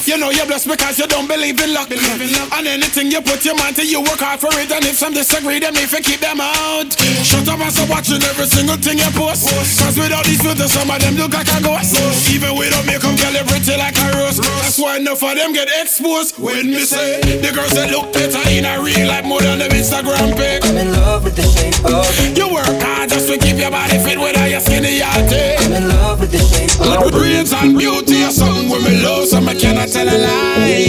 [0.07, 1.91] You know you're blessed because you don't believe in luck.
[1.91, 4.71] And anything you put your mind to, you work hard for it.
[4.71, 6.95] And if some disagree, then if you keep them out.
[7.27, 9.51] Shut up and stop watching every single thing you post.
[9.83, 11.99] Cause without these filters, some of them look like a ghost.
[12.31, 14.39] Even without makeup, girl, you pretty like a rose.
[14.39, 16.39] That's why enough of them get exposed.
[16.39, 19.75] When me say the girls that look better in a real life more than them
[19.75, 20.63] Instagram pic.
[20.63, 22.39] I'm in love with the shape of you.
[22.39, 25.59] You work hard just to keep your body fit, whether you're skinny or thick.
[25.67, 27.64] I'm in love with the shape of you.
[27.65, 30.85] And beauty are something when me love, so me cannot tell a lie.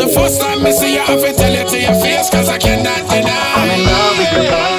[0.00, 2.48] The first time me see you, I have to tell it to your face, cause
[2.48, 3.52] I cannot deny.
[3.54, 4.77] I'm in love with your body.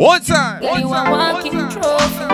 [0.00, 0.62] One time.
[0.62, 2.24] Girl, you a walking trophy.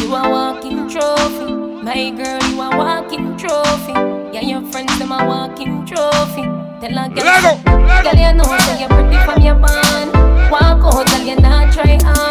[0.00, 1.52] You a walking trophy.
[1.82, 3.92] My girl, you a walking trophy.
[4.32, 6.42] Yeah, your friends them a walking trophy.
[6.78, 7.58] Tell a girl,
[8.04, 10.12] girl you know say you pretty from your band.
[10.48, 12.29] Walk out, girl you not try hard.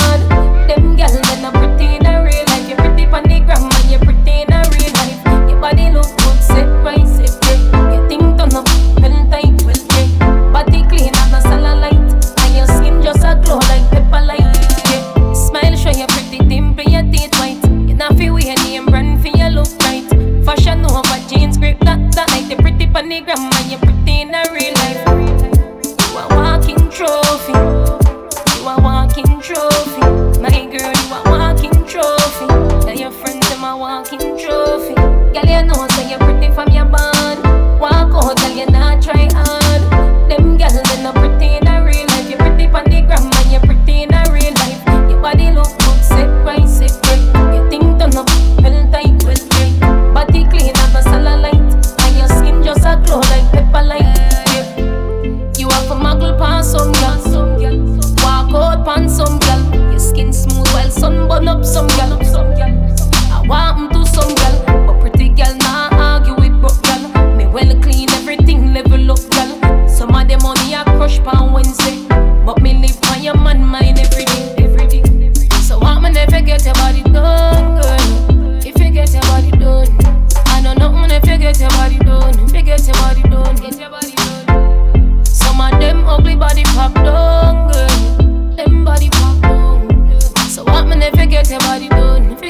[23.18, 25.02] Gram and you pretty in real life.
[26.06, 27.53] You a walking trophy.
[28.56, 30.40] You a walking trophy.
[30.40, 32.48] My girl, you a walking trophy.
[32.86, 34.94] Tell your friends them a walking trophy.
[34.94, 35.88] Girl, you know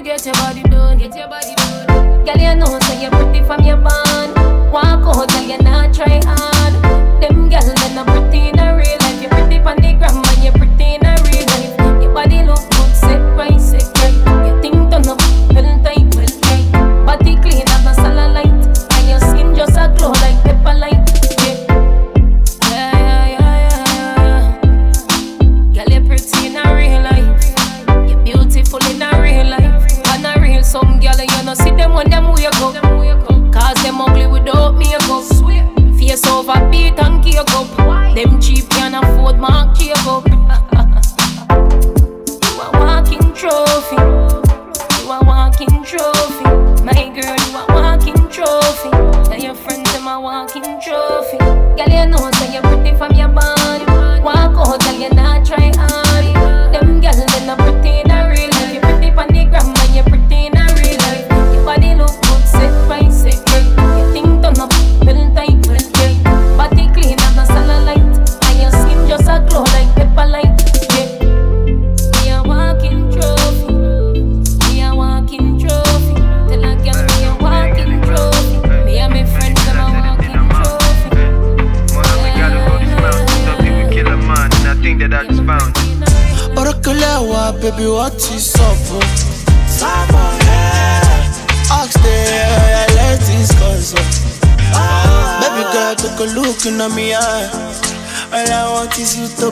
[0.02, 2.26] get your body done, get your body done.
[2.26, 2.89] Girl, you know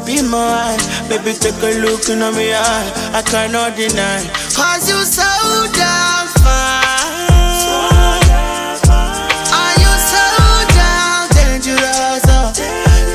[0.05, 0.79] be mine.
[1.09, 2.91] Baby, take a look in my eye.
[3.13, 4.21] I cannot deny.
[4.55, 5.23] Cause you so
[5.73, 7.27] damn fine.
[9.59, 10.23] Are you so
[10.75, 12.25] damn dangerous?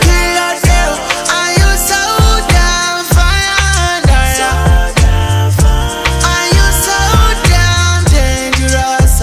[0.05, 0.95] Killer girl,
[1.37, 2.03] are you so
[2.53, 4.05] damn fine?
[6.31, 6.99] Are you so
[7.51, 9.15] damn dangerous?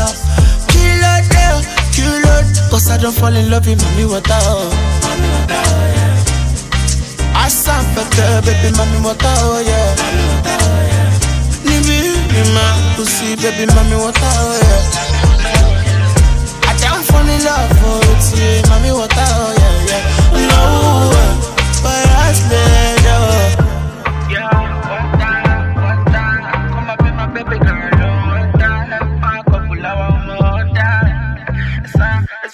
[0.72, 1.60] Killer girl,
[1.96, 2.42] killer.
[2.70, 4.89] Cause I don't fall in love with mommy water.
[8.20, 9.96] Better, baby, mommy water, oh yeah.
[11.64, 12.00] Nibi,
[12.34, 12.66] ni ma
[12.96, 14.82] pussy, baby, mommy water, oh yeah.
[16.70, 20.48] I don't fall in love with you, mommy water, oh yeah, yeah.
[20.50, 20.62] No,
[21.84, 23.56] but I slid, oh.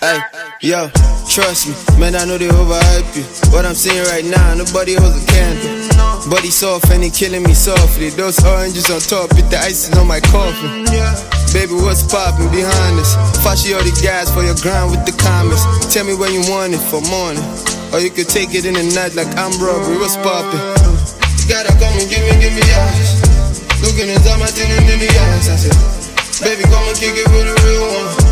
[0.02, 0.20] Hey,
[0.62, 0.90] yo,
[1.36, 3.28] trust me, man, I know they overhype you.
[3.52, 5.68] What I'm saying right now, nobody holds a candle.
[6.32, 8.08] Body soft and he killing me softly.
[8.16, 10.88] Those oranges on top, with the icing on my coffin.
[11.52, 13.20] Baby, what's poppin' behind us?
[13.44, 15.68] Flashy all the guys for your grind with the comments.
[15.92, 17.44] Tell me when you want it for morning.
[17.92, 20.00] Or you could take it in the night like I'm robbery.
[20.00, 20.64] What's poppin'?
[21.44, 23.12] You gotta come and give me, give me eyes.
[23.84, 25.52] Looking inside my thing and give me eyes.
[25.52, 25.76] I said,
[26.48, 28.25] baby, come and kick it with a real one.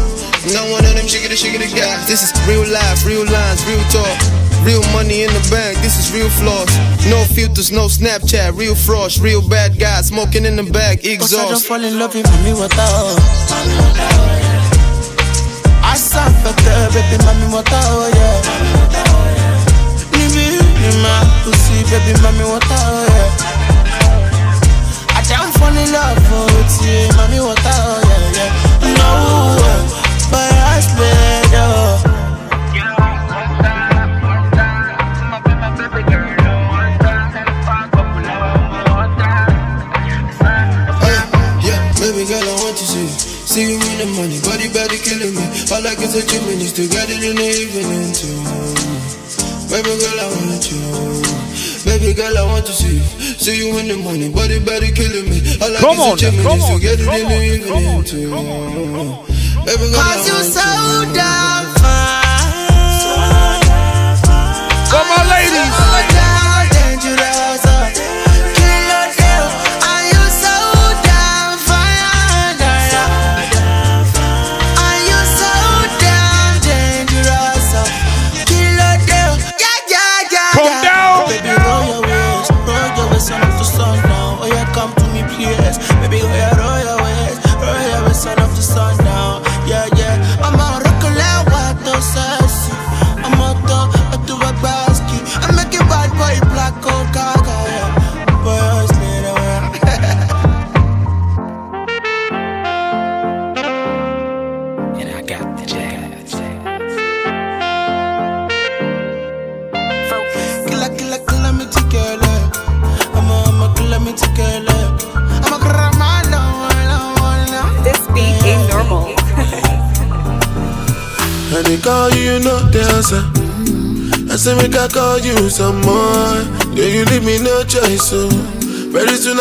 [0.51, 2.03] Not one of them shiggity shiggity guys.
[2.07, 4.17] This is real life, real lines, real talk.
[4.63, 6.71] Real money in the bank, this is real floss.
[7.07, 11.49] No filters, no Snapchat, real frost, real bad guys, smoking in the back, Cause I
[11.49, 12.79] don't fall in love with mommy water.
[15.83, 15.99] I
[16.43, 18.39] better, baby, mommy water, oh yeah.
[20.15, 23.35] Nibi, ni ma pussy, baby, mommy water, oh yeah.
[25.11, 26.23] I don't fall in love
[26.55, 28.02] with you, mommy water, oh
[44.03, 45.45] the money, body body killing me.
[45.71, 48.35] All I get is two minutes to get it in the evening too.
[49.71, 50.79] Baby girl, I want you.
[51.87, 53.03] Baby girl, I want to see you.
[53.39, 55.39] See you in the morning, body body killing me.
[55.63, 57.15] All I Come get on is two now, minutes come to on, get it come
[57.15, 58.27] in the on, evening too.
[59.63, 61.15] Baby girl, Cause you I want so you.
[61.15, 63.63] damn fine.
[64.91, 65.82] For my ladies.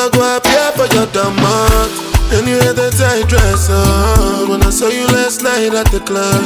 [0.02, 1.90] I go appear for your demand.
[2.34, 6.02] And you had that tight dress on when I saw you last night at the
[6.02, 6.42] club.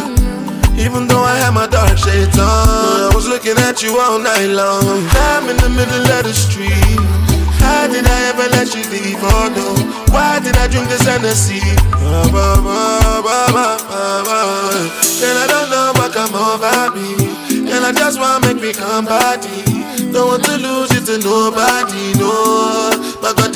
[0.77, 4.53] Even though I had my dark shades on, I was looking at you all night
[4.53, 5.09] long.
[5.33, 7.01] I'm in the middle of the street.
[7.65, 9.17] How did I ever let you leave?
[9.25, 9.73] Oh no,
[10.13, 11.65] why did I drink this Hennessy?
[15.25, 17.73] And I don't know what come over me.
[17.73, 19.65] And I just wanna make me come body.
[20.13, 23.06] Don't want to lose you to nobody, no.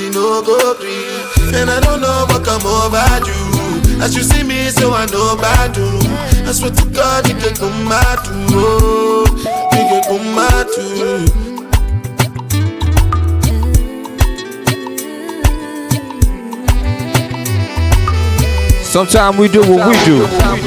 [0.01, 1.59] My body no go free.
[1.59, 2.97] And I don't know what come over
[3.27, 4.01] you.
[4.01, 5.85] As you see me, so I know bad do.
[6.49, 8.47] I swear to God, you can come mad too.
[8.57, 9.27] Oh,
[9.73, 11.27] you can come mad too.
[18.83, 20.17] Sometimes we do what we do.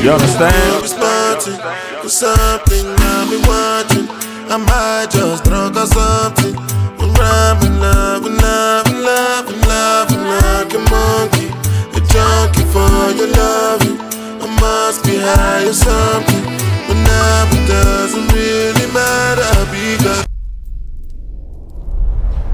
[0.02, 0.84] You understand?
[0.84, 1.60] It's nothing,
[2.04, 4.08] it's something I've been watching.
[4.50, 6.56] I might just drunk or something.
[7.00, 11.48] I'm rapping, loving, loving, loving, loving like a monkey.
[11.98, 13.98] A junkie for your loving.
[14.44, 16.44] I must be high or something.
[16.88, 20.26] But now it doesn't really matter because.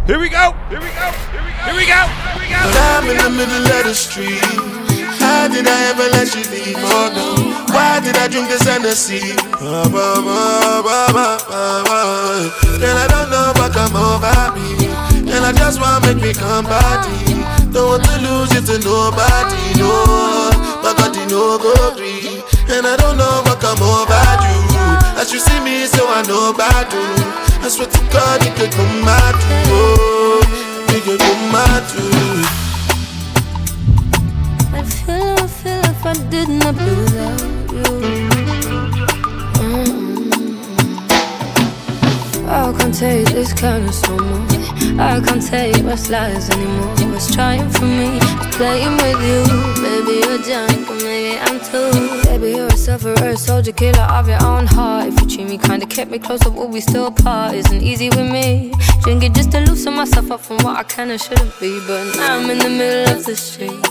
[0.08, 0.46] Here we go.
[0.70, 1.08] Here we go.
[1.30, 1.62] Here we go.
[1.66, 2.02] Here we go.
[2.02, 2.60] Here we go.
[2.66, 4.44] But I'm in the middle of the street.
[5.22, 6.78] How did I ever let you leave?
[6.80, 7.28] Oh no.
[7.74, 9.36] Why did I drink this Hennessy?
[9.62, 12.00] Ba, ba, ba, ba, ba, ba, ba.
[12.74, 14.79] And I don't know what come over me.
[15.40, 17.40] And I just wanna make me come body.
[17.72, 20.52] Don't want to lose you to nobody, no.
[20.84, 22.44] My God, you know go free.
[22.68, 24.84] And I don't know what come over you.
[25.16, 27.08] As you see me, so I know about you.
[27.64, 29.36] I swear to God, you could come out,
[29.72, 30.44] oh.
[30.92, 31.88] You could come out.
[34.76, 37.40] I feel, I feel if I did not without
[37.72, 37.84] you.
[39.64, 40.09] Mm.
[42.52, 44.54] I can't take this kind of much.
[44.98, 46.96] I can't take what's lies anymore.
[47.12, 48.20] What's trying for me
[48.58, 49.42] playing with you.
[49.86, 51.92] Maybe you're drunk, but maybe I'm too.
[52.24, 55.08] Baby, you're a sufferer, soldier, killer of your own heart.
[55.10, 57.54] If you treat me kinda, kept me closer, would we still part?
[57.54, 58.74] Isn't easy with me.
[59.04, 61.80] Drink it just to loosen myself up from what I and shouldn't be.
[61.86, 63.86] But now I'm in the middle of the street.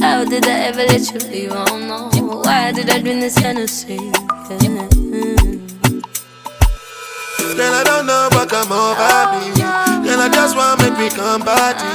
[0.00, 1.52] How did I ever let you leave?
[1.52, 2.42] Oh, I don't know.
[2.44, 4.10] Why did I drink this Hennessy?
[4.50, 5.03] Yeah.
[7.56, 9.54] Girl, I don't know what come over me.
[10.02, 11.86] Girl, I just wanna make me come body.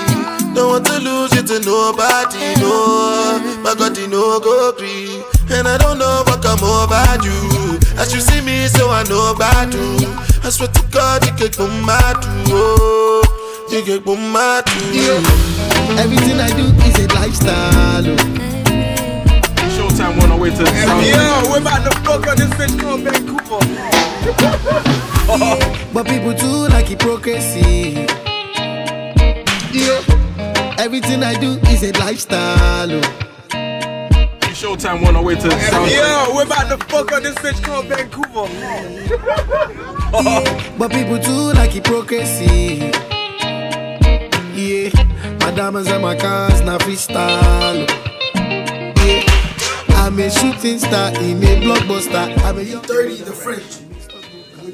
[0.56, 3.40] Don't want to lose you to nobody, no.
[3.62, 5.22] My God, you know go free.
[5.52, 7.78] And I don't know what come over you.
[8.00, 10.08] As you see me, so I know about you.
[10.44, 12.18] I swear to God, you can come mad,
[12.50, 13.22] oh.
[13.70, 14.64] You can come mad,
[16.00, 18.08] Everything I do is a lifestyle.
[18.08, 18.16] Oh.
[19.76, 21.04] Showtime on our way to the south.
[21.06, 23.60] Yo, we're about to fuck on this bitch called Vancouver.
[25.94, 28.08] but people too like hypocrisy.
[29.72, 30.02] Yeah.
[30.80, 32.90] Everything I do is a lifestyle.
[32.92, 33.02] Oh.
[34.58, 35.92] Showtime on our way to the south.
[35.92, 38.48] Yo, we're about to fuck on this bitch called Vancouver.
[40.24, 40.74] yeah.
[40.80, 42.92] But people too like hypocrisy.
[44.56, 44.90] Yeah.
[45.42, 47.86] My diamonds and my cars, now freestyle.
[47.86, 48.94] Oh.
[49.06, 49.24] Yeah.
[49.96, 52.36] I'm a shooting star in a blockbuster.
[52.44, 53.89] I'm a young 30, the French.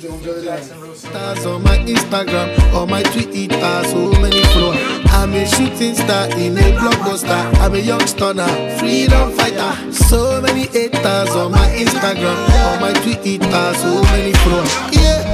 [0.05, 4.77] Stars on my Instagram, on my Twitter, so many followers.
[5.09, 7.59] I'm a shooting star in a blockbuster.
[7.59, 9.91] I'm a young stunner, freedom fighter.
[9.91, 12.37] So many haters on my Instagram,
[12.69, 14.71] on my Twitter, so many followers.
[14.93, 15.24] Yeah,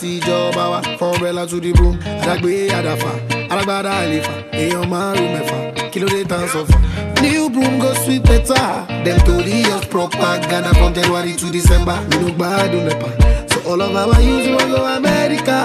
[0.00, 0.80] sí ìjọba wa.
[0.98, 1.98] From umbrella to the broom.
[2.22, 3.10] Àdàgbé àdàfà.
[3.50, 4.32] Alágbádá àlefa.
[4.52, 5.58] Èèyàn márùn mẹ́fà.
[5.92, 6.80] Kí ló dé tán sọ fún?
[7.22, 8.68] New broom go sweep better.
[9.04, 11.96] Dem tori us propaganda from January to December.
[12.10, 13.08] We no gbádùn nepa.
[13.50, 15.56] So all of our youths wan go America.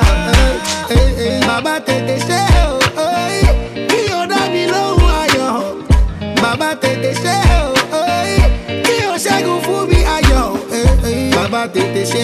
[0.89, 1.39] Hey, hey, hey.
[1.47, 2.79] Bàbá tètè ṣe o.
[3.89, 5.55] Kí o dá mi lóhùn ayọ̀.
[6.41, 7.73] Bàbá tètè ṣe o.
[8.85, 10.47] Kí o ṣẹ́gun fún mi ayọ̀.
[11.35, 12.22] Bàbá tètè ṣe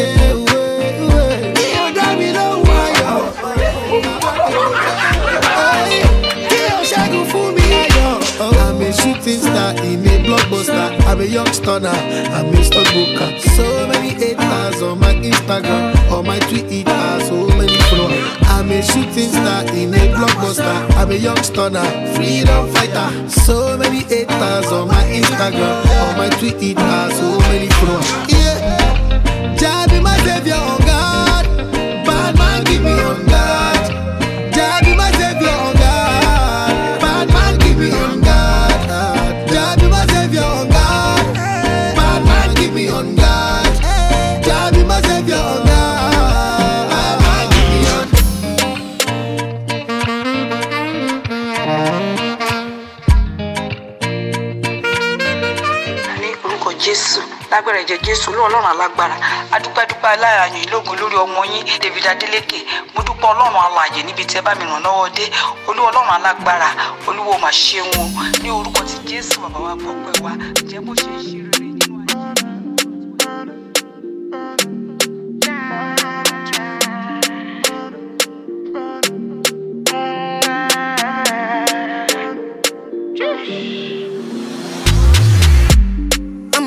[11.10, 11.90] I'm a young stunner.
[11.90, 13.40] I'm a Booker.
[13.40, 18.38] So many haters on my Instagram, on my Twitter, so many followers.
[18.44, 20.95] I'm a shooting star in a blockbuster.
[20.98, 21.84] I'm a young stunner,
[22.14, 23.27] freedom fighter.
[23.27, 28.31] So many haters on my Instagram, on my Twitter, so many followers.
[28.31, 30.78] Yeah, Jah be my savior
[57.90, 59.16] ẹ̀jẹ̀ jésù ọlọ́run alágbára.
[59.56, 62.60] Adúpẹ́dúpẹ́ aláàyàn ìlógun lórí ọmọ yín david adeleke.
[62.94, 65.26] Mo dúpẹ́ ọlọ́run alààyè níbi tí ẹ bá mi ràn lọ́wọ́ dé.
[65.70, 66.70] Olú ọlọ́run alágbára
[67.07, 68.03] olúwo mà ṣeun o
[68.44, 70.32] ní orúkọ ti jésù bàbá wa gbọ́ pẹ́ wa.
[70.70, 71.59] Jẹ́ bó ṣe ṣe rere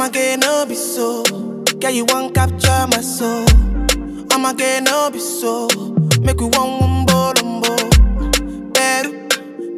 [0.02, 1.22] I'ma get no be so.
[1.78, 3.46] Girl, you won't capture my soul.
[4.32, 5.68] I'ma get no be so.
[6.20, 7.76] Make we one one bolombo.
[8.74, 9.12] Better,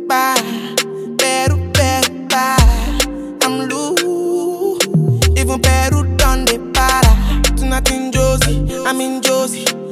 [0.08, 0.74] bye.
[1.18, 2.98] Better, better, bye.
[3.42, 4.86] I'm loose.
[5.36, 7.56] Even better done the para.
[7.58, 8.04] To nothing
[8.94, 9.83] come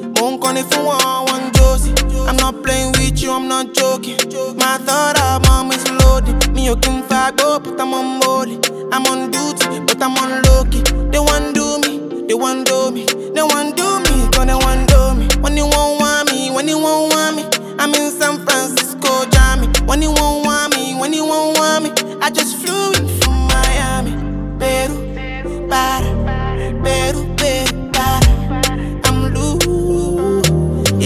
[0.42, 1.94] Hook on if you want one Josie.
[2.26, 4.16] I'm not playing with you, I'm not joking.
[4.56, 6.52] My thought of mom is loaded.
[6.52, 8.58] Me, you can fuck but I'm on body.
[8.90, 10.64] I'm on duty, but I'm on low.
[11.10, 13.04] They want do me, they want do me.
[13.06, 15.28] They want do me, cause they want do me.
[15.40, 17.44] When you won't want me, when you won't want me.
[17.78, 19.68] I'm in San Francisco, Jammy.
[19.86, 21.90] When you won't want me, when you won't want me.
[22.20, 24.10] I just flew in from Miami,
[24.58, 25.68] Peru, Peru.
[25.68, 26.21] Para.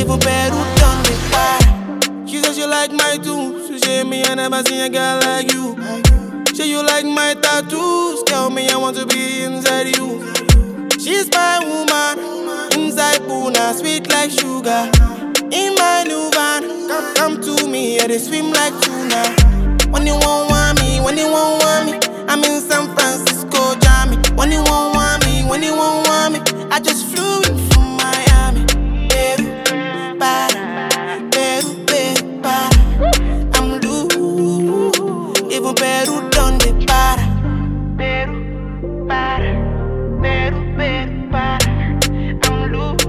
[0.07, 2.27] vous bad who done me why?
[2.27, 3.69] She says you like my tunes.
[3.69, 5.77] She say me, I never seen a girl like you.
[6.55, 8.23] She you like my tattoos.
[8.25, 10.23] Tell me I want to be inside you.
[10.99, 12.25] She's my woman.
[12.73, 14.91] Inside Puna, sweet like sugar.
[15.51, 19.23] In my new van, come, come to me, yeah, they swim like tuna.
[19.91, 24.17] When you won't want me, when you won't want me, I'm in San Francisco, Jammy.
[24.35, 27.46] When you won't want me, when you won't want me, I just flew
[35.99, 37.25] Perú, ¿dónde para?
[37.97, 39.55] Perú, para.
[40.21, 41.67] Perú, Perú, para.
[42.45, 43.06] I'm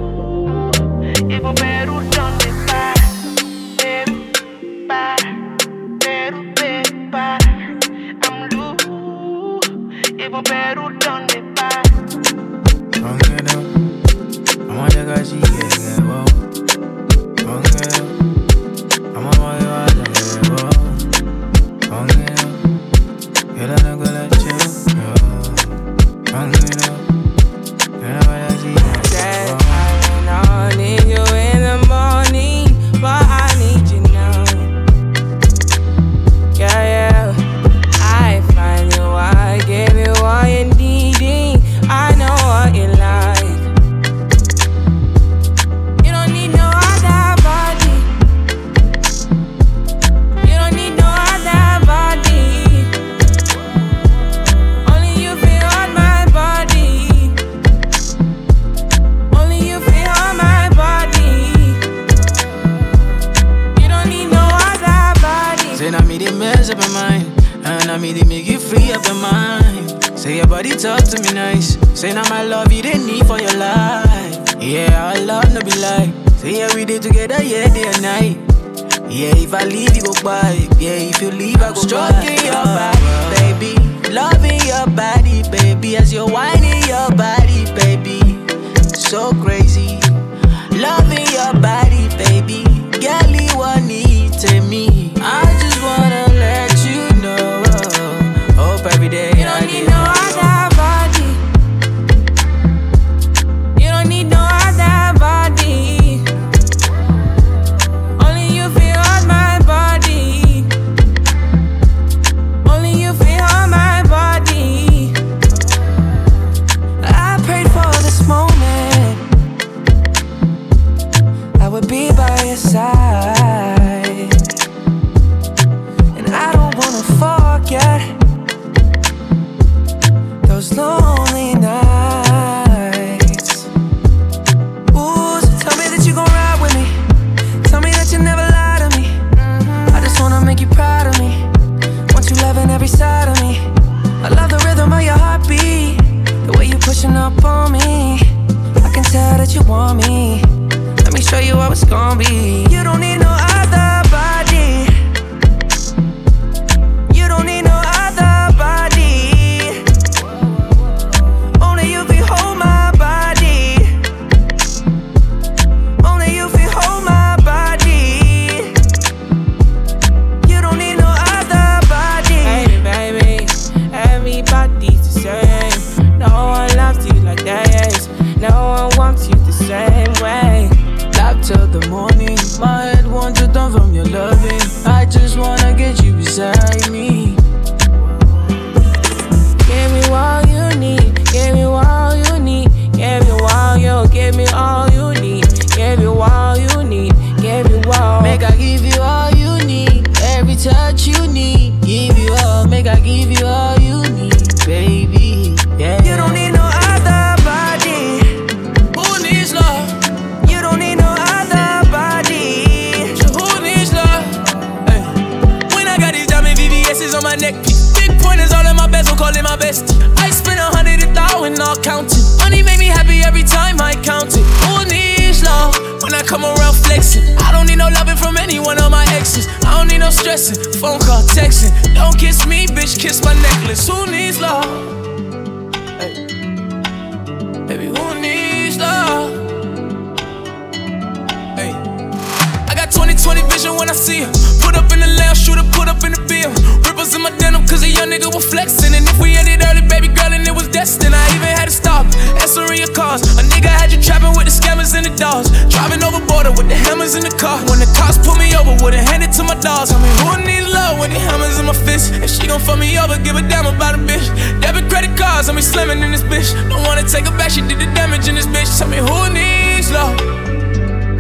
[256.38, 257.58] border with the hammers in the car.
[257.66, 259.90] When the cops pull me over, wouldn't hand it to my dogs.
[259.90, 262.14] Tell me who needs love when the hammers in my fist?
[262.22, 264.26] If she gon' fuck me over, give a damn about a bitch.
[264.62, 266.54] Debit credit cards, I'm be slamming in this bitch.
[266.70, 268.70] Don't wanna take her back, she did the damage in this bitch.
[268.78, 270.14] Tell me who needs love?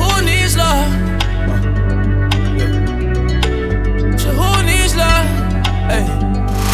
[0.02, 0.85] Who needs love?
[4.22, 5.26] So who needs love?
[5.89, 6.06] Hey.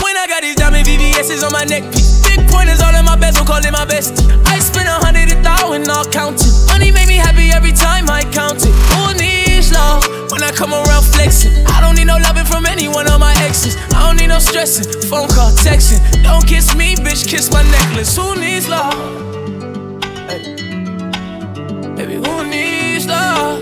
[0.03, 2.12] When I got these diamond VVS's on my neck.
[2.33, 4.25] Big pointers all in my bezel, call it my bestie.
[4.49, 6.49] I spend a hundred a thousand, all counting.
[6.65, 8.73] Money make me happy every time I count it.
[8.97, 10.01] Who needs love?
[10.31, 13.37] When I come around flexing, I don't need no loving from any one of my
[13.45, 13.77] exes.
[13.93, 14.89] I don't need no stressing.
[15.13, 16.01] Phone call, texting.
[16.23, 18.17] Don't kiss me, bitch, kiss my necklace.
[18.17, 18.97] Who needs love?
[20.25, 20.57] Hey.
[21.93, 23.61] Baby, who needs love?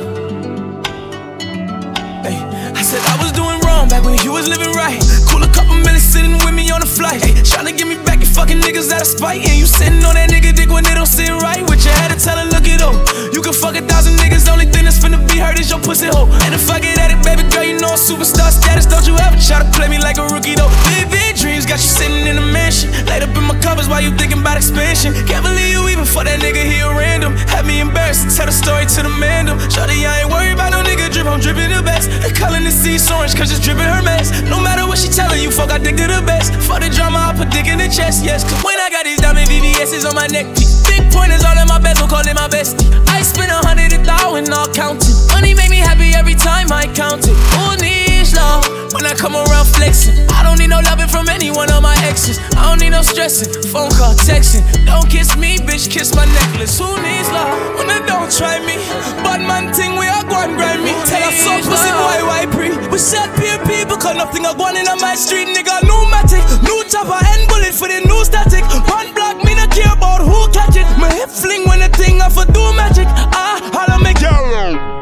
[2.23, 2.39] Hey,
[2.71, 5.03] I said I was doing wrong back when you was living right.
[5.27, 5.75] Cool a couple
[6.11, 7.23] sitting with me on the flight.
[7.23, 9.47] Hey, tryna get me back, you fucking niggas out of spite.
[9.47, 11.63] And you sitting on that nigga dick when it don't sit right.
[11.63, 12.95] With your head to tell her, look it up.
[13.31, 16.11] You can fuck a thousand niggas, only thing that's finna be hurt is your pussy
[16.11, 16.27] hole.
[16.43, 18.85] And if I get at it, baby girl, you know I'm superstar status.
[18.91, 20.71] Don't you ever try to play me like a rookie though.
[20.91, 22.91] Vivid dreams got you sitting in a mansion.
[23.07, 25.15] Laid up in my covers while you thinking about expansion.
[25.23, 27.35] Can't believe you even for that nigga here random.
[27.51, 29.51] Had me embarrassed tell the story to the man.
[29.67, 32.07] Shorty, I ain't worried about no nigga drip, I'm dripping the best.
[32.23, 34.31] They calling the sea orange cause it's dripping her mess.
[34.47, 36.55] No matter what she telling you, fuck, I dick to the best.
[36.63, 38.47] Fuck the drama, I put dick in the chest, yes.
[38.47, 40.47] Cause when I got these diamond VVS's on my neck
[40.91, 42.87] big pointers all in my bezel, call it my bestie.
[43.07, 45.15] I spend a hundred a thousand, all counting.
[45.31, 47.35] Money make me happy every time I count it.
[47.55, 48.67] Who needs love?
[48.93, 51.95] When I come around flexing, I don't need no loving from any one of my
[52.03, 52.39] exes.
[52.59, 54.63] I don't need no stressing, phone call, texting.
[54.85, 56.77] Don't kiss me, bitch, kiss my necklace.
[56.79, 57.49] Who needs love?
[57.77, 58.75] When they don't try me,
[59.23, 60.91] bad man thing, we are going grind me.
[61.07, 62.75] Tell us so pussy boy, why pre?
[62.91, 65.81] We said peer people, cause nothing are going in on my street, nigga.
[65.87, 68.67] New matic, new chopper, and bullet for the new static.
[68.91, 70.87] One block, me not care about who catch it.
[70.99, 73.07] My hip fling when the thing off a do magic.
[73.33, 75.01] Ah, holla make you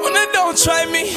[0.00, 1.12] when they don't try me,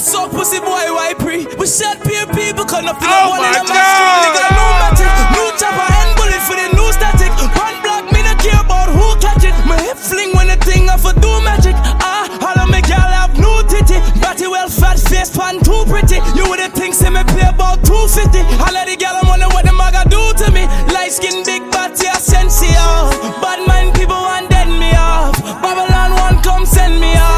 [0.00, 0.08] grind me.
[0.08, 1.46] Tell us so pussy boy, why pre?
[1.56, 3.74] We said peer people, cause nothing Oh are going my in nigga.
[3.74, 4.50] God.
[4.56, 7.32] New matic, new chopper, and bullet for the new static.
[7.56, 9.54] Man block, me not care about who catch it.
[9.66, 11.76] My hip fling when the thing off a do magic.
[12.00, 14.00] Ah, holla make y'all have new titty.
[14.20, 16.18] Body well fat, face pan too pretty.
[16.36, 18.40] You wouldn't think say me pay about 250.
[18.40, 20.64] I let the gal I'm wonder what the maga do to me.
[20.92, 23.12] Light skin, big body, a sensi off.
[23.42, 25.36] Bad mind people want dead me off.
[25.60, 27.29] Babylon one come send me off.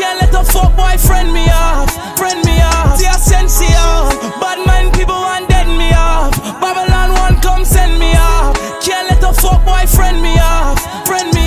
[0.00, 1.92] Can't let a fuck boy friend me off.
[2.16, 2.96] Friend me off.
[2.96, 4.08] See a sensi off.
[4.40, 6.32] Bad mind people want dead me off.
[6.58, 8.56] Babylon one come send me off.
[8.80, 10.80] Can't let a fuck boy friend me off.
[11.06, 11.39] Friend me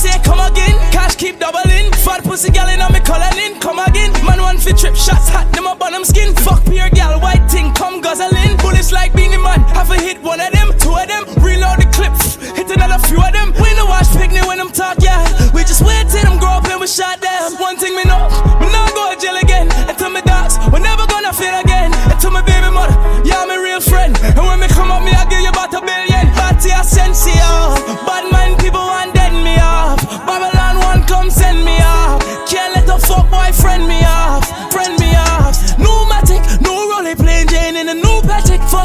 [0.00, 0.72] say come again.
[0.90, 1.92] Cash keep doubling.
[2.00, 3.60] Fat pussy gal in on me coloring.
[3.60, 4.10] Come again.
[4.24, 6.32] Man one fit trip shots hot them up on them skin.
[6.40, 8.56] Fuck pure gal white thing come guzzling.
[8.64, 9.60] Bullets like Beenie Man.
[9.76, 11.28] Have a hit one of them, two of them.
[11.44, 12.16] Reload the clip.
[12.56, 13.52] Hit another few of them.
[13.60, 15.20] We no watch picnic when them talk yeah.
[15.52, 17.60] We just wait till them grow up and we shot them.
[17.60, 19.68] One thing me know, me not go to jail again.
[19.84, 21.92] And to me dogs, we never gonna fail again.
[21.92, 22.96] And to my baby mother,
[23.28, 24.16] yeah, my real friend.
[24.16, 26.24] And when me come up, me I give you about a billion.
[26.32, 27.76] Party a sense, yeah.
[28.08, 29.19] Bad mind people want
[29.50, 30.00] me off.
[30.26, 32.20] Babylon one come send me off.
[32.48, 34.44] Can't let a fuck boy friend me off.
[34.72, 34.99] Friend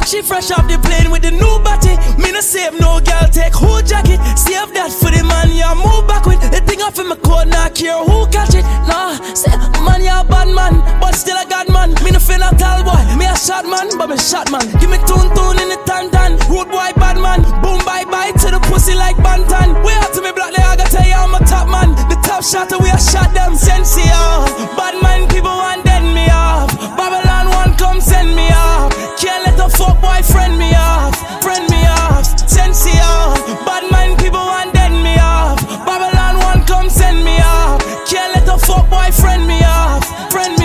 [0.06, 1.98] she fresh off the plane with the new body.
[2.22, 4.22] Me no save no girl take who jacket.
[4.38, 6.40] Save that for the man, yeah, move back with.
[6.54, 8.64] The thing off in my coat, not care who catch it.
[8.86, 9.50] Nah, say,
[9.82, 11.98] man, yeah, bad man, but still a god man.
[12.06, 14.66] Me no feel a tall boy, me a shot man, but me shot man.
[14.78, 16.38] Give me tune tune in the tan tan.
[16.54, 17.42] Road boy, bad man.
[17.66, 19.74] Boom, bye bye to the pussy like bantan.
[19.82, 21.98] We out to me black, they I gotta tell you I'm a top man.
[22.14, 24.54] The top shot, we a shot them sensi off.
[24.78, 26.70] Bad mind people want dead me off.
[26.94, 28.94] Babylon one come send me off.
[29.18, 31.16] Can't let a fuck boy friend me off.
[31.42, 32.26] Friend me off.
[32.50, 33.40] Sensi off.
[33.66, 35.60] Bad mind people want dead me off.
[35.86, 37.82] Babylon one come send me off.
[38.10, 40.04] Can't let a fuck boy friend me off.
[40.32, 40.65] Friend me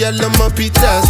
[0.00, 1.04] yellow, my pitas.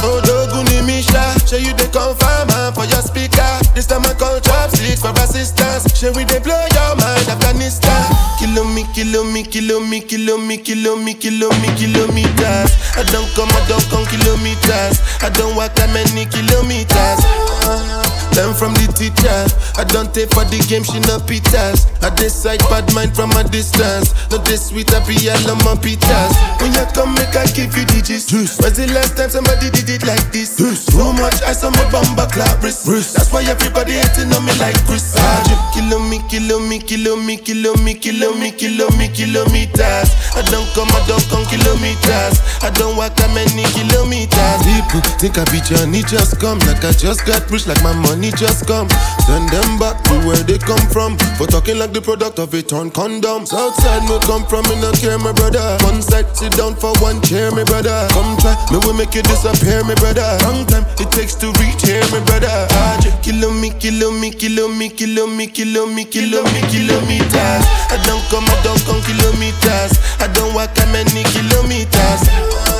[0.00, 3.44] Oh, Doguni Misha, show you the confirm for your speaker.
[3.74, 5.84] This time I call chopsticks for assistance.
[5.92, 8.00] Show we they blow your mind, Afghanistan.
[8.40, 12.72] Kilo me, kilo me, kilo me, kilo me, kilo me, kilo me, kilometers.
[12.96, 15.04] I don't come, I don't come kilometers.
[15.20, 18.07] I don't walk that many kilometers.
[18.38, 19.34] Learn from the teacher.
[19.74, 21.90] I don't take for the game, she no pitas.
[22.06, 24.14] I decide bad mind from a distance.
[24.30, 26.30] Not this sweet, I be all on my pitas.
[26.62, 28.30] When you come, make I give you digits.
[28.30, 30.54] When's the last time somebody did it like this?
[30.54, 32.86] Too much ice on my bumper clap wrist.
[32.86, 35.18] That's why everybody hating on me like Chris.
[35.18, 35.42] Ah,
[35.74, 40.14] kilo me, kilo me, kilo me, kilo me, kilo me, kilo me, kilometers.
[40.38, 42.38] I don't come, I don't come kilometers.
[42.62, 44.62] I don't walk that many kilometers.
[44.62, 46.62] People think I be Johnny, just come.
[46.70, 48.88] Like I just got rich, like my money just come.
[49.26, 51.16] Send them back to where they come from.
[51.36, 53.46] For talking like the product of a torn condom.
[53.46, 55.62] Southside me come from, me no care, my brother.
[55.84, 58.08] One side, sit down for one chair, my brother.
[58.10, 60.26] Come try, me will make you disappear, my brother.
[60.44, 62.50] Long time it takes to reach here, my brother.
[62.50, 67.62] Ah, just kilo me, kilo me, kilo me, kilo me, kilo me, kilo me, kilometers.
[67.92, 69.92] I don't come, I don't come kilometers.
[70.20, 72.77] I don't walk that many kilometers.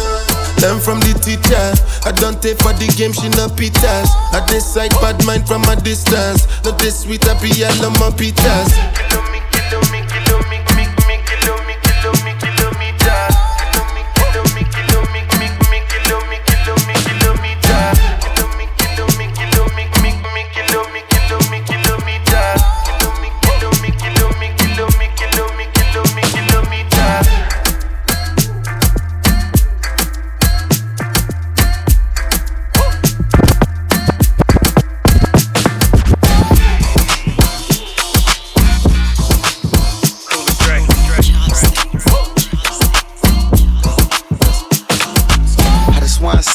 [0.61, 1.67] Learn from the teacher.
[2.05, 4.09] I don't take for the game, she no pitas.
[4.35, 6.47] I decide bad mind from a distance.
[6.65, 9.48] Not this sweet, I be all on my pitas.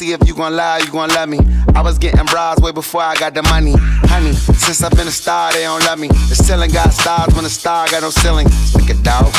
[0.04, 1.40] See if you gon' lie, you gon' love me.
[1.76, 3.74] I was getting bras way before I got the money.
[4.12, 6.08] Honey, since I've been a star, they don't love me.
[6.08, 8.50] The ceiling got stars when the star got no ceiling.
[8.50, 9.32] Stick it out,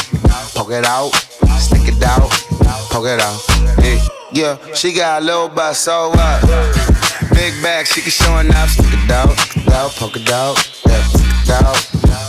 [0.55, 1.11] poke it out,
[1.61, 2.31] stick it out,
[2.91, 3.39] poke it out.
[3.85, 4.01] Yeah,
[4.33, 6.41] yeah, she got a little butt, so what?
[7.35, 8.71] Big bag, she can show enough.
[8.71, 11.77] Stick it out, it out, poke it out, yeah, stick it out,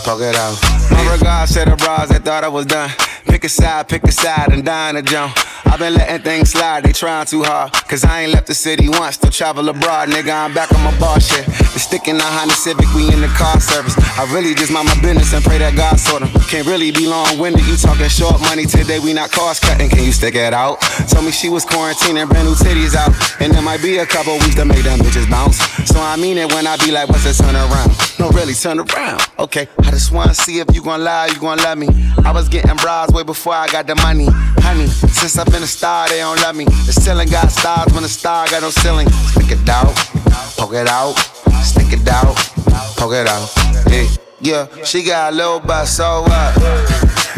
[0.04, 0.58] poke it out.
[0.92, 2.92] My regards to the bras that thought I was done.
[3.26, 5.36] Pick a side, pick a side, and dine a jump.
[5.66, 7.72] I've been letting things slide, they trying too hard.
[7.74, 10.34] Cause I ain't left the city once, still travel abroad, nigga.
[10.34, 11.46] I'm back on my bar shit.
[11.46, 13.96] The stick in the Honda Civic, we in the car service.
[14.18, 16.30] I really just mind my business and pray that God sort 'em.
[16.48, 19.90] Can't really be long winded, you talking short money today, we not cost cutting.
[19.90, 20.80] Can you stick it out?
[21.10, 23.12] Told me she was quarantining, brand new titties out.
[23.40, 25.58] And there might be a couple weeks to make them bitches bounce.
[25.86, 27.92] So I mean it when I be like, what's the turn around?
[28.20, 29.22] No, really, turn around.
[29.40, 31.90] Okay, I just wanna see if you gon' lie, you gon' love me.
[32.24, 34.28] I was getting bras way before I got the money.
[34.62, 36.66] Honey, since I've been a star, they don't love me.
[36.66, 39.08] The ceiling got stars when the star got no ceiling.
[39.32, 39.96] Stick it out,
[40.58, 41.14] poke it out,
[41.64, 42.36] stick it out,
[42.98, 43.50] poke it out.
[43.88, 44.08] Yeah,
[44.42, 46.56] yeah, she got a little butt, so what?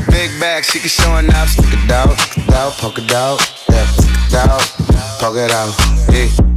[0.09, 1.49] Big bag, she can show enough.
[1.49, 3.37] Stick it out, stick it out, poke it out,
[3.69, 4.65] yeah, stick it out,
[5.19, 5.75] poke it out.
[6.11, 6.56] Yeah.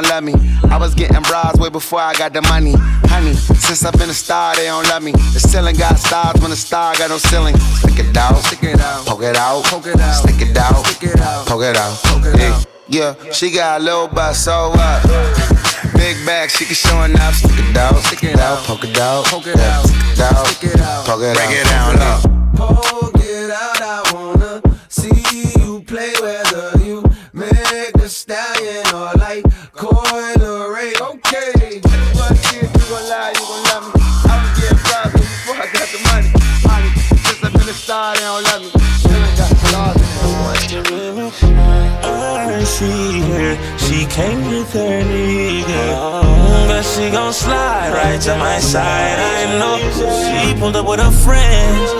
[0.09, 0.33] love me.
[0.69, 2.73] I was getting bras way before I got the money.
[3.09, 5.11] Honey, since I've been a star, they don't love me.
[5.11, 7.57] The ceiling got stars when the star got no ceiling.
[7.57, 10.85] Stick it out, stick it out, poke it out, poke it out, stick it out,
[10.85, 11.97] stick it out, poke it out.
[12.03, 12.53] poke it yeah.
[12.53, 12.65] out.
[12.87, 15.03] Yeah, she got a little butt, so what?
[15.95, 17.35] Big bag, she can show enough.
[17.35, 20.47] Stick it out, stick it out, poke it out, poke it out, stick it out,
[20.47, 21.53] stick it out, poke it break out.
[21.53, 23.10] it down low.
[44.29, 45.63] Her nigga.
[45.65, 49.17] Mm, but she gon' slide right to my side.
[49.19, 49.77] I know
[50.23, 51.91] she pulled up with her friends.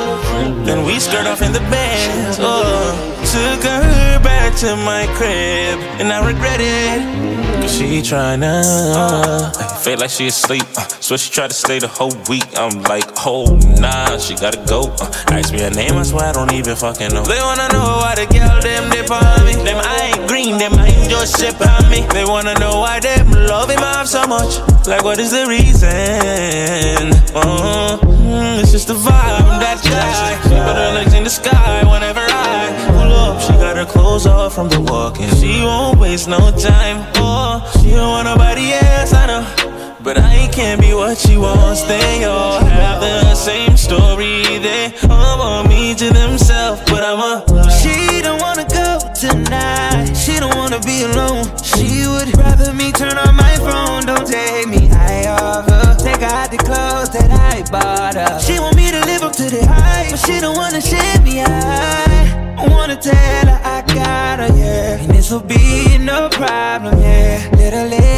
[0.65, 2.37] Then we skirt off in the bands.
[2.39, 2.93] Oh,
[3.33, 4.20] took her
[4.51, 7.61] back to my crib, and I regret it.
[7.61, 8.63] Cause she tryna
[9.83, 10.63] feel like she asleep.
[10.75, 12.47] Uh, so she tried to stay the whole week.
[12.57, 13.45] I'm like, oh
[13.79, 14.93] nah, she gotta go.
[14.99, 17.23] Uh, ask me her name, I swear I don't even fucking know.
[17.23, 19.53] They wanna know why the girl them dip on me.
[19.63, 22.05] Them I ain't green, them I ain't just ship on me.
[22.13, 24.59] They wanna know why them love him off so much.
[24.87, 27.13] Like what is the reason?
[27.35, 30.41] Uh, mm, it's just the vibe that guy.
[30.43, 33.41] She put her legs in the sky whenever I pull up.
[33.41, 35.29] She got her clothes off from the walking.
[35.39, 36.97] She won't waste no time.
[37.17, 37.61] Oh.
[37.81, 39.43] She don't want nobody else, I know.
[40.03, 41.83] But I can't be what she wants.
[41.83, 44.41] They all have the same story.
[44.59, 47.33] They all want me to themselves, but I'm a.
[47.81, 50.13] She don't wanna go tonight.
[50.15, 51.45] She don't wanna be alone.
[51.61, 54.05] She would rather me turn on my phone.
[54.05, 55.70] Don't take me high off
[56.21, 58.39] Take the clothes that I bought her.
[58.39, 61.41] She want me to live up to the hype, but she don't wanna share me.
[61.41, 65.01] I wanna tell her I got her, yeah.
[65.01, 67.49] And this'll be no problem, yeah.
[67.57, 68.11] Literally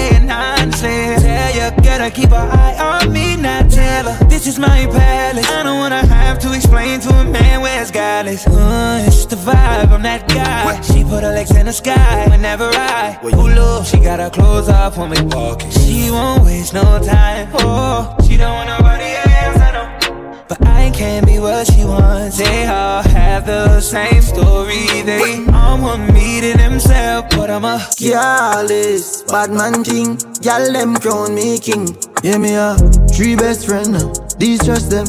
[0.64, 4.26] and tell you, gotta keep her eye on me, not tell her.
[4.26, 5.48] This is my palace.
[5.48, 8.48] I don't wanna have to explain to a man where God is.
[8.48, 10.82] Uh, it's the vibe, I'm that guy.
[10.82, 13.86] She put her legs in the sky whenever I pull up.
[13.86, 15.70] She got her clothes off when we walking.
[15.70, 17.50] She won't waste no time.
[17.54, 20.03] Oh, she don't want nobody else, I know.
[20.48, 22.38] But I can't be what she wants.
[22.38, 24.86] They all have the same story.
[25.04, 30.18] They all want me to themselves, but I'm a Careless, bad man thing.
[30.42, 31.88] Y'all them crown me king.
[32.24, 32.76] Yeah, me a
[33.14, 33.96] three best friend.
[33.96, 34.14] Uh.
[34.38, 35.06] These trust them.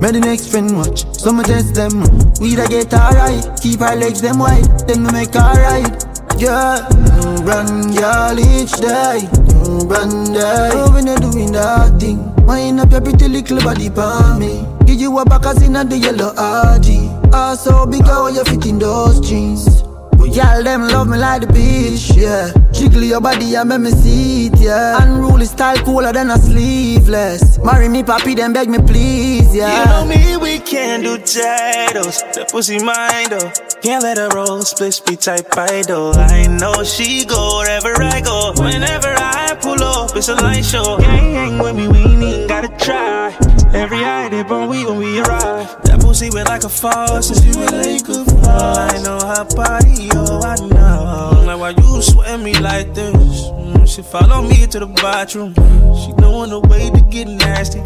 [0.00, 1.06] May the next friend watch.
[1.16, 2.04] Some test them.
[2.40, 3.44] We da get alright.
[3.62, 4.64] Keep our legs them wide.
[4.86, 6.13] Then we make alright.
[6.36, 9.22] Yeah, mm, run, girl, each day.
[9.62, 10.70] Mm, run, day.
[10.72, 12.34] Oh, when you're doing that thing.
[12.44, 14.66] Wind up your pretty little body for me.
[14.84, 17.32] Give you a back as in the yellow RG.
[17.32, 19.83] Also, big how you fit in those jeans.
[20.18, 22.52] But y'all them love me like the beach, yeah.
[22.72, 25.02] Jiggle your body and make me see it, yeah.
[25.02, 27.58] Unruly style cooler than a sleeveless.
[27.58, 29.80] Marry me, papi, then beg me please, yeah.
[29.80, 32.22] You know me, we can't do titles.
[32.34, 33.50] The pussy mine though.
[33.82, 36.16] Can't let her roll, split be type idol.
[36.16, 38.52] I know she go wherever I go.
[38.56, 40.98] Whenever I pull up, it's a light show.
[40.98, 43.36] Gang hang with me, we ain't gotta try.
[43.74, 45.83] Every eye they burn we when we arrive.
[46.24, 48.48] Pussy wet like a faucet, she wet like a faucet.
[48.48, 51.42] I know her body, oh I know.
[51.44, 53.14] Like why you sweating me like this?
[53.14, 55.54] Mm, she follow me to the bathroom.
[55.54, 57.82] She knowing the way to get nasty.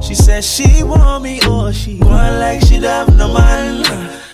[0.00, 3.84] She said she want me or she want like she have no man.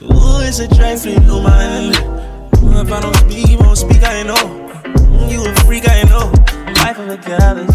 [0.02, 1.94] Ooh, it's a trifling no man.
[2.52, 4.66] If I don't speak, you won't speak, I know.
[5.28, 6.30] You a freak, I know.
[6.82, 7.74] Life of a goddess.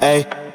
[0.00, 0.41] Hey,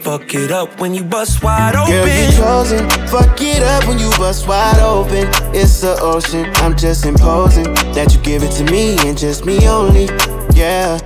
[0.00, 1.92] Fuck it up when you bust wide open.
[1.92, 2.90] Girl, you chosen.
[3.08, 5.28] Fuck it up when you bust wide open.
[5.54, 6.50] It's the ocean.
[6.56, 7.64] I'm just imposing
[7.94, 10.06] that you give it to me and just me only.
[10.54, 10.98] Yeah,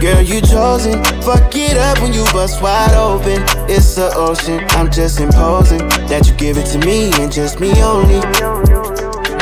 [0.00, 1.02] girl, you chosen.
[1.22, 3.42] Fuck it up when you bust wide open.
[3.70, 4.64] It's the ocean.
[4.70, 8.79] I'm just imposing that you give it to me and just me only.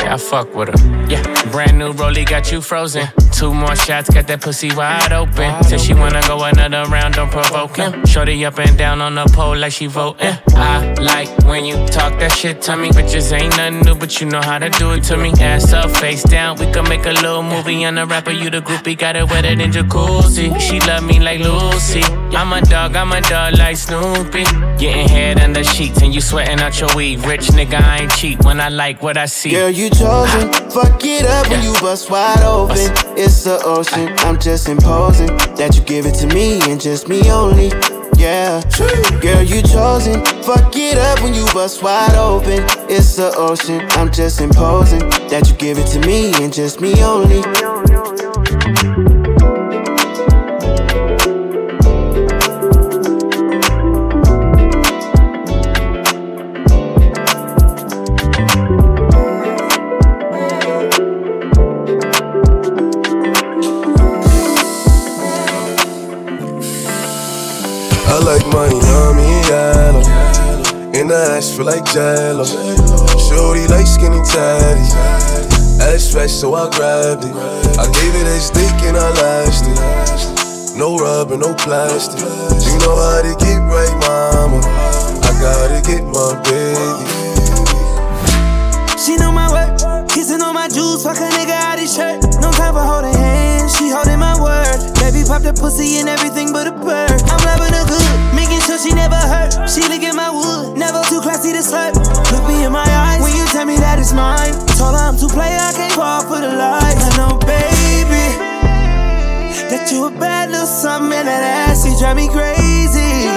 [0.09, 1.07] I fuck with her.
[1.07, 1.21] Yeah,
[1.51, 3.07] brand new rollie got you frozen.
[3.31, 5.63] Two more shots, got that pussy wide open.
[5.63, 8.05] Said she wanna go another round, don't provoke him.
[8.05, 10.35] Shorty up and down on the pole like she voting.
[10.55, 12.89] I like when you talk that shit to me.
[12.89, 15.31] Bitches ain't nothing new, but you know how to do it to me.
[15.39, 17.85] Ass up, face down, we can make a little movie.
[17.85, 20.59] On the rapper, you the groupie, got it wetter than jacuzzi.
[20.59, 22.01] She love me like Lucy.
[22.35, 24.43] I'm a dog, I'm a dog like Snoopy.
[24.79, 27.25] Getting head under sheets and you sweating out your weed.
[27.25, 29.51] Rich nigga, I ain't cheap when I like what I see.
[29.51, 30.47] Girl, you chosen.
[30.71, 32.89] Fuck it up when you bust wide open.
[33.17, 34.07] It's the ocean.
[34.19, 35.27] I'm just imposing
[35.57, 37.67] that you give it to me and just me only.
[38.17, 38.61] Yeah,
[39.21, 40.23] girl, you chosen.
[40.43, 42.63] Fuck it up when you bust wide open.
[42.89, 43.81] It's the ocean.
[43.91, 45.01] I'm just imposing
[45.31, 48.28] that you give it to me and just me only.
[71.39, 72.43] Feel like jello.
[72.43, 74.83] Shorty like skinny tatty.
[75.79, 77.33] Ass fresh, so I grabbed it.
[77.79, 80.77] I gave it a stick and I lashed it.
[80.77, 82.19] No rubber, no plastic.
[82.19, 84.59] You know how to get right, mama.
[85.23, 87.07] I gotta get my baby.
[88.99, 92.21] She know my work, kissing on my juice, fuck a nigga out his shirt.
[92.41, 93.18] No time for holding
[93.69, 94.77] she holding my word.
[94.99, 97.21] Baby pop that pussy and everything but a bird.
[97.29, 99.53] I'm loving her good, making sure she never hurt.
[99.69, 101.95] She look at my wood, never too classy to slurp.
[102.33, 104.53] Look me in my eyes when you tell me that it's mine.
[104.77, 106.97] Told her I'm too play, I can't fall for the lies.
[106.97, 108.25] I know, baby,
[109.69, 113.29] that you a bad little something and that ass, you drive me crazy.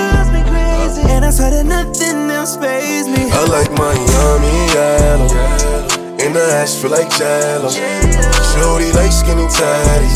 [1.13, 3.31] And I swear that nothing else pays me.
[3.31, 7.69] I like my yummy and the ass feel like jello.
[7.69, 10.11] Shorty like skinny tatty.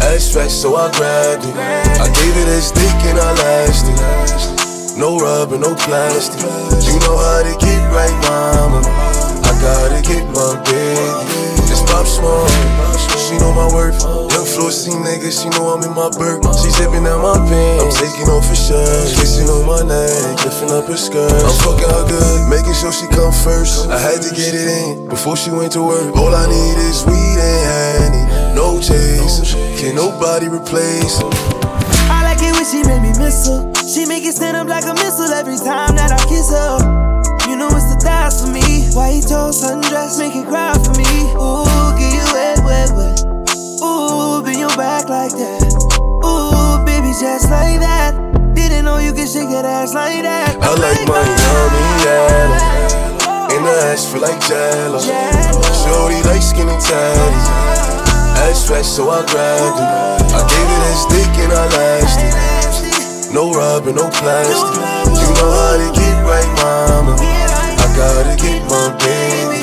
[0.00, 1.54] Ass fresh, so I grabbed it.
[1.98, 4.98] I gave it a stick and I lashed it.
[4.98, 6.40] No rubber, no plastic.
[6.40, 8.80] You know how to get right, mama.
[9.42, 11.66] I gotta get my baby.
[11.66, 12.46] Just pop small.
[13.28, 14.00] She know my worth.
[14.32, 16.40] Young floor C nigga, she know I'm in my burp.
[16.64, 17.84] She zipping down my pants.
[17.84, 19.04] I'm taking off her shirt.
[19.20, 21.28] Kissing on my neck, lifting up her skirt.
[21.28, 23.92] I'm fucking her good, making sure she come first.
[23.92, 26.16] I had to get it in before she went to work.
[26.16, 28.54] All I need is weed and honey.
[28.56, 29.44] No chaser.
[29.76, 31.28] Can nobody replace her.
[32.08, 33.60] I like it when she make me miss her.
[33.84, 37.07] She make it stand up like a missile every time that I kiss her.
[49.28, 50.56] Shake that ass like that.
[50.56, 53.52] I like my yummy yellow.
[53.52, 54.96] And the ass feel like jello.
[55.04, 57.40] Shorty like skinny tatty.
[58.40, 60.32] Ass fresh, so I grabbed it.
[60.32, 63.34] I gave it a stick and I lashed it.
[63.34, 64.80] No rubber, no plastic.
[65.12, 67.20] You know how to get right, mama.
[67.20, 69.60] I gotta get my baby.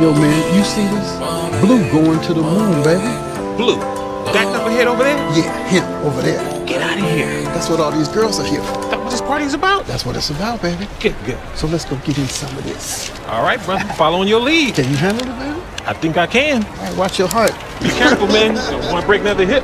[0.00, 1.20] Yo, man, you see this?
[1.60, 3.12] Blue going to the moon, baby.
[3.60, 4.05] Blue?
[4.32, 5.16] That knucklehead over there?
[5.36, 6.66] Yeah, him over there.
[6.66, 7.42] Get out of here.
[7.54, 8.80] That's what all these girls are here for.
[8.90, 9.86] That what this party's about?
[9.86, 10.88] That's what it's about, baby.
[11.00, 11.38] Good, good.
[11.54, 13.10] So let's go get in some of this.
[13.28, 13.84] All right, brother.
[13.94, 14.74] Following your lead.
[14.74, 15.60] Can you handle it, man?
[15.86, 16.64] I think I can.
[16.64, 17.52] All right, watch your heart.
[17.80, 18.54] Be careful, man.
[18.70, 19.62] Don't want to break another hip.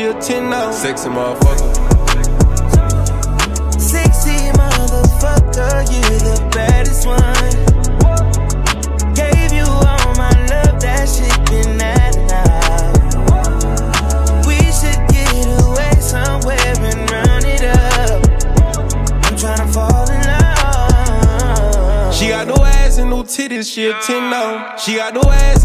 [0.00, 0.70] She a 10 now.
[0.70, 1.74] Sexy motherfucker.
[3.78, 7.50] Sexy motherfucker, you the baddest one.
[9.14, 12.92] Gave you all my love, that shit been that now.
[14.46, 18.22] We should get away somewhere and run it up.
[19.26, 22.14] I'm tryna fall in love.
[22.14, 24.76] She got no ass and no titties, she a 10 now.
[24.76, 25.59] She got no ass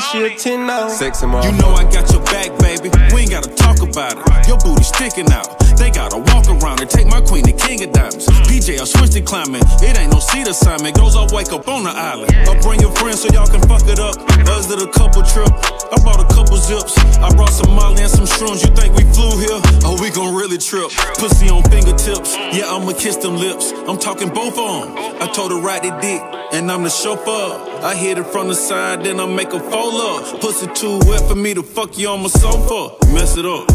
[0.00, 0.88] and no she a 10 now.
[0.88, 1.44] Sexy mom.
[1.44, 2.90] You know I got your back, baby.
[3.14, 4.48] We ain't gotta talk about it.
[4.48, 5.58] Your booty sticking out.
[5.76, 8.26] They gotta walk around and take my queen to king of diamonds.
[8.48, 9.62] PJ, I switched to climbing.
[9.80, 10.96] It ain't no seat assignment.
[10.96, 12.32] Goes I wake up on the island.
[12.48, 14.16] I'll bring your friends so y'all can fuck it up.
[14.48, 15.48] Us did a couple trip.
[15.48, 16.96] I bought a couple zips.
[17.20, 18.60] I brought some molly and some shrooms.
[18.64, 19.60] You think we flew here?
[19.84, 20.90] Oh, we gon' really trip.
[21.16, 22.36] Pussy on fingertips.
[22.52, 23.72] Yeah, I'ma kiss them lips.
[23.88, 25.20] I'm talking both of them.
[25.20, 26.20] I told her ride the dick,
[26.52, 27.84] and I'm the chauffeur.
[27.84, 30.40] I hit it from the side, then I make a fold up.
[30.40, 32.96] Pussy too wet for me to fuck you on my sofa.
[33.12, 33.70] Mess it up.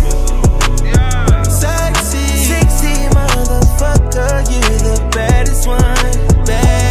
[1.46, 5.80] Sexy, sexy motherfucker, you the baddest one,
[6.46, 6.85] baddie.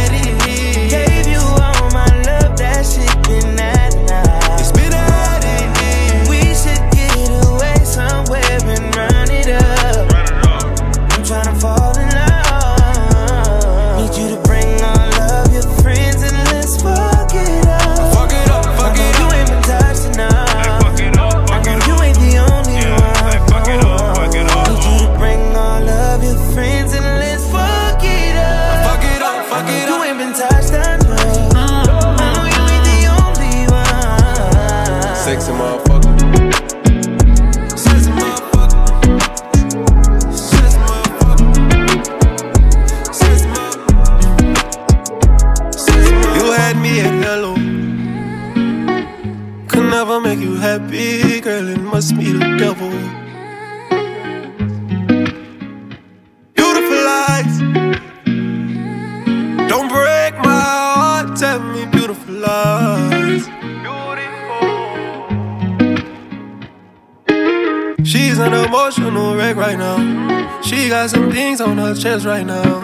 [69.53, 70.61] Right now.
[70.61, 72.81] She got some things on her chest right now.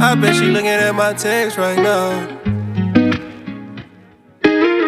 [0.00, 2.28] I bet she looking at my text right now.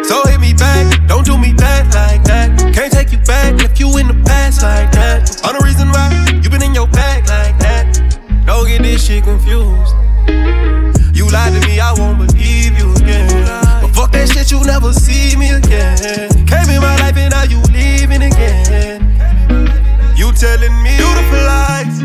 [0.03, 2.57] So hit me back, don't do me back like that.
[2.73, 5.45] Can't take you back if you in the past like that.
[5.45, 7.99] On the reason why you been in your bag like that.
[8.45, 9.95] Don't get this shit confused.
[11.13, 13.45] You lied to me, I won't believe you again.
[13.81, 15.97] But fuck that shit, you never see me again.
[16.47, 19.02] Came in my life and now you leaving again.
[20.43, 21.99] Telling me beautiful lies.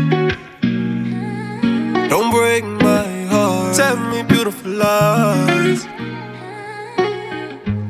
[2.09, 3.75] Don't break my heart.
[3.75, 5.83] Tell me beautiful lies.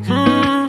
[0.09, 0.65] Hmm.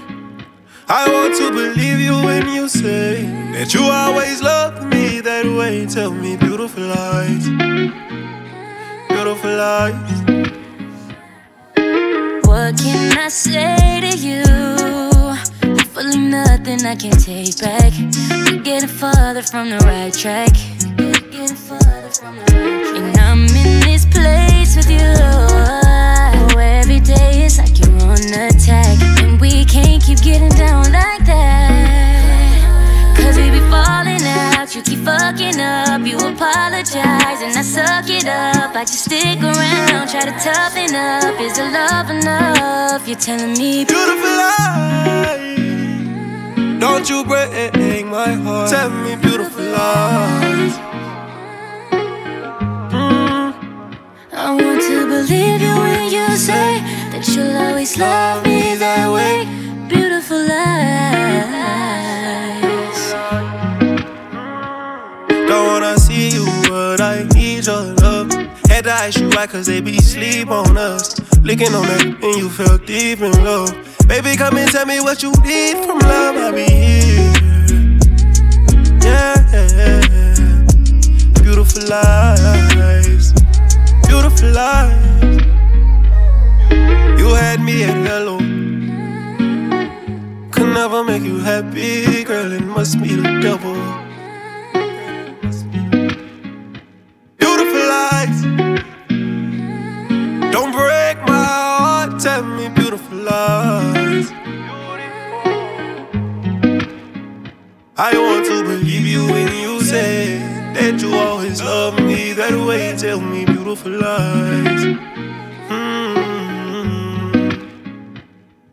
[0.87, 3.23] I want to believe you when you say
[3.55, 5.87] that you always loved me that way.
[5.87, 7.49] Tell me beautiful lies.
[9.09, 10.21] Beautiful lies.
[12.45, 14.80] What can I say to you?
[16.01, 17.93] Hopefully nothing I can take back.
[18.49, 20.49] We're getting farther from the right track.
[20.97, 22.97] We're getting farther from the right track.
[22.97, 25.13] And I'm in this place with you.
[25.21, 28.97] Oh, every day is like you're on attack.
[29.21, 32.65] And we can't keep getting down like that.
[33.19, 34.75] Cause we be falling out.
[34.75, 36.01] You keep fucking up.
[36.01, 38.75] You apologize and I suck it up.
[38.75, 40.09] I just stick around.
[40.09, 41.39] Try to toughen up.
[41.39, 43.07] Is the love enough?
[43.07, 45.60] You're telling me Beautiful lies.
[46.81, 48.71] Don't you break my heart.
[48.71, 50.73] Tell me beautiful lies.
[52.91, 53.53] Mm.
[54.33, 56.81] I want to believe you when you say
[57.13, 59.45] that you'll always love me that way.
[59.89, 62.10] Beautiful lies.
[68.81, 71.21] Had to ice you cause they be sleep on us.
[71.43, 73.71] Licking on that and you feel deep in love.
[74.09, 76.37] Baby, come and tell me what you need from love.
[76.37, 77.31] I'll be here.
[79.05, 79.37] Yeah,
[81.43, 83.35] beautiful lies.
[84.09, 85.43] Beautiful lies.
[87.21, 88.39] You had me at hello.
[90.53, 92.51] Could never make you happy, girl.
[92.51, 93.77] It must be the devil.
[97.37, 98.70] Beautiful lies.
[100.53, 102.21] Don't break my heart.
[102.21, 104.31] Tell me beautiful lies.
[107.97, 110.39] I want to believe you when you say
[110.75, 112.97] that you always love me that way.
[112.97, 114.83] Tell me beautiful lies.
[115.69, 116.21] Hmm.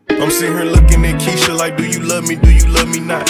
[0.10, 2.36] I'm sitting here looking at Keisha like, do you love me?
[2.36, 3.28] Do you love me not?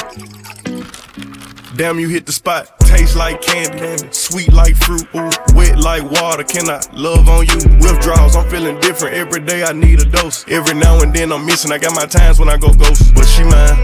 [1.78, 2.80] Damn, you hit the spot.
[2.80, 6.44] Taste like candy, sweet like fruit, ooh, wet like water.
[6.44, 7.54] Can I love on you?
[7.78, 9.14] Withdrawals, I'm feeling different.
[9.14, 10.44] Every day I need a dose.
[10.48, 11.72] Every now and then I'm missing.
[11.72, 13.78] I got my times when I go ghost, but she mine.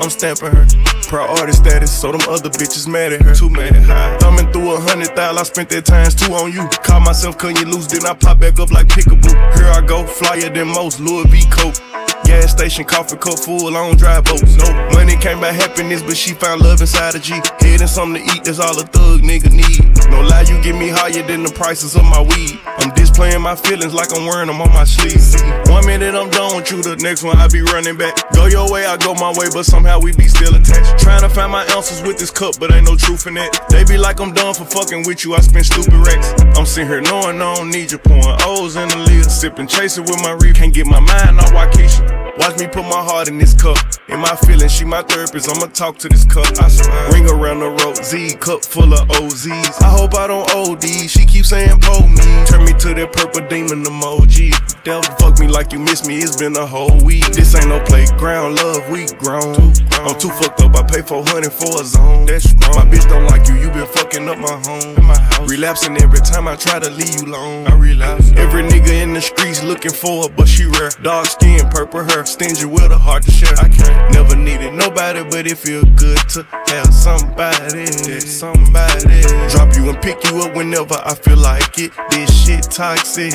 [0.00, 0.66] I'm stamping her.
[1.12, 3.34] Priority status, so them other bitches mad at her.
[3.34, 4.16] Too mad high.
[4.16, 6.66] Thumbing through a hundred thousand, I spent that times two on you.
[6.82, 9.36] Caught myself cutting you loose, then I pop back up like pickaboo.
[9.52, 11.44] Here I go, flyer than most, Louis V.
[11.50, 11.82] Coat.
[12.24, 14.56] Gas station, coffee cup full, I don't drive boats.
[14.56, 14.64] No
[14.94, 17.34] money came by happiness, but she found love inside a G.
[17.60, 19.84] Head and something to eat, that's all a thug nigga need.
[20.08, 22.58] No lie, you get me higher than the prices of my weed.
[22.64, 25.20] I'm displaying my feelings like I'm wearing them on my sleeve.
[25.68, 28.16] One minute I'm done with you, the next one I be running back.
[28.32, 31.01] Go your way, I go my way, but somehow we be still attached.
[31.02, 33.50] Trying to find my answers with this cup, but ain't no truth in it.
[33.68, 36.32] They be like I'm done for fucking with you, I spend stupid racks.
[36.56, 40.04] I'm sitting here knowing I don't need you, pouring O's in the lid, sipping, chasing
[40.04, 40.54] with my reef.
[40.54, 42.22] Can't get my mind off Wockesha.
[42.38, 43.76] Watch me put my heart in this cup.
[44.08, 45.50] In my feelings, she my therapist.
[45.50, 46.46] I'ma talk to this cup.
[46.58, 47.12] I swear.
[47.12, 49.82] Ring around the road, Z cup full of OZs.
[49.82, 50.84] I hope I don't OD.
[50.84, 52.24] She keeps saying pull me.
[52.46, 54.50] Turn me to that purple demon emoji.
[54.82, 56.18] Devil fuck me like you miss me.
[56.18, 57.26] It's been a whole week.
[57.32, 58.88] This ain't no playground, love.
[58.90, 59.72] We grown.
[60.00, 60.74] I'm too fucked up.
[60.74, 62.26] I pay 400 for a zone.
[62.26, 62.76] That's wrong.
[62.76, 63.54] My bitch don't like you.
[63.56, 64.96] You been fucking up my home.
[64.96, 65.48] In my house.
[65.50, 67.66] Relapsing every time I try to leave you alone.
[67.66, 68.30] I relapse.
[68.32, 70.90] Every nigga in the streets looking for her, but she rare.
[71.02, 73.56] Dark skin, purple hair, stingy with a heart to share.
[73.58, 77.86] I can't never needed nobody, but it feel good to have somebody.
[78.20, 81.92] Somebody drop you and pick you up whenever I feel like it.
[82.10, 83.32] This shit toxic.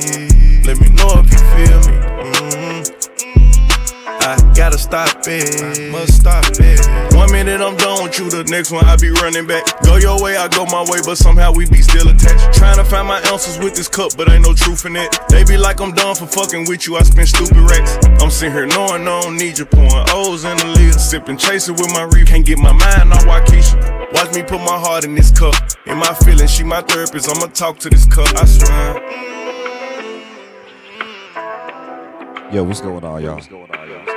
[0.65, 1.97] Let me know if you feel me.
[1.97, 2.66] Mm-hmm.
[4.55, 5.91] Gotta stop it.
[5.91, 7.15] Must stop it.
[7.15, 9.63] One minute I'm done with you, the next one I be running back.
[9.83, 12.57] Go your way, I go my way, but somehow we be still attached.
[12.57, 15.15] Trying to find my answers with this cup, but ain't no truth in it.
[15.29, 17.95] They be like I'm done for fucking with you, I spend stupid racks.
[18.21, 21.75] I'm sitting here knowing I don't need you, pouring O's in the lid, sipping, chasing
[21.75, 22.27] with my reef.
[22.27, 24.11] Can't get my mind off Wockesha.
[24.13, 25.55] Watch me put my heart in this cup.
[25.85, 27.29] In my feelings, she my therapist.
[27.29, 28.27] I'ma talk to this cup.
[28.35, 29.37] I swear.
[32.51, 33.35] Yo, what's going on, y'all?
[33.35, 34.16] what's going on, y'all?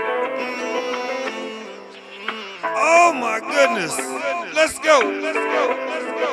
[2.82, 3.94] Oh my goodness.
[4.55, 5.01] Let's go.
[5.20, 5.77] Let's go.
[5.86, 6.31] Let's go.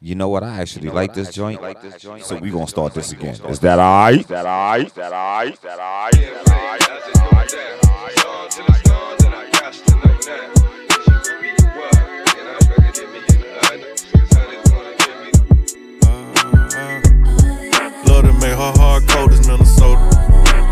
[0.00, 0.42] You know what?
[0.42, 1.60] I actually like this joint,
[2.24, 3.34] so we gonna start this again.
[3.48, 4.26] Is that alright?
[4.28, 4.94] That alright?
[4.94, 5.60] That alright?
[5.60, 6.08] That alright?
[9.68, 9.74] Uh-huh.
[18.06, 20.00] Love to make her hard cold as Minnesota.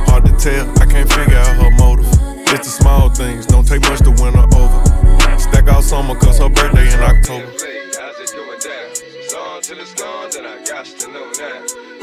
[0.09, 2.07] Hard to tell, I can't figure out her motive.
[2.55, 5.39] It's the small things, don't take much to win her over.
[5.39, 7.53] Stack out summer cause her birthday in October.
[11.39, 11.96] Got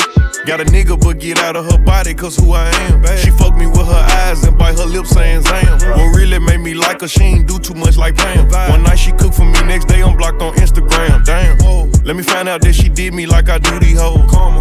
[0.50, 3.04] a nigga, but get out of her body, cause who I am.
[3.18, 5.80] She fucked me with her eyes and bite her lips saying Zam.
[5.98, 8.48] What really made me like her, she ain't do too much like Pam.
[8.70, 11.26] One night she cooked for me, next day I'm blocked on Instagram.
[11.26, 11.58] Damn.
[12.04, 14.20] Let me find out that she did me like I do these hoes.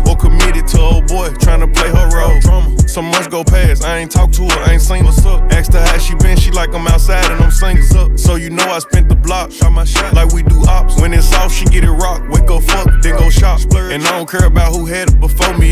[0.08, 2.40] Or committed to old boy, trying to play her role.
[2.86, 5.50] Some months go past, I ain't talked to her, I ain't seen what's up.
[5.50, 8.18] Asked her how she been, she like I'm outside and I'm singles up.
[8.18, 11.00] So you know I spent the block, shot my shot like we do ops.
[11.00, 13.60] When it's off, she get it rock, wake up fuck, then go shop.
[13.72, 15.71] And I don't care about who had it before me,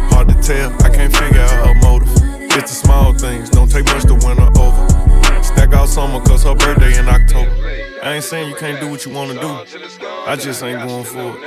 [0.11, 2.09] Hard to tell, I can't figure out her motive.
[2.53, 5.43] It's the small things, don't take much to win her over.
[5.43, 7.51] Stack out summer cause her birthday in October.
[8.03, 9.49] I ain't saying you can't do what you wanna do.
[10.27, 11.37] I just ain't going for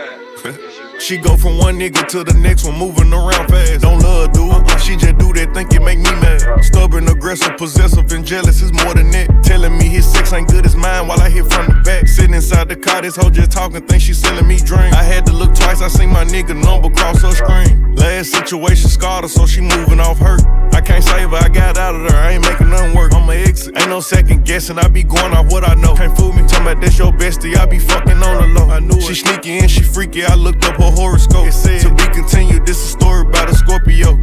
[0.49, 0.81] it.
[0.99, 3.83] She go from one nigga to the next one, moving around fast.
[3.83, 4.51] Don't love, dude.
[4.51, 4.79] Uh-uh.
[4.79, 6.65] She just do that, think it make me mad.
[6.65, 9.29] Stubborn, aggressive, possessive, and jealous is more than that.
[9.45, 12.09] Telling me his sex ain't good as mine while I hit from the back.
[12.09, 14.95] Sitting inside the car, this hoe just talking, think she selling me drink.
[14.95, 17.95] I had to look twice, I seen my nigga number cross her screen.
[17.97, 20.43] Last situation scarred her, so she moving off hurt.
[20.73, 23.15] I can't save her, I got out of there, I ain't making nothing work.
[23.15, 23.77] I'ma exit.
[23.77, 25.95] Ain't no second guessing, I be going off what I know.
[25.95, 28.69] Can't fool me, talking about that's your bestie, I be fucking on the low.
[28.71, 31.47] I knew she sneaky and she freaky, I looked up her horoscope.
[31.47, 34.17] It said, to be continued, this a story about a Scorpio.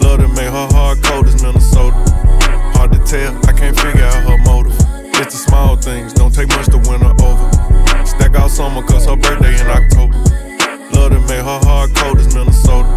[0.00, 1.96] Love to make her hard cold as Minnesota.
[2.74, 4.74] Hard to tell, I can't figure out her motive.
[5.20, 8.06] It's the small things, don't take much to win her over.
[8.06, 10.16] Stack out summer cause her birthday in October.
[10.96, 12.88] Love to make her hard cold as Minnesota.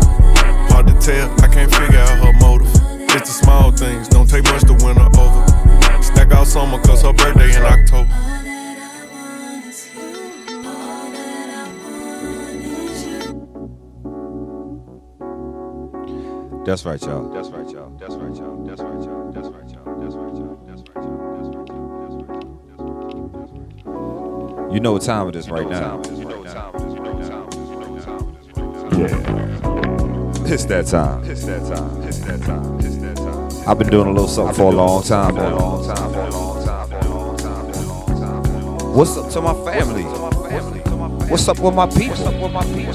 [0.71, 2.71] Hard to tell, I can't figure out her motive.
[3.15, 6.01] It's the small things, don't take much to win her over.
[6.01, 8.42] Stack out summer cause her birthday in October.
[16.65, 17.29] That's right, y'all.
[17.33, 17.89] That's right, y'all.
[17.99, 18.65] That's right, y'all.
[18.65, 19.31] That's right, y'all.
[19.33, 19.99] That's right, y'all.
[19.99, 20.63] That's right, y'all.
[20.65, 21.17] That's right, y'all.
[21.19, 21.97] That's right, y'all.
[21.99, 23.17] That's right,
[24.63, 24.73] y'all.
[24.73, 26.01] You know what time it is right now.
[28.93, 30.53] Yeah.
[30.53, 31.29] It's that time.
[31.29, 32.01] It's that time.
[32.03, 32.79] It's that time.
[32.79, 33.49] It's that time.
[33.67, 35.57] I've been doing a little something for a long time now.
[38.93, 40.03] What's up to my family?
[40.03, 40.82] What's up
[41.33, 42.31] with my people?
[42.53, 42.93] My people.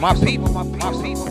[0.00, 0.48] My people.
[0.48, 0.64] My
[0.98, 1.28] people.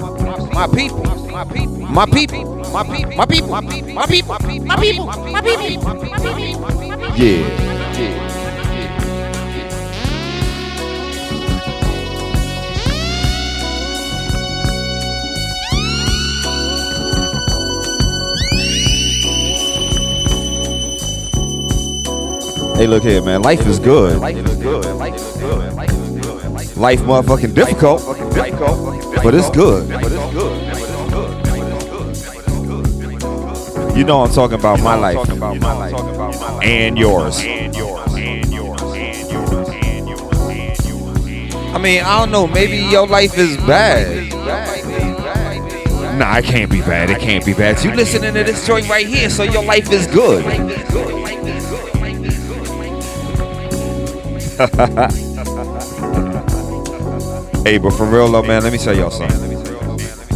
[0.54, 1.04] My people.
[1.28, 1.86] My people.
[1.88, 3.16] My people.
[3.16, 3.50] My people.
[3.50, 3.94] My people.
[3.94, 5.06] My people.
[5.06, 6.64] My people.
[7.18, 7.68] Yeah.
[22.78, 23.42] Hey, look here, man.
[23.42, 24.20] Life is good.
[24.20, 24.38] Life
[26.78, 28.04] motherfucking difficult,
[29.24, 29.90] but it's good.
[33.98, 35.18] You know I'm talking about my life
[36.64, 37.40] and yours.
[41.74, 42.48] I mean, I don't know.
[42.48, 44.34] Maybe your life is bad.
[46.18, 47.10] Nah, it can't be bad.
[47.10, 47.84] It can't be bad.
[47.84, 50.44] You listening to this joint right here, so your life is good.
[57.68, 59.58] hey, but for real though, man, let me tell y'all something.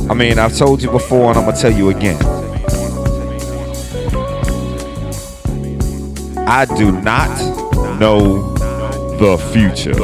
[0.10, 2.22] I mean, I've told you before, and I'm gonna tell you again.
[6.46, 7.30] I do not
[8.02, 8.54] know
[9.18, 9.96] the future.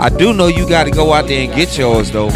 [0.00, 2.30] I do know you got to go out there and get yours, though.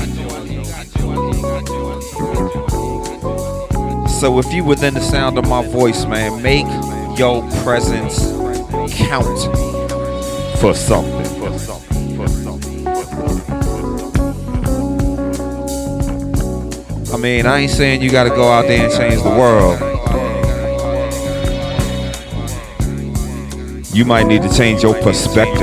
[4.20, 6.66] So if you within the sound of my voice, man, make
[7.18, 8.30] your presence
[8.92, 9.40] count
[10.60, 11.31] for something.
[17.23, 19.78] Mean, I ain't saying you got to go out there and change the world.
[23.94, 25.61] You might need to change your perspective.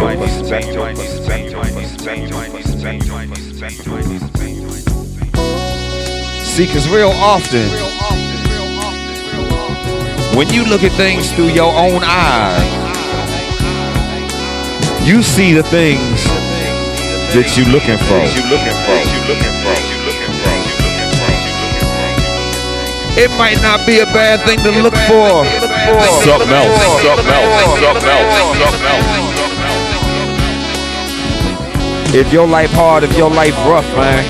[6.46, 7.68] See, because real often,
[10.38, 12.64] when you look at things through your own eyes,
[15.06, 16.24] you see the things
[17.36, 19.79] that you're looking for.
[23.20, 25.44] It might not be a bad thing to look for.
[26.24, 26.72] Something else.
[27.04, 27.52] Something else.
[27.84, 28.32] Something else.
[28.64, 29.20] Something else.
[32.16, 34.24] If your life hard, if your life rough, man.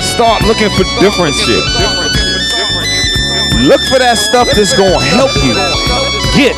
[0.00, 1.64] Start looking for different shit.
[3.66, 5.58] Look for that stuff that's gonna help you
[6.38, 6.54] get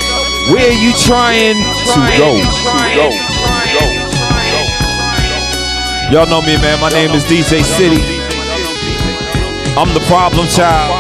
[0.52, 1.56] where you trying
[1.89, 2.36] to go.
[6.12, 6.78] Y'all know me, man.
[6.85, 8.14] My name is DJ City.
[9.77, 10.95] I'm the problem child.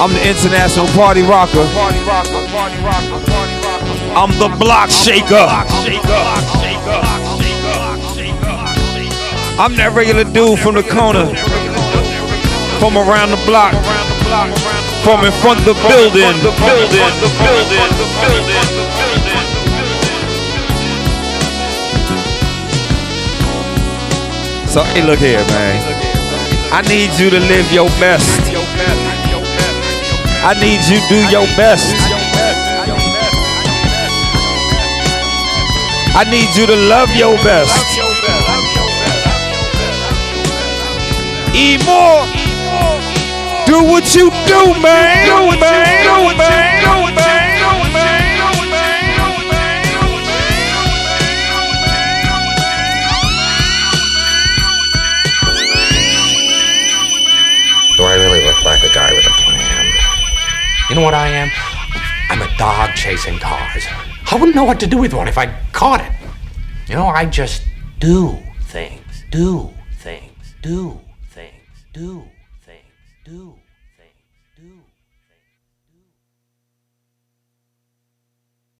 [0.00, 1.68] I'm the international party rocker.
[4.16, 5.44] I'm the block shaker.
[9.60, 11.26] I'm that regular dude from the corner,
[12.80, 13.76] from around the block,
[15.04, 16.32] from in front of the building.
[24.72, 25.84] So hey, look here, man.
[26.72, 28.40] I need you to live your best.
[30.40, 31.92] I need you to do your best.
[36.16, 37.84] I need you to love your best.
[41.54, 42.24] E more.
[43.66, 45.26] Do what you do, man.
[45.26, 47.41] Do what you do, man.
[60.92, 61.50] You know what I am?
[62.28, 63.86] I'm a dog chasing cars.
[64.30, 66.12] I wouldn't know what to do with one if I caught it.
[66.86, 67.62] You know, I just
[67.98, 69.70] do things, do
[70.00, 71.00] things, do